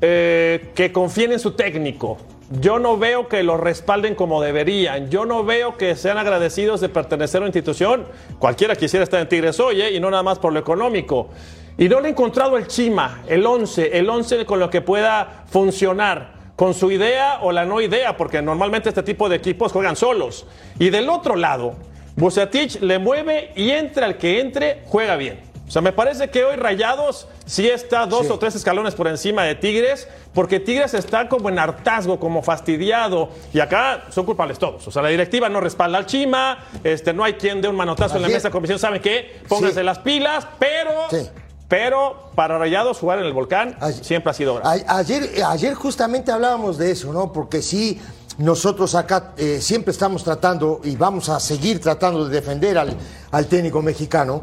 eh, 0.00 0.70
que 0.76 0.92
confíen 0.92 1.32
en 1.32 1.40
su 1.40 1.52
técnico. 1.52 2.18
Yo 2.60 2.78
no 2.78 2.98
veo 2.98 3.28
que 3.28 3.42
lo 3.42 3.56
respalden 3.56 4.14
como 4.14 4.42
deberían. 4.42 5.08
Yo 5.08 5.24
no 5.24 5.42
veo 5.42 5.78
que 5.78 5.96
sean 5.96 6.18
agradecidos 6.18 6.82
de 6.82 6.90
pertenecer 6.90 7.38
a 7.38 7.44
una 7.44 7.48
institución. 7.48 8.04
Cualquiera 8.38 8.76
quisiera 8.76 9.04
estar 9.04 9.20
en 9.20 9.28
Tigres 9.28 9.58
hoy, 9.58 9.80
¿eh? 9.80 9.92
y 9.92 10.00
no 10.00 10.10
nada 10.10 10.22
más 10.22 10.38
por 10.38 10.52
lo 10.52 10.60
económico. 10.60 11.30
Y 11.78 11.88
no 11.88 12.00
le 12.00 12.08
he 12.08 12.10
encontrado 12.10 12.58
el 12.58 12.66
chima, 12.66 13.22
el 13.26 13.46
11, 13.46 13.96
el 13.98 14.08
11 14.08 14.44
con 14.44 14.60
lo 14.60 14.68
que 14.68 14.82
pueda 14.82 15.44
funcionar 15.46 16.34
con 16.54 16.74
su 16.74 16.90
idea 16.90 17.38
o 17.40 17.52
la 17.52 17.64
no 17.64 17.80
idea, 17.80 18.18
porque 18.18 18.42
normalmente 18.42 18.90
este 18.90 19.02
tipo 19.02 19.30
de 19.30 19.36
equipos 19.36 19.72
juegan 19.72 19.96
solos. 19.96 20.44
Y 20.78 20.90
del 20.90 21.08
otro 21.08 21.36
lado, 21.36 21.74
Bucetich 22.16 22.80
le 22.80 22.98
mueve 22.98 23.52
y 23.56 23.70
entra 23.70 24.06
el 24.06 24.18
que 24.18 24.40
entre, 24.40 24.82
juega 24.84 25.16
bien. 25.16 25.51
O 25.72 25.74
sea, 25.74 25.80
me 25.80 25.94
parece 25.94 26.28
que 26.28 26.44
hoy 26.44 26.56
Rayados 26.56 27.26
sí 27.46 27.66
está 27.66 28.04
dos 28.04 28.28
o 28.28 28.38
tres 28.38 28.54
escalones 28.54 28.94
por 28.94 29.08
encima 29.08 29.44
de 29.44 29.54
Tigres, 29.54 30.06
porque 30.34 30.60
Tigres 30.60 30.92
está 30.92 31.30
como 31.30 31.48
en 31.48 31.58
hartazgo, 31.58 32.20
como 32.20 32.42
fastidiado, 32.42 33.30
y 33.54 33.60
acá 33.60 34.04
son 34.10 34.26
culpables 34.26 34.58
todos. 34.58 34.86
O 34.86 34.90
sea, 34.90 35.00
la 35.00 35.08
directiva 35.08 35.48
no 35.48 35.62
respalda 35.62 35.96
al 35.96 36.04
Chima, 36.04 36.58
este, 36.84 37.14
no 37.14 37.24
hay 37.24 37.32
quien 37.32 37.62
dé 37.62 37.68
un 37.68 37.76
manotazo 37.76 38.16
en 38.16 38.20
la 38.20 38.28
mesa 38.28 38.36
es. 38.36 38.42
de 38.42 38.50
comisión, 38.50 38.78
¿saben 38.78 39.00
qué? 39.00 39.40
Pónganse 39.48 39.78
Sí. 39.80 39.82
las 39.82 39.98
pilas, 40.00 40.46
pero... 40.58 40.90
Sí. 41.10 41.26
Pero 41.68 42.28
para 42.34 42.58
Rayados 42.58 42.98
jugar 42.98 43.20
en 43.20 43.24
el 43.24 43.32
volcán 43.32 43.78
siempre 44.02 44.30
ha 44.30 44.34
sido 44.34 44.56
bravo. 44.56 44.68
Ayer, 44.88 45.26
ayer 45.46 45.72
justamente 45.72 46.30
hablábamos 46.30 46.76
de 46.76 46.90
eso, 46.90 47.14
¿no? 47.14 47.32
Porque 47.32 47.62
sí, 47.62 47.98
nosotros 48.36 48.94
acá 48.94 49.32
eh, 49.38 49.58
siempre 49.62 49.92
estamos 49.92 50.22
tratando 50.22 50.82
y 50.84 50.96
vamos 50.96 51.30
a 51.30 51.40
seguir 51.40 51.80
tratando 51.80 52.28
de 52.28 52.34
defender 52.34 52.76
al, 52.76 52.94
al 53.30 53.46
técnico 53.46 53.80
mexicano, 53.80 54.42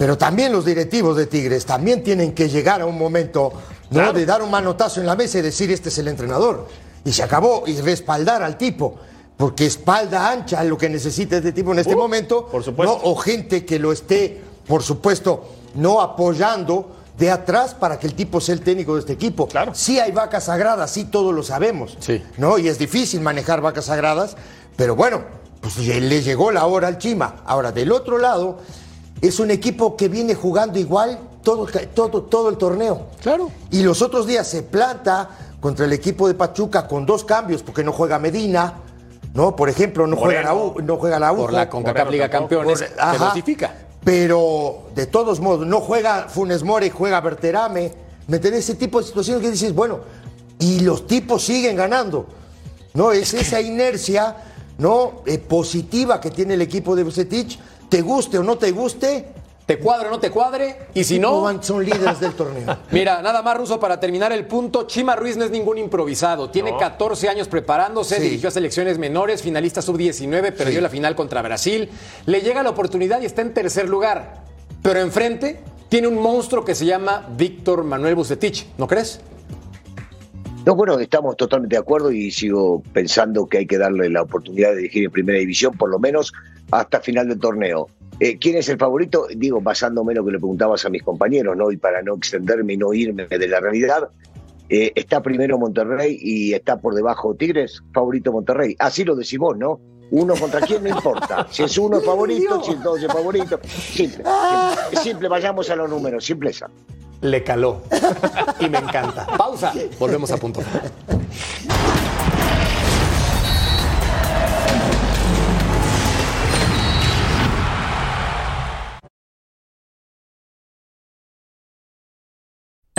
pero 0.00 0.16
también 0.16 0.50
los 0.50 0.64
directivos 0.64 1.14
de 1.14 1.26
Tigres 1.26 1.66
también 1.66 2.02
tienen 2.02 2.32
que 2.32 2.48
llegar 2.48 2.80
a 2.80 2.86
un 2.86 2.96
momento, 2.96 3.52
¿no? 3.90 3.98
Claro. 3.98 4.12
De 4.14 4.24
dar 4.24 4.40
un 4.42 4.50
manotazo 4.50 4.98
en 4.98 5.04
la 5.06 5.14
mesa 5.14 5.40
y 5.40 5.42
decir, 5.42 5.70
este 5.70 5.90
es 5.90 5.98
el 5.98 6.08
entrenador. 6.08 6.68
Y 7.04 7.12
se 7.12 7.22
acabó, 7.22 7.64
y 7.66 7.78
respaldar 7.82 8.42
al 8.42 8.56
tipo. 8.56 8.94
Porque 9.36 9.66
espalda 9.66 10.30
ancha 10.30 10.64
lo 10.64 10.78
que 10.78 10.88
necesita 10.88 11.36
este 11.36 11.52
tipo 11.52 11.72
en 11.72 11.80
este 11.80 11.94
Uh, 11.94 11.98
momento. 11.98 12.46
por 12.46 12.64
supuesto. 12.64 12.94
¿no? 12.96 13.10
o 13.10 13.14
gente 13.14 13.66
que 13.66 13.78
lo 13.78 13.92
esté, 13.92 14.40
por 14.66 14.82
supuesto, 14.82 15.44
no 15.74 16.00
apoyando 16.00 16.96
de 17.18 17.30
atrás 17.30 17.74
para 17.74 17.98
que 17.98 18.06
el 18.06 18.14
tipo 18.14 18.40
sea 18.40 18.54
el 18.54 18.62
técnico 18.62 18.94
de 18.94 19.00
este 19.00 19.12
equipo. 19.12 19.48
Claro. 19.48 19.72
Sí 19.74 20.00
hay 20.00 20.12
vacas 20.12 20.44
sagradas, 20.44 20.90
sí 20.92 21.04
todos 21.04 21.34
lo 21.34 21.42
sabemos. 21.42 21.98
Sí. 22.00 22.22
¿No? 22.38 22.56
Y 22.56 22.68
es 22.68 22.78
difícil 22.78 23.20
manejar 23.20 23.60
vacas 23.60 23.84
sagradas, 23.84 24.34
pero 24.76 24.96
bueno, 24.96 25.24
pues 25.60 25.76
le 25.76 26.22
llegó 26.22 26.50
la 26.52 26.64
hora 26.64 26.88
al 26.88 26.96
Chima. 26.96 27.42
Ahora, 27.44 27.70
del 27.70 27.92
otro 27.92 28.16
lado, 28.16 28.60
es 29.20 29.40
un 29.40 29.50
equipo 29.50 29.96
que 29.96 30.08
viene 30.08 30.34
jugando 30.34 30.78
igual 30.78 31.18
todo, 31.42 31.66
todo, 31.94 32.22
todo 32.22 32.48
el 32.48 32.56
torneo. 32.56 33.06
Claro. 33.22 33.50
Y 33.70 33.82
los 33.82 34.02
otros 34.02 34.26
días 34.26 34.46
se 34.48 34.62
planta 34.62 35.28
contra 35.60 35.84
el 35.84 35.92
equipo 35.92 36.26
de 36.28 36.34
Pachuca 36.34 36.86
con 36.86 37.04
dos 37.06 37.24
cambios, 37.24 37.62
porque 37.62 37.84
no 37.84 37.92
juega 37.92 38.18
Medina, 38.18 38.74
¿no? 39.34 39.54
Por 39.54 39.68
ejemplo, 39.68 40.06
no 40.06 40.16
juega 40.16 40.42
la 40.42 40.54
Moreno. 40.54 40.74
U, 40.76 40.82
no 40.82 40.96
juega 40.96 41.18
la 41.18 41.32
U. 41.32 41.36
Por 41.36 41.52
la 41.52 41.68
CONCACAF 41.68 42.10
Liga. 42.10 42.28
Campeones, 42.30 42.78
Por- 42.80 42.88
se 42.88 42.94
ajá. 42.98 43.26
notifica. 43.28 43.74
Pero 44.02 44.88
de 44.94 45.06
todos 45.06 45.40
modos, 45.40 45.66
no 45.66 45.80
juega 45.80 46.28
Funes 46.28 46.62
Mori, 46.62 46.88
juega 46.90 47.20
Berterame. 47.20 47.92
¿Me 48.28 48.36
entiendes? 48.36 48.64
Ese 48.64 48.74
tipo 48.76 49.00
de 49.00 49.06
situaciones 49.06 49.42
que 49.42 49.50
dices, 49.50 49.74
bueno, 49.74 50.00
y 50.58 50.80
los 50.80 51.06
tipos 51.06 51.44
siguen 51.44 51.76
ganando. 51.76 52.26
¿No? 52.94 53.12
Es 53.12 53.34
esa 53.34 53.60
inercia, 53.60 54.36
¿no? 54.78 55.22
Eh, 55.26 55.38
positiva 55.38 56.20
que 56.20 56.30
tiene 56.30 56.54
el 56.54 56.62
equipo 56.62 56.96
de 56.96 57.04
Bucetich. 57.04 57.58
Te 57.90 58.00
guste 58.02 58.38
o 58.38 58.42
no 58.42 58.56
te 58.56 58.70
guste, 58.70 59.26
te 59.66 59.78
cuadre 59.78 60.08
o 60.08 60.10
no 60.12 60.18
te 60.20 60.30
cuadre, 60.30 60.76
y 60.94 61.04
si 61.04 61.18
no... 61.18 61.60
Son 61.62 61.84
líderes 61.84 62.20
del 62.20 62.32
torneo. 62.34 62.78
Mira, 62.92 63.20
nada 63.20 63.42
más, 63.42 63.56
Ruso, 63.56 63.78
para 63.78 64.00
terminar 64.00 64.32
el 64.32 64.46
punto, 64.46 64.84
Chima 64.86 65.16
Ruiz 65.16 65.36
no 65.36 65.44
es 65.44 65.50
ningún 65.50 65.76
improvisado. 65.76 66.50
Tiene 66.50 66.76
14 66.78 67.28
años 67.28 67.48
preparándose, 67.48 68.16
Sí. 68.16 68.22
dirigió 68.22 68.48
a 68.48 68.52
selecciones 68.52 68.98
menores, 68.98 69.42
finalista 69.42 69.82
sub-19, 69.82 70.52
perdió 70.52 70.80
la 70.80 70.88
final 70.88 71.14
contra 71.14 71.42
Brasil. 71.42 71.90
Le 72.26 72.40
llega 72.40 72.62
la 72.62 72.70
oportunidad 72.70 73.20
y 73.22 73.26
está 73.26 73.42
en 73.42 73.52
tercer 73.54 73.88
lugar. 73.88 74.44
Pero 74.82 75.00
enfrente 75.00 75.60
tiene 75.88 76.06
un 76.06 76.22
monstruo 76.22 76.64
que 76.64 76.74
se 76.74 76.86
llama 76.86 77.28
Víctor 77.36 77.82
Manuel 77.84 78.14
Bucetich, 78.14 78.66
¿no 78.78 78.86
crees? 78.86 79.20
No, 80.64 80.74
bueno, 80.74 80.98
estamos 81.00 81.36
totalmente 81.36 81.74
de 81.76 81.80
acuerdo 81.80 82.12
y 82.12 82.30
sigo 82.30 82.82
pensando 82.92 83.46
que 83.46 83.58
hay 83.58 83.66
que 83.66 83.78
darle 83.78 84.10
la 84.10 84.22
oportunidad 84.22 84.70
de 84.70 84.76
dirigir 84.76 85.04
en 85.06 85.10
primera 85.10 85.38
división, 85.38 85.72
por 85.76 85.88
lo 85.90 85.98
menos 85.98 86.32
hasta 86.70 87.00
final 87.00 87.28
del 87.28 87.38
torneo. 87.38 87.88
Eh, 88.18 88.38
¿Quién 88.38 88.56
es 88.56 88.68
el 88.68 88.78
favorito? 88.78 89.26
Digo, 89.34 89.60
basándome 89.60 90.12
en 90.12 90.18
lo 90.18 90.24
que 90.24 90.32
le 90.32 90.38
preguntabas 90.38 90.84
a 90.84 90.90
mis 90.90 91.02
compañeros, 91.02 91.56
¿no? 91.56 91.70
Y 91.70 91.78
para 91.78 92.02
no 92.02 92.16
extenderme 92.16 92.74
y 92.74 92.76
no 92.76 92.92
irme 92.92 93.26
de 93.26 93.48
la 93.48 93.60
realidad, 93.60 94.08
eh, 94.68 94.92
está 94.94 95.22
primero 95.22 95.58
Monterrey 95.58 96.18
y 96.20 96.52
está 96.52 96.78
por 96.78 96.94
debajo 96.94 97.34
Tigres, 97.34 97.82
favorito 97.92 98.30
Monterrey. 98.32 98.76
Así 98.78 99.04
lo 99.04 99.16
decís 99.16 99.38
vos, 99.38 99.56
¿no? 99.56 99.80
Uno 100.10 100.34
contra 100.34 100.60
quién 100.60 100.82
no 100.82 100.90
importa. 100.90 101.46
Si 101.50 101.62
es 101.62 101.78
uno 101.78 101.98
es 101.98 102.04
favorito, 102.04 102.62
si 102.62 102.72
es 102.72 102.82
dos 102.82 103.02
es 103.02 103.12
favorito. 103.12 103.58
Simple, 103.64 104.24
simple, 104.24 105.02
simple, 105.02 105.28
vayamos 105.28 105.70
a 105.70 105.76
los 105.76 105.88
números, 105.88 106.24
simpleza. 106.24 106.68
Le 107.22 107.42
caló. 107.42 107.82
y 108.60 108.68
me 108.68 108.78
encanta. 108.78 109.26
Pausa. 109.36 109.72
Volvemos 109.98 110.30
a 110.30 110.36
punto. 110.36 110.60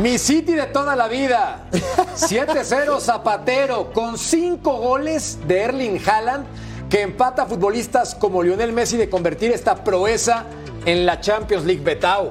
Mi 0.00 0.18
City 0.18 0.52
de 0.54 0.66
toda 0.66 0.94
la 0.94 1.08
vida. 1.08 1.66
7-0 2.14 3.00
Zapatero 3.00 3.92
con 3.92 4.16
5 4.18 4.72
goles 4.76 5.38
de 5.46 5.60
Erling 5.62 6.00
Haaland 6.06 6.46
que 6.88 7.02
empata 7.02 7.42
a 7.42 7.46
futbolistas 7.46 8.14
como 8.14 8.42
Lionel 8.42 8.72
Messi 8.72 8.96
de 8.96 9.08
convertir 9.10 9.50
esta 9.52 9.82
proeza 9.84 10.44
en 10.86 11.04
la 11.04 11.20
Champions 11.20 11.64
League 11.64 11.82
Betao. 11.82 12.30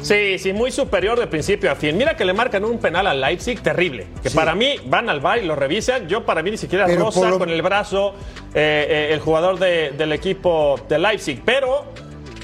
Sí, 0.00 0.38
sí, 0.38 0.52
muy 0.52 0.70
superior 0.70 1.18
de 1.18 1.26
principio 1.26 1.70
a 1.72 1.74
fin. 1.74 1.96
Mira 1.96 2.16
que 2.16 2.24
le 2.24 2.32
marcan 2.32 2.64
un 2.64 2.78
penal 2.78 3.06
al 3.08 3.20
Leipzig 3.20 3.60
terrible. 3.60 4.06
Que 4.22 4.30
para 4.30 4.54
mí 4.54 4.76
van 4.86 5.10
al 5.10 5.20
bar 5.20 5.38
y 5.38 5.44
lo 5.44 5.56
revisan. 5.56 6.06
Yo 6.08 6.24
para 6.24 6.40
mí 6.42 6.52
ni 6.52 6.56
siquiera 6.56 6.86
Pero 6.86 7.10
lo- 7.10 7.38
con 7.38 7.50
el 7.50 7.60
brazo 7.62 8.14
eh, 8.54 8.86
eh, 8.88 9.08
el 9.12 9.18
jugador 9.20 9.58
de- 9.58 9.90
del 9.90 10.12
equipo 10.12 10.78
de 10.88 10.98
Leipzig. 11.00 11.42
Pero 11.44 11.84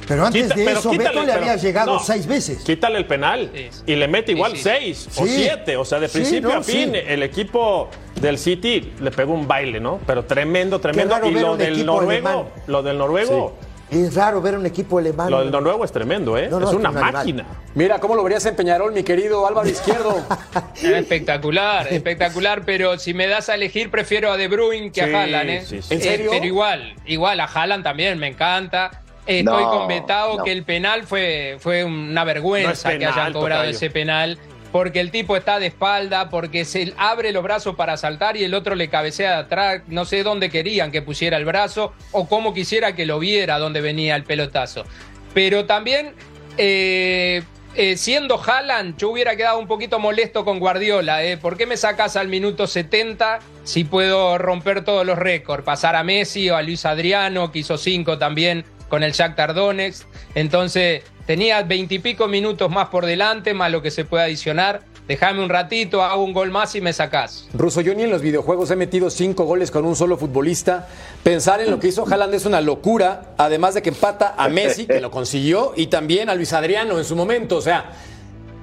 Pero 0.06 0.26
antes 0.26 0.42
Quita- 0.42 0.54
de 0.54 0.64
pero 0.64 0.78
eso, 0.78 0.90
quítale, 0.90 1.08
Beto 1.08 1.20
le 1.22 1.26
pero- 1.32 1.38
había 1.40 1.56
llegado 1.56 1.94
no. 1.94 1.98
seis 2.00 2.26
veces. 2.26 2.62
Quítale 2.64 2.98
el 2.98 3.06
penal 3.06 3.50
y 3.86 3.94
le 3.96 4.08
mete 4.08 4.32
igual 4.32 4.52
Sí, 4.52 4.56
sí. 4.58 4.62
seis 4.64 5.08
o 5.16 5.24
Sí. 5.26 5.32
siete. 5.36 5.76
O 5.76 5.84
sea, 5.84 5.98
de 6.00 6.08
Sí, 6.08 6.18
principio 6.18 6.50
no, 6.50 6.56
a 6.56 6.62
fin, 6.62 6.90
sí. 6.92 7.00
el 7.06 7.22
equipo 7.22 7.88
del 8.20 8.38
City 8.38 8.92
le 9.00 9.10
pegó 9.10 9.32
un 9.32 9.48
baile, 9.48 9.80
¿no? 9.80 9.98
Pero 10.06 10.24
tremendo, 10.24 10.80
tremendo. 10.80 11.16
Y 11.26 11.30
lo 11.32 11.56
del 11.56 11.84
noruego, 11.86 12.28
alemán. 12.28 12.44
lo 12.66 12.82
del 12.82 12.98
noruego, 12.98 13.56
Es 13.90 14.14
raro 14.14 14.40
ver 14.42 14.56
un 14.58 14.66
equipo 14.66 14.98
alemán. 14.98 15.30
lo 15.30 15.40
del 15.40 15.50
noruego 15.50 15.84
es 15.84 15.92
tremendo, 15.92 16.36
¿eh? 16.36 16.48
No, 16.50 16.58
no, 16.58 16.66
es 16.66 16.72
es 16.72 16.76
una 16.78 16.90
un 16.90 16.96
animal. 16.96 17.12
máquina. 17.12 17.44
Mira 17.74 17.98
cómo 18.00 18.14
lo 18.16 18.22
verías 18.24 18.44
en 18.46 18.56
Peñarol, 18.56 18.92
mi 18.92 19.02
querido 19.04 19.46
Álvaro 19.46 19.68
Izquierdo. 19.68 20.16
Espectacular, 20.82 21.88
espectacular, 21.92 22.62
pero 22.64 22.98
si 22.98 23.14
me 23.14 23.26
das 23.26 23.48
a 23.48 23.54
elegir 23.54 23.90
prefiero 23.90 24.32
a 24.32 24.36
De 24.36 24.48
Bruyne 24.48 24.90
que 24.90 25.04
Sí, 25.04 25.12
a 25.14 25.22
Haaland, 25.22 25.50
¿eh? 25.50 25.64
sí, 25.66 25.82
sí. 25.82 25.94
¿En 25.94 26.00
Eh, 26.00 26.02
serio? 26.02 26.30
pero 26.32 26.44
igual, 26.44 26.94
igual 27.06 27.40
a 27.40 27.44
Haaland 27.44 27.84
también 27.84 28.18
me 28.18 28.28
encanta. 28.28 29.02
Estoy 29.26 29.42
No, 29.64 29.70
con 29.70 29.88
Betao 29.88 30.38
no. 30.38 30.44
que 30.44 30.52
el 30.52 30.64
penal 30.64 31.04
fue, 31.04 31.56
fue 31.58 31.84
una 31.84 32.24
vergüenza 32.24 32.92
No 32.92 32.98
que 32.98 33.06
hayan 33.06 33.32
cobrado 33.32 33.62
tocayo. 33.62 33.76
ese 33.76 33.90
penal. 33.90 34.38
Porque 34.70 34.98
el 34.98 35.12
tipo 35.12 35.36
está 35.36 35.60
de 35.60 35.66
espalda, 35.66 36.30
porque 36.30 36.64
se 36.64 36.92
abre 36.96 37.30
los 37.30 37.44
brazos 37.44 37.76
para 37.76 37.96
saltar 37.96 38.36
y 38.36 38.42
el 38.42 38.54
otro 38.54 38.74
le 38.74 38.88
cabecea 38.88 39.30
de 39.30 39.36
atrás. 39.36 39.82
No 39.86 40.04
sé 40.04 40.24
dónde 40.24 40.50
querían 40.50 40.90
que 40.90 41.00
pusiera 41.00 41.36
el 41.36 41.44
brazo 41.44 41.92
o 42.10 42.28
cómo 42.28 42.52
quisiera 42.52 42.94
que 42.96 43.06
lo 43.06 43.20
viera 43.20 43.58
dónde 43.60 43.80
venía 43.80 44.16
el 44.16 44.24
pelotazo. 44.24 44.84
Pero 45.32 45.64
también, 45.64 46.12
eh, 46.58 47.42
eh, 47.76 47.96
siendo 47.96 48.40
Haaland, 48.42 48.96
yo 48.96 49.10
hubiera 49.10 49.36
quedado 49.36 49.58
un 49.60 49.68
poquito 49.68 50.00
molesto 50.00 50.44
con 50.44 50.58
Guardiola. 50.58 51.22
¿eh? 51.24 51.36
¿Por 51.36 51.56
qué 51.56 51.66
me 51.66 51.76
sacas 51.76 52.16
al 52.16 52.26
minuto 52.26 52.66
70 52.66 53.38
si 53.62 53.84
puedo 53.84 54.38
romper 54.38 54.84
todos 54.84 55.06
los 55.06 55.16
récords? 55.18 55.62
Pasar 55.64 55.94
a 55.94 56.02
Messi 56.02 56.50
o 56.50 56.56
a 56.56 56.62
Luis 56.62 56.84
Adriano, 56.84 57.52
que 57.52 57.60
hizo 57.60 57.78
cinco 57.78 58.18
también 58.18 58.64
con 58.88 59.02
el 59.02 59.12
Shakhtar 59.12 59.54
Donetsk. 59.54 60.06
Entonces, 60.34 61.02
tenía 61.26 61.62
veintipico 61.62 62.28
minutos 62.28 62.70
más 62.70 62.88
por 62.88 63.06
delante, 63.06 63.54
más 63.54 63.70
lo 63.70 63.82
que 63.82 63.90
se 63.90 64.04
puede 64.04 64.24
adicionar. 64.24 64.82
Déjame 65.06 65.42
un 65.42 65.50
ratito, 65.50 66.02
hago 66.02 66.24
un 66.24 66.32
gol 66.32 66.50
más 66.50 66.74
y 66.76 66.80
me 66.80 66.94
sacás. 66.94 67.46
Ruso, 67.52 67.82
yo 67.82 67.94
ni 67.94 68.04
en 68.04 68.10
los 68.10 68.22
videojuegos 68.22 68.70
he 68.70 68.76
metido 68.76 69.10
cinco 69.10 69.44
goles 69.44 69.70
con 69.70 69.84
un 69.84 69.94
solo 69.94 70.16
futbolista. 70.16 70.88
Pensar 71.22 71.60
en 71.60 71.70
lo 71.70 71.78
que 71.78 71.88
hizo 71.88 72.06
Haaland 72.10 72.32
es 72.32 72.46
una 72.46 72.62
locura, 72.62 73.34
además 73.36 73.74
de 73.74 73.82
que 73.82 73.90
empata 73.90 74.34
a 74.38 74.48
Messi, 74.48 74.86
que 74.86 75.02
lo 75.02 75.10
consiguió, 75.10 75.74
y 75.76 75.88
también 75.88 76.30
a 76.30 76.34
Luis 76.34 76.54
Adriano 76.54 76.96
en 76.98 77.04
su 77.04 77.16
momento. 77.16 77.58
O 77.58 77.60
sea, 77.60 77.92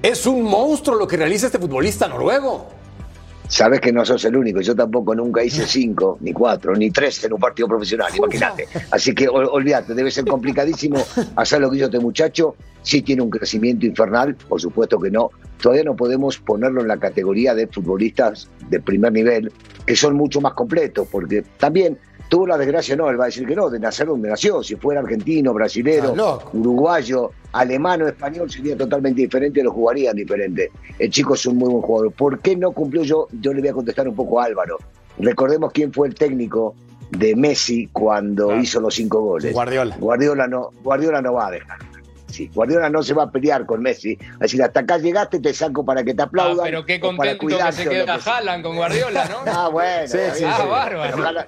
es 0.02 0.26
un 0.26 0.42
monstruo 0.42 0.96
lo 0.96 1.08
que 1.08 1.16
realiza 1.16 1.46
este 1.46 1.60
futbolista 1.60 2.08
noruego. 2.08 2.81
Sabes 3.52 3.82
que 3.82 3.92
no 3.92 4.06
sos 4.06 4.24
el 4.24 4.38
único, 4.38 4.62
yo 4.62 4.74
tampoco 4.74 5.14
nunca 5.14 5.44
hice 5.44 5.66
cinco, 5.68 6.18
ni 6.22 6.32
cuatro, 6.32 6.74
ni 6.74 6.90
tres 6.90 7.22
en 7.26 7.34
un 7.34 7.40
partido 7.40 7.68
profesional, 7.68 8.10
imagínate. 8.16 8.66
Así 8.92 9.14
que 9.14 9.28
ol- 9.28 9.50
olvídate, 9.52 9.94
debe 9.94 10.10
ser 10.10 10.24
complicadísimo 10.26 10.98
hacer 11.36 11.60
lo 11.60 11.70
que 11.70 11.76
hizo 11.78 11.86
este 11.88 12.00
muchacho. 12.00 12.56
Sí 12.82 13.02
tiene 13.02 13.22
un 13.22 13.30
crecimiento 13.30 13.86
infernal, 13.86 14.36
por 14.36 14.60
supuesto 14.62 14.98
que 15.00 15.12
no. 15.12 15.32
Todavía 15.62 15.84
no 15.84 15.98
podemos 15.98 16.38
ponerlo 16.38 16.80
en 16.82 16.88
la 16.88 16.98
categoría 16.98 17.54
de 17.54 17.68
futbolistas 17.68 18.48
de 18.70 18.80
primer 18.80 19.12
nivel, 19.12 19.52
que 19.86 19.96
son 19.98 20.16
mucho 20.16 20.40
más 20.40 20.54
completos, 20.54 21.08
porque 21.12 21.44
también 21.60 21.98
tuvo 22.32 22.48
la 22.48 22.58
desgracia, 22.58 22.96
no, 22.96 23.10
él 23.10 23.20
va 23.20 23.26
a 23.26 23.28
decir 23.28 23.46
que 23.46 23.54
no, 23.58 23.70
de 23.70 23.78
nacer 23.78 24.08
donde 24.08 24.30
nació. 24.30 24.64
Si 24.64 24.78
fuera 24.78 25.02
argentino, 25.02 25.54
brasilero, 25.54 26.16
loco. 26.16 26.50
uruguayo, 26.54 27.32
alemán 27.52 28.02
o 28.04 28.08
español 28.08 28.50
sería 28.50 28.78
totalmente 28.78 29.20
diferente, 29.22 29.62
lo 29.62 29.74
jugarían 29.74 30.16
diferente. 30.16 30.72
El 30.98 31.10
chico 31.10 31.34
es 31.34 31.46
un 31.46 31.58
muy 31.58 31.68
buen 31.70 31.82
jugador. 31.82 32.14
¿Por 32.14 32.40
qué 32.40 32.56
no 32.56 32.72
cumplió 32.72 33.04
yo? 33.04 33.28
Yo 33.42 33.52
le 33.54 33.60
voy 33.60 33.68
a 33.70 33.74
contestar 33.74 34.08
un 34.08 34.16
poco 34.16 34.40
a 34.40 34.46
Álvaro. 34.46 34.78
Recordemos 35.20 35.74
quién 35.74 35.92
fue 35.92 36.08
el 36.08 36.16
técnico 36.16 36.74
de 37.10 37.36
Messi 37.36 37.88
cuando 37.92 38.46
Claro. 38.48 38.62
hizo 38.62 38.80
los 38.80 38.96
cinco 38.96 39.20
goles. 39.20 39.52
Guardiola. 39.54 39.98
Guardiola 40.00 40.48
no, 40.48 40.70
Guardiola 40.84 41.22
no 41.22 41.34
va 41.34 41.48
a 41.48 41.52
dejar. 41.52 41.80
Sí, 42.28 42.50
Guardiola 42.56 42.90
no 42.90 43.04
se 43.04 43.14
va 43.14 43.24
a 43.24 43.30
pelear 43.30 43.66
con 43.66 43.82
Messi. 43.82 44.14
Es 44.14 44.40
decir, 44.40 44.64
hasta 44.64 44.80
acá 44.80 44.98
llegaste, 45.00 45.42
te 45.42 45.54
saco 45.54 45.84
para 45.84 46.02
que 46.06 46.14
te 46.14 46.22
Ah, 46.22 46.26
aplaudan. 46.28 46.64
pero 46.64 46.86
qué 46.86 46.96
o 47.04 47.14
para 47.18 47.38
contento 47.38 47.66
que 47.66 47.72
se 47.74 47.90
queda 47.90 48.18
que. 48.18 48.30
Haaland 48.30 48.64
con 48.64 48.78
Guardiola, 48.78 49.26
¿no? 49.26 49.52
Ah, 49.52 49.68
bueno. 49.68 50.08
Sí, 50.08 50.18
está 50.18 50.34
sí, 50.36 50.44
bien, 50.46 50.54
sí. 50.56 50.60
pero 50.62 50.74
Ah, 50.74 50.88
bárbaro. 51.12 51.42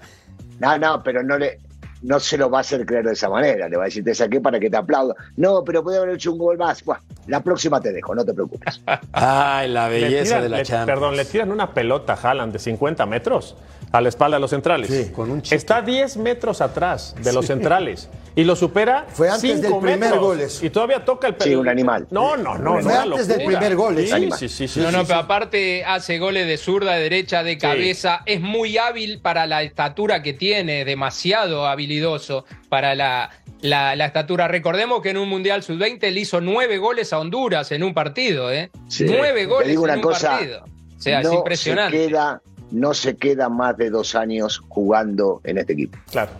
No, 0.60 0.78
no, 0.78 1.04
pero 1.04 1.24
no 1.24 1.38
le. 1.38 1.60
No 2.02 2.20
se 2.20 2.38
lo 2.38 2.50
va 2.50 2.58
a 2.58 2.62
hacer 2.62 2.86
creer 2.86 3.06
de 3.06 3.14
esa 3.14 3.30
manera. 3.30 3.70
Le 3.70 3.78
va 3.78 3.84
a 3.84 3.86
decir, 3.86 4.04
te 4.04 4.14
saqué 4.14 4.42
para 4.42 4.60
que 4.60 4.70
te 4.70 4.76
aplauda. 4.76 5.16
No, 5.38 5.64
pero 5.64 5.82
puede 5.82 6.00
haber 6.00 6.16
hecho 6.16 6.34
un 6.34 6.38
gol 6.38 6.58
más. 6.58 6.84
Buah, 6.84 6.98
la 7.28 7.40
próxima 7.40 7.80
te 7.80 7.94
dejo, 7.94 8.14
no 8.14 8.26
te 8.26 8.34
preocupes. 8.34 8.82
Ay, 9.14 9.70
la 9.70 9.88
Le 9.88 10.02
belleza 10.02 10.36
tiran- 10.40 10.42
de 10.42 10.50
la 10.50 10.58
le- 10.58 10.64
Champions. 10.66 10.86
Perdón, 11.00 11.16
le 11.16 11.24
tiran 11.24 11.52
una 11.54 11.74
pelota 11.74 12.14
a 12.14 12.16
Haaland 12.18 12.52
de 12.52 12.60
50 12.60 13.06
metros 13.06 13.56
a 13.94 14.02
la 14.02 14.10
espalda 14.10 14.38
de 14.38 14.42
los 14.42 14.50
centrales. 14.50 14.90
Sí, 14.90 15.12
con 15.14 15.30
un. 15.30 15.44
Está 15.50 15.82
10 15.84 16.18
metros 16.18 16.62
atrás 16.62 17.16
de 17.22 17.32
los 17.32 17.46
centrales 17.46 18.10
y 18.36 18.44
lo 18.44 18.56
supera. 18.56 19.06
Fue 19.10 19.30
antes 19.30 19.42
cinco 19.42 19.62
del 19.62 19.78
primer 19.80 20.00
metros. 20.00 20.20
gol 20.20 20.42
eso. 20.42 20.66
Y 20.66 20.72
todavía 20.72 21.06
toca 21.06 21.28
el 21.28 21.36
Sí, 21.40 21.54
un 21.54 21.70
animal. 21.70 22.08
No, 22.10 22.36
no, 22.36 22.58
no. 22.58 22.82
Fue 22.82 22.92
no, 22.92 23.00
antes 23.00 23.28
del 23.28 23.46
primer 23.46 23.76
gol, 23.76 23.96
Sí, 24.00 24.30
sí, 24.38 24.50
sí, 24.50 24.68
sí, 24.68 24.80
No, 24.80 24.92
no, 24.92 25.02
sí. 25.02 25.06
pero 25.10 25.20
aparte 25.20 25.86
hace 25.86 26.18
goles 26.18 26.48
de 26.48 26.58
zurda, 26.58 26.96
de 26.96 27.04
derecha, 27.04 27.44
de 27.44 27.60
cabeza. 27.60 28.24
Es 28.26 28.42
muy 28.42 28.78
hábil 28.80 29.20
para 29.22 29.46
la 29.46 29.62
estatura 29.62 30.24
que 30.24 30.34
tiene, 30.34 30.86
demasiado 30.86 31.68
habilidoso 31.68 32.46
para 32.70 32.96
la, 32.96 33.30
la, 33.62 33.96
la 33.96 34.06
estatura. 34.08 34.48
Recordemos 34.48 35.04
que 35.04 35.12
en 35.12 35.18
un 35.18 35.30
Mundial 35.30 35.62
Sub-20 35.62 36.12
le 36.12 36.20
hizo 36.20 36.42
nueve 36.42 36.80
goles 36.80 37.14
a 37.14 37.20
Honduras 37.20 37.72
en 37.72 37.84
un 37.84 37.94
partido, 37.94 38.52
¿eh? 38.52 38.72
Sí. 38.88 39.06
Nueve 39.08 39.46
goles 39.46 39.68
digo 39.68 39.88
en 39.88 39.98
un 39.98 40.02
cosa, 40.02 40.32
partido. 40.32 40.64
O 40.98 41.02
sea, 41.04 41.22
es 41.22 41.32
impresionante. 41.32 41.98
Se 42.02 42.08
queda, 42.08 42.42
no 42.74 42.96
se 42.96 43.16
queda 43.16 43.50
más 43.50 43.78
de 43.78 43.92
dos 43.92 44.16
años 44.16 44.62
jugando 44.68 45.42
en 45.44 45.60
este 45.60 45.74
equipo. 45.74 45.98
Claro. 46.12 46.32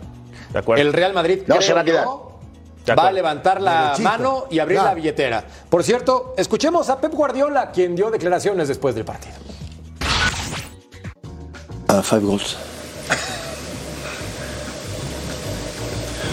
De 0.52 0.58
acuerdo. 0.58 0.82
El 0.82 0.92
Real 0.92 1.14
Madrid 1.14 1.42
No, 1.46 1.56
creo 1.56 1.62
se 1.62 1.72
va 1.72 1.80
a 1.80 1.84
quedar. 1.84 2.06
va 2.98 3.08
a 3.08 3.12
levantar 3.12 3.60
la 3.60 3.94
mano 4.00 4.46
y 4.50 4.58
abrir 4.58 4.78
la 4.78 4.94
billetera. 4.94 5.44
Por 5.70 5.84
cierto, 5.84 6.34
escuchemos 6.36 6.90
a 6.90 7.00
Pep 7.00 7.12
Guardiola, 7.12 7.70
quien 7.70 7.94
dio 7.94 8.10
declaraciones 8.10 8.66
después 8.66 8.94
del 8.96 9.04
partido. 9.04 9.34
Uh, 11.88 12.02
five 12.02 12.24
goals. 12.24 12.56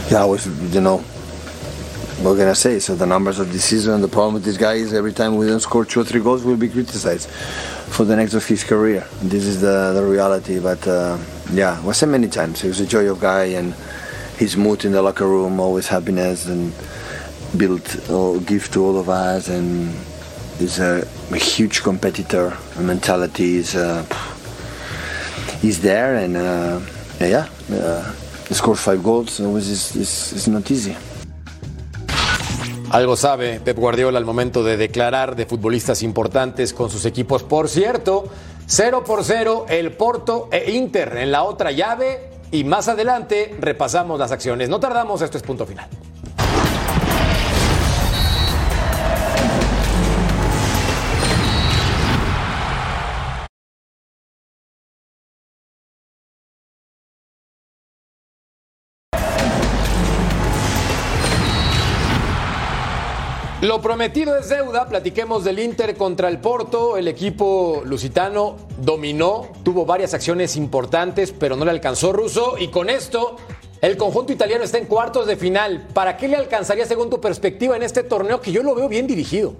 yeah, 0.09 0.23
I 0.23 0.25
was, 0.25 0.47
you 0.73 0.81
know, 0.81 1.03
what 2.23 2.37
can 2.37 2.47
I 2.49 2.55
say? 2.55 2.79
So 2.79 2.95
the 2.95 3.05
numbers 3.05 3.37
of 3.37 3.51
this 3.51 3.65
season, 3.65 4.01
the 4.01 4.07
problem 4.07 4.33
with 4.33 4.43
this 4.43 4.57
guy 4.57 4.75
is 4.77 4.93
every 4.93 5.13
time 5.13 5.37
we 5.37 5.45
don't 5.45 5.59
score 5.59 5.85
two 5.85 6.01
or 6.01 6.03
three 6.05 6.21
goals, 6.21 6.43
we'll 6.43 6.57
be 6.57 6.69
criticized 6.69 7.29
for 7.91 8.05
the 8.05 8.15
next 8.15 8.33
of 8.33 8.45
his 8.45 8.63
career. 8.63 9.05
This 9.21 9.45
is 9.45 9.61
the, 9.61 9.91
the 9.93 10.03
reality. 10.03 10.59
But 10.59 10.87
uh, 10.87 11.17
yeah, 11.51 11.81
I 11.85 11.91
said 11.91 12.09
many 12.09 12.27
times, 12.27 12.61
he 12.61 12.67
was 12.67 12.79
a 12.79 12.85
joyous 12.85 13.19
guy 13.19 13.45
and 13.59 13.73
his 14.37 14.55
mood 14.57 14.85
in 14.85 14.93
the 14.93 15.01
locker 15.01 15.27
room, 15.27 15.59
always 15.59 15.87
happiness 15.87 16.47
and 16.47 16.73
built 17.57 18.09
or 18.09 18.39
give 18.39 18.71
to 18.71 18.83
all 18.83 18.97
of 18.97 19.09
us 19.09 19.49
and 19.49 19.93
he's 20.57 20.79
a, 20.79 21.05
a 21.31 21.37
huge 21.37 21.83
competitor. 21.83 22.57
The 22.75 22.83
mentality 22.83 23.57
is 23.57 23.75
uh, 23.75 24.05
he's 25.59 25.81
there 25.81 26.15
and 26.15 26.37
uh, 26.37 26.79
yeah, 27.19 27.49
uh, 27.71 28.11
he 28.47 28.53
scored 28.53 28.79
five 28.79 29.03
goals. 29.03 29.39
It 29.39 29.47
was 29.47 29.69
it's, 29.69 30.31
it's 30.33 30.47
not 30.47 30.69
easy. 30.71 30.95
Algo 32.91 33.15
sabe 33.15 33.61
Pep 33.61 33.77
Guardiola 33.77 34.17
al 34.17 34.25
momento 34.25 34.65
de 34.65 34.75
declarar 34.75 35.37
de 35.37 35.45
futbolistas 35.45 36.03
importantes 36.03 36.73
con 36.73 36.89
sus 36.89 37.05
equipos. 37.05 37.41
Por 37.41 37.69
cierto, 37.69 38.25
0 38.65 39.05
por 39.05 39.23
0 39.23 39.65
el 39.69 39.93
Porto 39.93 40.49
e 40.51 40.71
Inter 40.71 41.15
en 41.15 41.31
la 41.31 41.43
otra 41.43 41.71
llave 41.71 42.31
y 42.51 42.65
más 42.65 42.89
adelante 42.89 43.55
repasamos 43.61 44.19
las 44.19 44.33
acciones. 44.33 44.67
No 44.67 44.81
tardamos, 44.81 45.21
esto 45.21 45.37
es 45.37 45.43
punto 45.43 45.65
final. 45.65 45.87
Lo 63.61 63.79
prometido 63.79 64.35
es 64.39 64.49
deuda. 64.49 64.87
Platiquemos 64.87 65.43
del 65.43 65.59
Inter 65.59 65.95
contra 65.95 66.29
el 66.29 66.39
Porto. 66.39 66.97
El 66.97 67.07
equipo 67.07 67.83
lusitano 67.85 68.57
dominó, 68.79 69.49
tuvo 69.61 69.85
varias 69.85 70.15
acciones 70.15 70.55
importantes, 70.55 71.31
pero 71.31 71.55
no 71.55 71.63
le 71.63 71.69
alcanzó 71.69 72.11
Russo. 72.11 72.55
Y 72.57 72.69
con 72.69 72.89
esto, 72.89 73.35
el 73.81 73.97
conjunto 73.97 74.33
italiano 74.33 74.63
está 74.63 74.79
en 74.79 74.87
cuartos 74.87 75.27
de 75.27 75.35
final. 75.35 75.85
¿Para 75.93 76.17
qué 76.17 76.27
le 76.27 76.37
alcanzaría 76.37 76.87
según 76.87 77.11
tu 77.11 77.21
perspectiva 77.21 77.75
en 77.75 77.83
este 77.83 78.01
torneo 78.01 78.41
que 78.41 78.51
yo 78.51 78.63
lo 78.63 78.73
veo 78.73 78.89
bien 78.89 79.05
dirigido? 79.05 79.53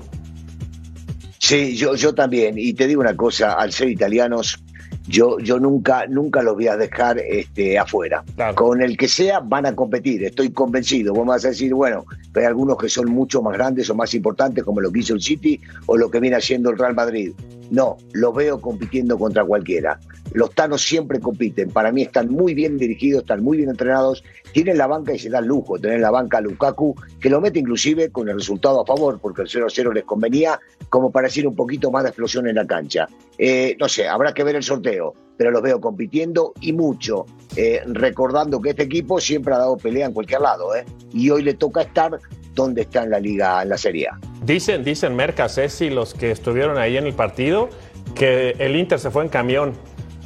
Sí, 1.37 1.75
yo, 1.75 1.93
yo 1.93 2.15
también. 2.15 2.55
Y 2.57 2.73
te 2.73 2.87
digo 2.87 3.01
una 3.01 3.15
cosa, 3.15 3.53
al 3.53 3.71
ser 3.71 3.89
italianos, 3.89 4.63
yo, 5.07 5.37
yo 5.39 5.59
nunca, 5.59 6.07
nunca 6.07 6.41
los 6.41 6.55
voy 6.55 6.67
a 6.67 6.77
dejar 6.77 7.19
este, 7.19 7.77
afuera. 7.77 8.23
Claro. 8.35 8.55
Con 8.55 8.81
el 8.81 8.97
que 8.97 9.07
sea 9.07 9.41
van 9.41 9.67
a 9.67 9.75
competir, 9.75 10.23
estoy 10.23 10.51
convencido. 10.51 11.13
Vos 11.13 11.25
me 11.25 11.33
vas 11.33 11.45
a 11.45 11.49
decir, 11.49 11.73
bueno, 11.73 12.05
pero 12.31 12.45
hay 12.45 12.49
algunos 12.49 12.77
que 12.77 12.89
son 12.89 13.09
mucho 13.11 13.41
más 13.41 13.53
grandes 13.53 13.89
o 13.89 13.95
más 13.95 14.13
importantes, 14.13 14.63
como 14.63 14.81
lo 14.81 14.91
que 14.91 14.99
hizo 14.99 15.13
el 15.13 15.21
City 15.21 15.59
o 15.85 15.97
lo 15.97 16.09
que 16.09 16.19
viene 16.19 16.35
haciendo 16.35 16.69
el 16.69 16.77
Real 16.77 16.95
Madrid. 16.95 17.33
No, 17.71 17.97
los 18.11 18.35
veo 18.35 18.59
compitiendo 18.59 19.17
contra 19.17 19.45
cualquiera. 19.45 19.97
Los 20.33 20.53
Tanos 20.53 20.81
siempre 20.81 21.21
compiten. 21.21 21.69
Para 21.69 21.91
mí 21.93 22.01
están 22.01 22.29
muy 22.29 22.53
bien 22.53 22.77
dirigidos, 22.77 23.21
están 23.21 23.41
muy 23.43 23.57
bien 23.57 23.69
entrenados. 23.69 24.25
Tienen 24.53 24.77
la 24.77 24.87
banca 24.87 25.13
y 25.13 25.19
se 25.19 25.29
da 25.29 25.39
el 25.39 25.45
lujo. 25.45 25.79
Tener 25.79 26.01
la 26.01 26.11
banca 26.11 26.39
a 26.39 26.41
Lukaku, 26.41 26.95
que 27.19 27.29
lo 27.29 27.39
mete 27.39 27.59
inclusive 27.59 28.09
con 28.09 28.27
el 28.27 28.35
resultado 28.35 28.81
a 28.81 28.85
favor, 28.85 29.19
porque 29.21 29.43
el 29.43 29.47
0-0 29.47 29.93
les 29.93 30.03
convenía, 30.03 30.59
como 30.89 31.11
para 31.11 31.27
decir 31.27 31.47
un 31.47 31.55
poquito 31.55 31.91
más 31.91 32.03
de 32.03 32.09
explosión 32.09 32.45
en 32.47 32.55
la 32.55 32.67
cancha. 32.67 33.07
Eh, 33.37 33.77
no 33.79 33.87
sé, 33.87 34.05
habrá 34.05 34.33
que 34.33 34.43
ver 34.43 34.57
el 34.57 34.63
sorteo, 34.63 35.13
pero 35.41 35.49
los 35.49 35.63
veo 35.63 35.81
compitiendo 35.81 36.53
y 36.61 36.71
mucho. 36.71 37.25
Eh, 37.55 37.81
recordando 37.87 38.61
que 38.61 38.69
este 38.69 38.83
equipo 38.83 39.19
siempre 39.19 39.55
ha 39.55 39.57
dado 39.57 39.75
pelea 39.75 40.05
en 40.05 40.13
cualquier 40.13 40.39
lado, 40.41 40.75
¿eh? 40.75 40.85
Y 41.11 41.31
hoy 41.31 41.41
le 41.41 41.55
toca 41.55 41.81
estar 41.81 42.11
donde 42.53 42.81
está 42.83 43.01
en 43.01 43.09
la 43.09 43.19
liga, 43.19 43.59
en 43.63 43.69
la 43.69 43.77
Serie 43.79 44.07
A. 44.07 44.19
Dicen, 44.43 44.83
dicen 44.83 45.15
Merca, 45.15 45.49
Ceci, 45.49 45.89
los 45.89 46.13
que 46.13 46.29
estuvieron 46.29 46.77
ahí 46.77 46.95
en 46.95 47.07
el 47.07 47.13
partido, 47.13 47.69
que 48.13 48.51
el 48.59 48.75
Inter 48.75 48.99
se 48.99 49.09
fue 49.09 49.23
en 49.23 49.29
camión 49.29 49.73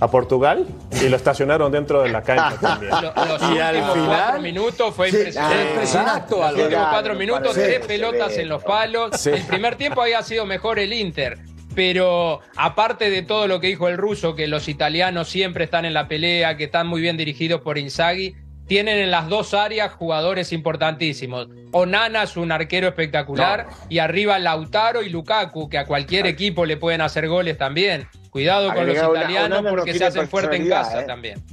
a 0.01 0.11
Portugal 0.11 0.67
y 1.01 1.07
lo 1.07 1.15
estacionaron 1.15 1.71
dentro 1.71 2.01
de 2.03 2.09
la 2.09 2.21
cancha 2.21 2.57
también. 2.61 2.91
Lo- 2.91 3.13
los 3.25 3.41
Y 3.55 3.57
al 3.59 3.75
últimos 3.77 3.93
final- 3.93 4.07
cuatro 4.09 4.41
minutos 4.41 4.93
fue 4.95 5.11
Sí, 5.11 5.15
impresionante. 5.17 5.55
ah, 5.77 5.79
Exacto, 5.81 6.37
Los 6.51 6.61
últimos 6.65 6.87
cuatro 6.89 7.15
minutos, 7.15 7.53
tres 7.53 7.85
pelotas 7.87 8.37
en 8.37 8.49
los 8.49 8.61
palos. 8.65 9.11
Sí. 9.17 9.29
El 9.29 9.43
primer 9.45 9.75
tiempo 9.77 10.01
había 10.01 10.21
sido 10.23 10.45
mejor 10.45 10.77
el 10.79 10.91
Inter. 10.91 11.39
Pero 11.75 12.39
aparte 12.55 13.09
de 13.09 13.21
todo 13.21 13.47
lo 13.47 13.59
que 13.59 13.67
dijo 13.67 13.87
el 13.89 13.97
ruso, 13.97 14.35
que 14.35 14.47
los 14.47 14.67
italianos 14.67 15.27
siempre 15.29 15.65
están 15.65 15.85
en 15.85 15.93
la 15.93 16.07
pelea, 16.07 16.57
que 16.57 16.65
están 16.65 16.87
muy 16.87 17.01
bien 17.01 17.17
dirigidos 17.17 17.61
por 17.61 17.77
Inzaghi, 17.77 18.35
tienen 18.67 18.97
en 18.97 19.11
las 19.11 19.27
dos 19.29 19.53
áreas 19.53 19.91
jugadores 19.93 20.51
importantísimos. 20.51 21.47
Onana 21.71 22.23
es 22.23 22.35
un 22.37 22.51
arquero 22.51 22.87
espectacular 22.87 23.67
y 23.89 23.99
arriba 23.99 24.39
Lautaro 24.39 25.03
y 25.03 25.09
Lukaku, 25.09 25.69
que 25.69 25.77
a 25.77 25.85
cualquier 25.85 26.25
equipo 26.25 26.65
le 26.65 26.77
pueden 26.77 27.01
hacer 27.01 27.27
goles 27.27 27.57
también. 27.57 28.07
Cuidado 28.31 28.73
con 28.73 28.87
los 28.87 28.97
una- 28.97 29.19
italianos 29.19 29.61
no 29.63 29.69
porque 29.69 29.93
se 29.93 30.05
hacen 30.05 30.27
fuerte 30.27 30.55
en 30.55 30.67
casa 30.67 31.01
¿eh? 31.01 31.05
también. 31.05 31.43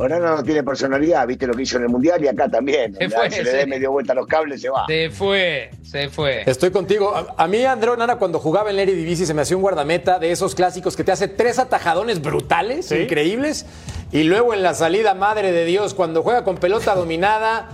Ahora 0.00 0.18
no 0.18 0.42
tiene 0.42 0.62
personalidad, 0.62 1.26
viste 1.26 1.46
lo 1.46 1.54
que 1.54 1.62
hizo 1.62 1.76
en 1.76 1.82
el 1.84 1.88
Mundial 1.90 2.24
y 2.24 2.28
acá 2.28 2.48
también. 2.48 2.94
Se 2.96 3.08
fue, 3.10 3.30
se 3.30 3.42
le 3.44 3.50
dé 3.52 3.66
medio 3.66 3.92
vuelta 3.92 4.12
a 4.12 4.16
los 4.16 4.26
cables, 4.26 4.60
se 4.62 4.70
va. 4.70 4.86
Se 4.88 5.10
fue, 5.10 5.70
se 5.82 6.08
fue. 6.08 6.42
Estoy 6.46 6.70
contigo. 6.70 7.14
A, 7.14 7.34
a 7.36 7.46
mí, 7.46 7.64
André 7.64 7.90
Onana, 7.90 8.16
cuando 8.16 8.38
jugaba 8.38 8.70
en 8.70 8.76
la 8.76 8.82
Eredivisie, 8.82 9.26
se 9.26 9.34
me 9.34 9.42
hacía 9.42 9.56
un 9.56 9.62
guardameta 9.62 10.18
de 10.18 10.30
esos 10.32 10.54
clásicos 10.54 10.96
que 10.96 11.04
te 11.04 11.12
hace 11.12 11.28
tres 11.28 11.58
atajadones 11.58 12.22
brutales, 12.22 12.86
Sí. 12.86 12.96
increíbles. 12.96 13.66
Y 14.12 14.22
luego 14.24 14.54
en 14.54 14.62
la 14.62 14.74
salida, 14.74 15.14
madre 15.14 15.52
de 15.52 15.64
Dios, 15.66 15.92
cuando 15.94 16.22
juega 16.22 16.44
con 16.44 16.56
pelota 16.56 16.94
dominada, 16.94 17.68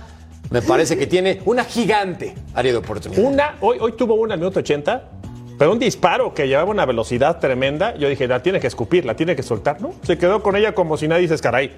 me 0.50 0.62
parece 0.62 0.96
que 0.98 1.06
tiene 1.06 1.40
una 1.44 1.64
gigante 1.64 2.34
área 2.54 2.72
de 2.72 2.78
oportunidad. 2.78 3.22
Una, 3.24 3.54
hoy, 3.60 3.78
hoy 3.80 3.92
tuvo 3.92 4.14
una 4.14 4.34
al 4.34 4.40
minuto 4.40 4.60
80, 4.60 5.10
pero 5.58 5.72
un 5.72 5.78
disparo 5.78 6.34
que 6.34 6.46
llevaba 6.46 6.70
una 6.70 6.84
velocidad 6.84 7.38
tremenda. 7.38 7.94
Yo 7.96 8.08
dije, 8.08 8.26
la 8.28 8.42
tiene 8.42 8.60
que 8.60 8.66
escupir, 8.66 9.04
la 9.06 9.16
tiene 9.16 9.34
que 9.34 9.42
soltar, 9.42 9.80
¿no? 9.80 9.94
Se 10.02 10.18
quedó 10.18 10.42
con 10.42 10.54
ella 10.56 10.74
como 10.74 10.96
si 10.96 11.08
nadie 11.08 11.22
dice, 11.22 11.38
caray. 11.38 11.72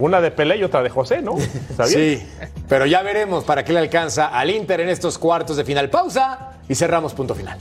Una 0.00 0.20
de 0.20 0.30
Pelé 0.30 0.56
y 0.56 0.64
otra 0.64 0.82
de 0.82 0.90
José, 0.90 1.22
¿no? 1.22 1.34
Bien. 1.36 1.48
Sí, 1.86 2.26
pero 2.68 2.86
ya 2.86 3.02
veremos 3.02 3.44
para 3.44 3.64
qué 3.64 3.72
le 3.72 3.78
alcanza 3.78 4.28
al 4.28 4.50
Inter 4.50 4.80
en 4.80 4.88
estos 4.88 5.18
cuartos 5.18 5.56
de 5.56 5.64
final. 5.64 5.90
Pausa 5.90 6.54
y 6.68 6.74
cerramos 6.74 7.12
punto 7.14 7.34
final. 7.34 7.58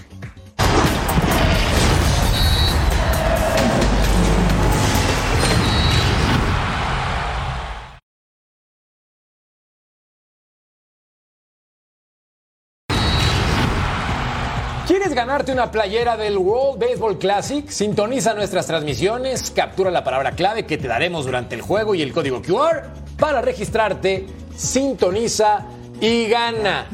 ¿Quieres 14.89 15.13
ganarte 15.13 15.51
una 15.51 15.69
playera 15.69 16.17
del 16.17 16.35
World 16.35 16.79
Baseball 16.79 17.19
Classic? 17.19 17.69
Sintoniza 17.69 18.33
nuestras 18.33 18.65
transmisiones, 18.65 19.51
captura 19.51 19.91
la 19.91 20.03
palabra 20.03 20.31
clave 20.31 20.65
que 20.65 20.79
te 20.79 20.87
daremos 20.87 21.27
durante 21.27 21.53
el 21.53 21.61
juego 21.61 21.93
y 21.93 22.01
el 22.01 22.11
código 22.11 22.41
QR 22.41 22.87
para 23.19 23.39
registrarte. 23.39 24.25
Sintoniza 24.57 25.67
y 26.01 26.27
gana. 26.27 26.87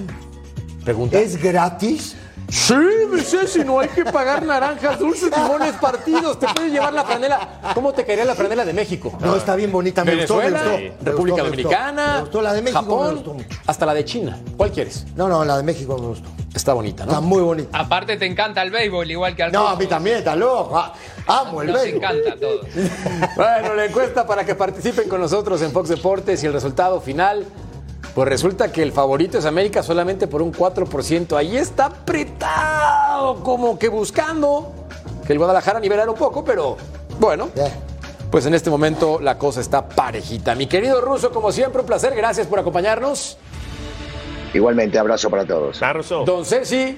Pregunta. 0.84 1.18
¿Es 1.18 1.42
gratis? 1.42 2.18
Sí, 2.50 2.76
dice, 3.14 3.48
si 3.48 3.60
no 3.64 3.80
hay 3.80 3.90
que 3.90 4.06
pagar 4.06 4.44
naranjas, 4.46 5.00
dulces, 5.00 5.32
limones, 5.36 5.74
partidos. 5.76 6.40
Te 6.40 6.48
puedes 6.48 6.72
llevar 6.72 6.94
la 6.94 7.04
franela. 7.04 7.60
¿Cómo 7.74 7.92
te 7.94 8.06
caería 8.06 8.24
la 8.26 8.36
franela 8.36 8.64
de 8.64 8.74
México? 8.74 9.12
No, 9.20 9.36
está 9.36 9.56
bien 9.56 9.72
bonita, 9.72 10.04
me 10.06 10.16
gustó, 10.16 10.38
me 10.38 10.52
gustó. 10.52 10.70
República 10.70 10.92
gustó, 11.04 11.12
me 11.12 11.34
gustó. 11.34 11.44
Dominicana, 11.44 12.14
Me 12.16 12.20
gustó 12.22 12.42
la 12.42 12.54
de 12.54 12.62
México, 12.62 12.82
me 12.82 12.88
Japón, 12.88 13.16
gustó 13.16 13.34
mucho. 13.34 13.48
hasta 13.66 13.86
la 13.86 13.94
de 13.94 14.06
China. 14.06 14.40
¿Cuál 14.58 14.72
quieres? 14.72 15.06
No, 15.16 15.28
no, 15.28 15.44
la 15.44 15.58
de 15.58 15.64
México 15.64 15.98
me 15.98 16.08
gustó. 16.08 16.30
Está 16.54 16.74
bonita, 16.74 17.04
Está 17.04 17.16
¿no? 17.16 17.22
muy 17.24 17.42
bonita. 17.42 17.78
Aparte 17.78 18.16
te 18.16 18.26
encanta 18.26 18.62
el 18.62 18.72
béisbol, 18.72 19.10
igual 19.12 19.36
que 19.36 19.44
al 19.44 19.52
No, 19.52 19.68
a 19.68 19.76
mí 19.76 19.88
también, 19.88 20.18
está 20.18 20.36
loco. 20.36 20.78
Ah, 20.78 20.94
Amo 21.28 21.62
el 21.64 21.68
Nos 21.72 21.82
béisbol. 21.82 21.98
encanta 22.04 22.32
a 22.34 22.36
todos. 22.38 22.66
Bueno, 23.36 23.74
la 23.74 23.86
encuesta 23.86 24.26
para 24.26 24.46
que 24.46 24.56
participen 24.56 25.10
con 25.10 25.20
nosotros 25.20 25.62
en 25.62 25.72
Fox 25.72 25.90
Deportes 25.90 26.42
y 26.44 26.46
el 26.46 26.54
resultado 26.54 27.02
final. 27.02 27.46
Pues 28.16 28.30
resulta 28.30 28.72
que 28.72 28.82
el 28.82 28.94
favorito 28.94 29.38
es 29.38 29.46
América 29.46 29.84
solamente 29.84 30.26
por 30.28 30.42
un 30.42 30.54
4%. 30.54 31.36
Ahí 31.36 31.58
está 31.58 31.88
apretado, 31.88 33.44
como 33.44 33.78
que 33.78 33.90
buscando 33.90 34.72
que 35.28 35.34
el 35.34 35.38
Guadalajara 35.38 35.82
nivelara 35.82 36.10
un 36.10 36.18
poco, 36.18 36.42
pero 36.42 36.78
bueno, 37.20 37.50
pues 38.32 38.46
en 38.46 38.54
este 38.54 38.70
momento 38.70 39.20
la 39.20 39.38
cosa 39.38 39.60
está 39.60 39.90
parejita. 39.90 40.56
Mi 40.56 40.66
querido 40.66 41.02
Ruso, 41.02 41.30
como 41.32 41.52
siempre, 41.52 41.82
un 41.82 41.86
placer. 41.86 42.16
Gracias 42.16 42.48
por 42.48 42.58
acompañarnos. 42.58 43.38
Igualmente, 44.54 44.98
abrazo 44.98 45.30
para 45.30 45.46
todos. 45.46 45.82
Don 46.26 46.46
Ceci, 46.46 46.98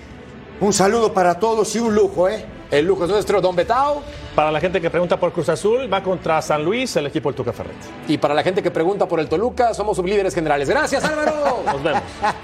Un 0.62 0.72
saludo 0.72 1.14
para 1.14 1.40
todos 1.40 1.76
y 1.76 1.80
un 1.80 1.96
lujo, 1.96 2.30
¿eh? 2.30 2.46
El 2.70 2.86
lujo 2.86 3.06
es 3.06 3.10
nuestro, 3.10 3.40
Don 3.42 3.56
Betao. 3.56 4.04
Para 4.36 4.52
la 4.52 4.60
gente 4.60 4.82
que 4.82 4.90
pregunta 4.90 5.18
por 5.18 5.32
Cruz 5.32 5.50
Azul, 5.50 5.92
va 5.92 6.04
contra 6.04 6.42
San 6.42 6.64
Luis, 6.64 6.96
el 6.98 7.08
equipo 7.08 7.30
del 7.30 7.36
Tuca 7.36 7.54
Ferretti. 7.54 7.88
Y 8.08 8.18
para 8.18 8.34
la 8.34 8.44
gente 8.44 8.62
que 8.62 8.72
pregunta 8.72 9.08
por 9.08 9.20
el 9.20 9.28
Toluca, 9.30 9.74
somos 9.74 9.98
sublíderes 9.98 10.36
generales. 10.36 10.70
Gracias, 10.70 11.04
Álvaro. 11.04 11.64
Nos 11.66 11.82
vemos. 11.82 12.02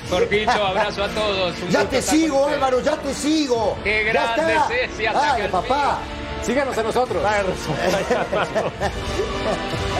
Jorgito, 0.10 0.52
abrazo 0.52 1.04
a 1.04 1.10
todos. 1.10 1.54
Un 1.62 1.70
Ya 1.70 1.84
te 1.86 2.02
sigo. 2.02 2.48
Álvaro, 2.48 2.80
ya 2.82 2.96
te 2.98 3.14
sigo. 3.14 3.78
Qué 3.84 4.04
Ya 4.06 4.14
grande, 4.14 4.54
está. 4.54 4.68
Ceci, 4.68 5.06
hasta 5.06 5.34
Ay, 5.34 5.48
papá. 5.50 6.00
Síganos 6.42 6.78
a 6.78 6.84
nosotros. 6.84 7.24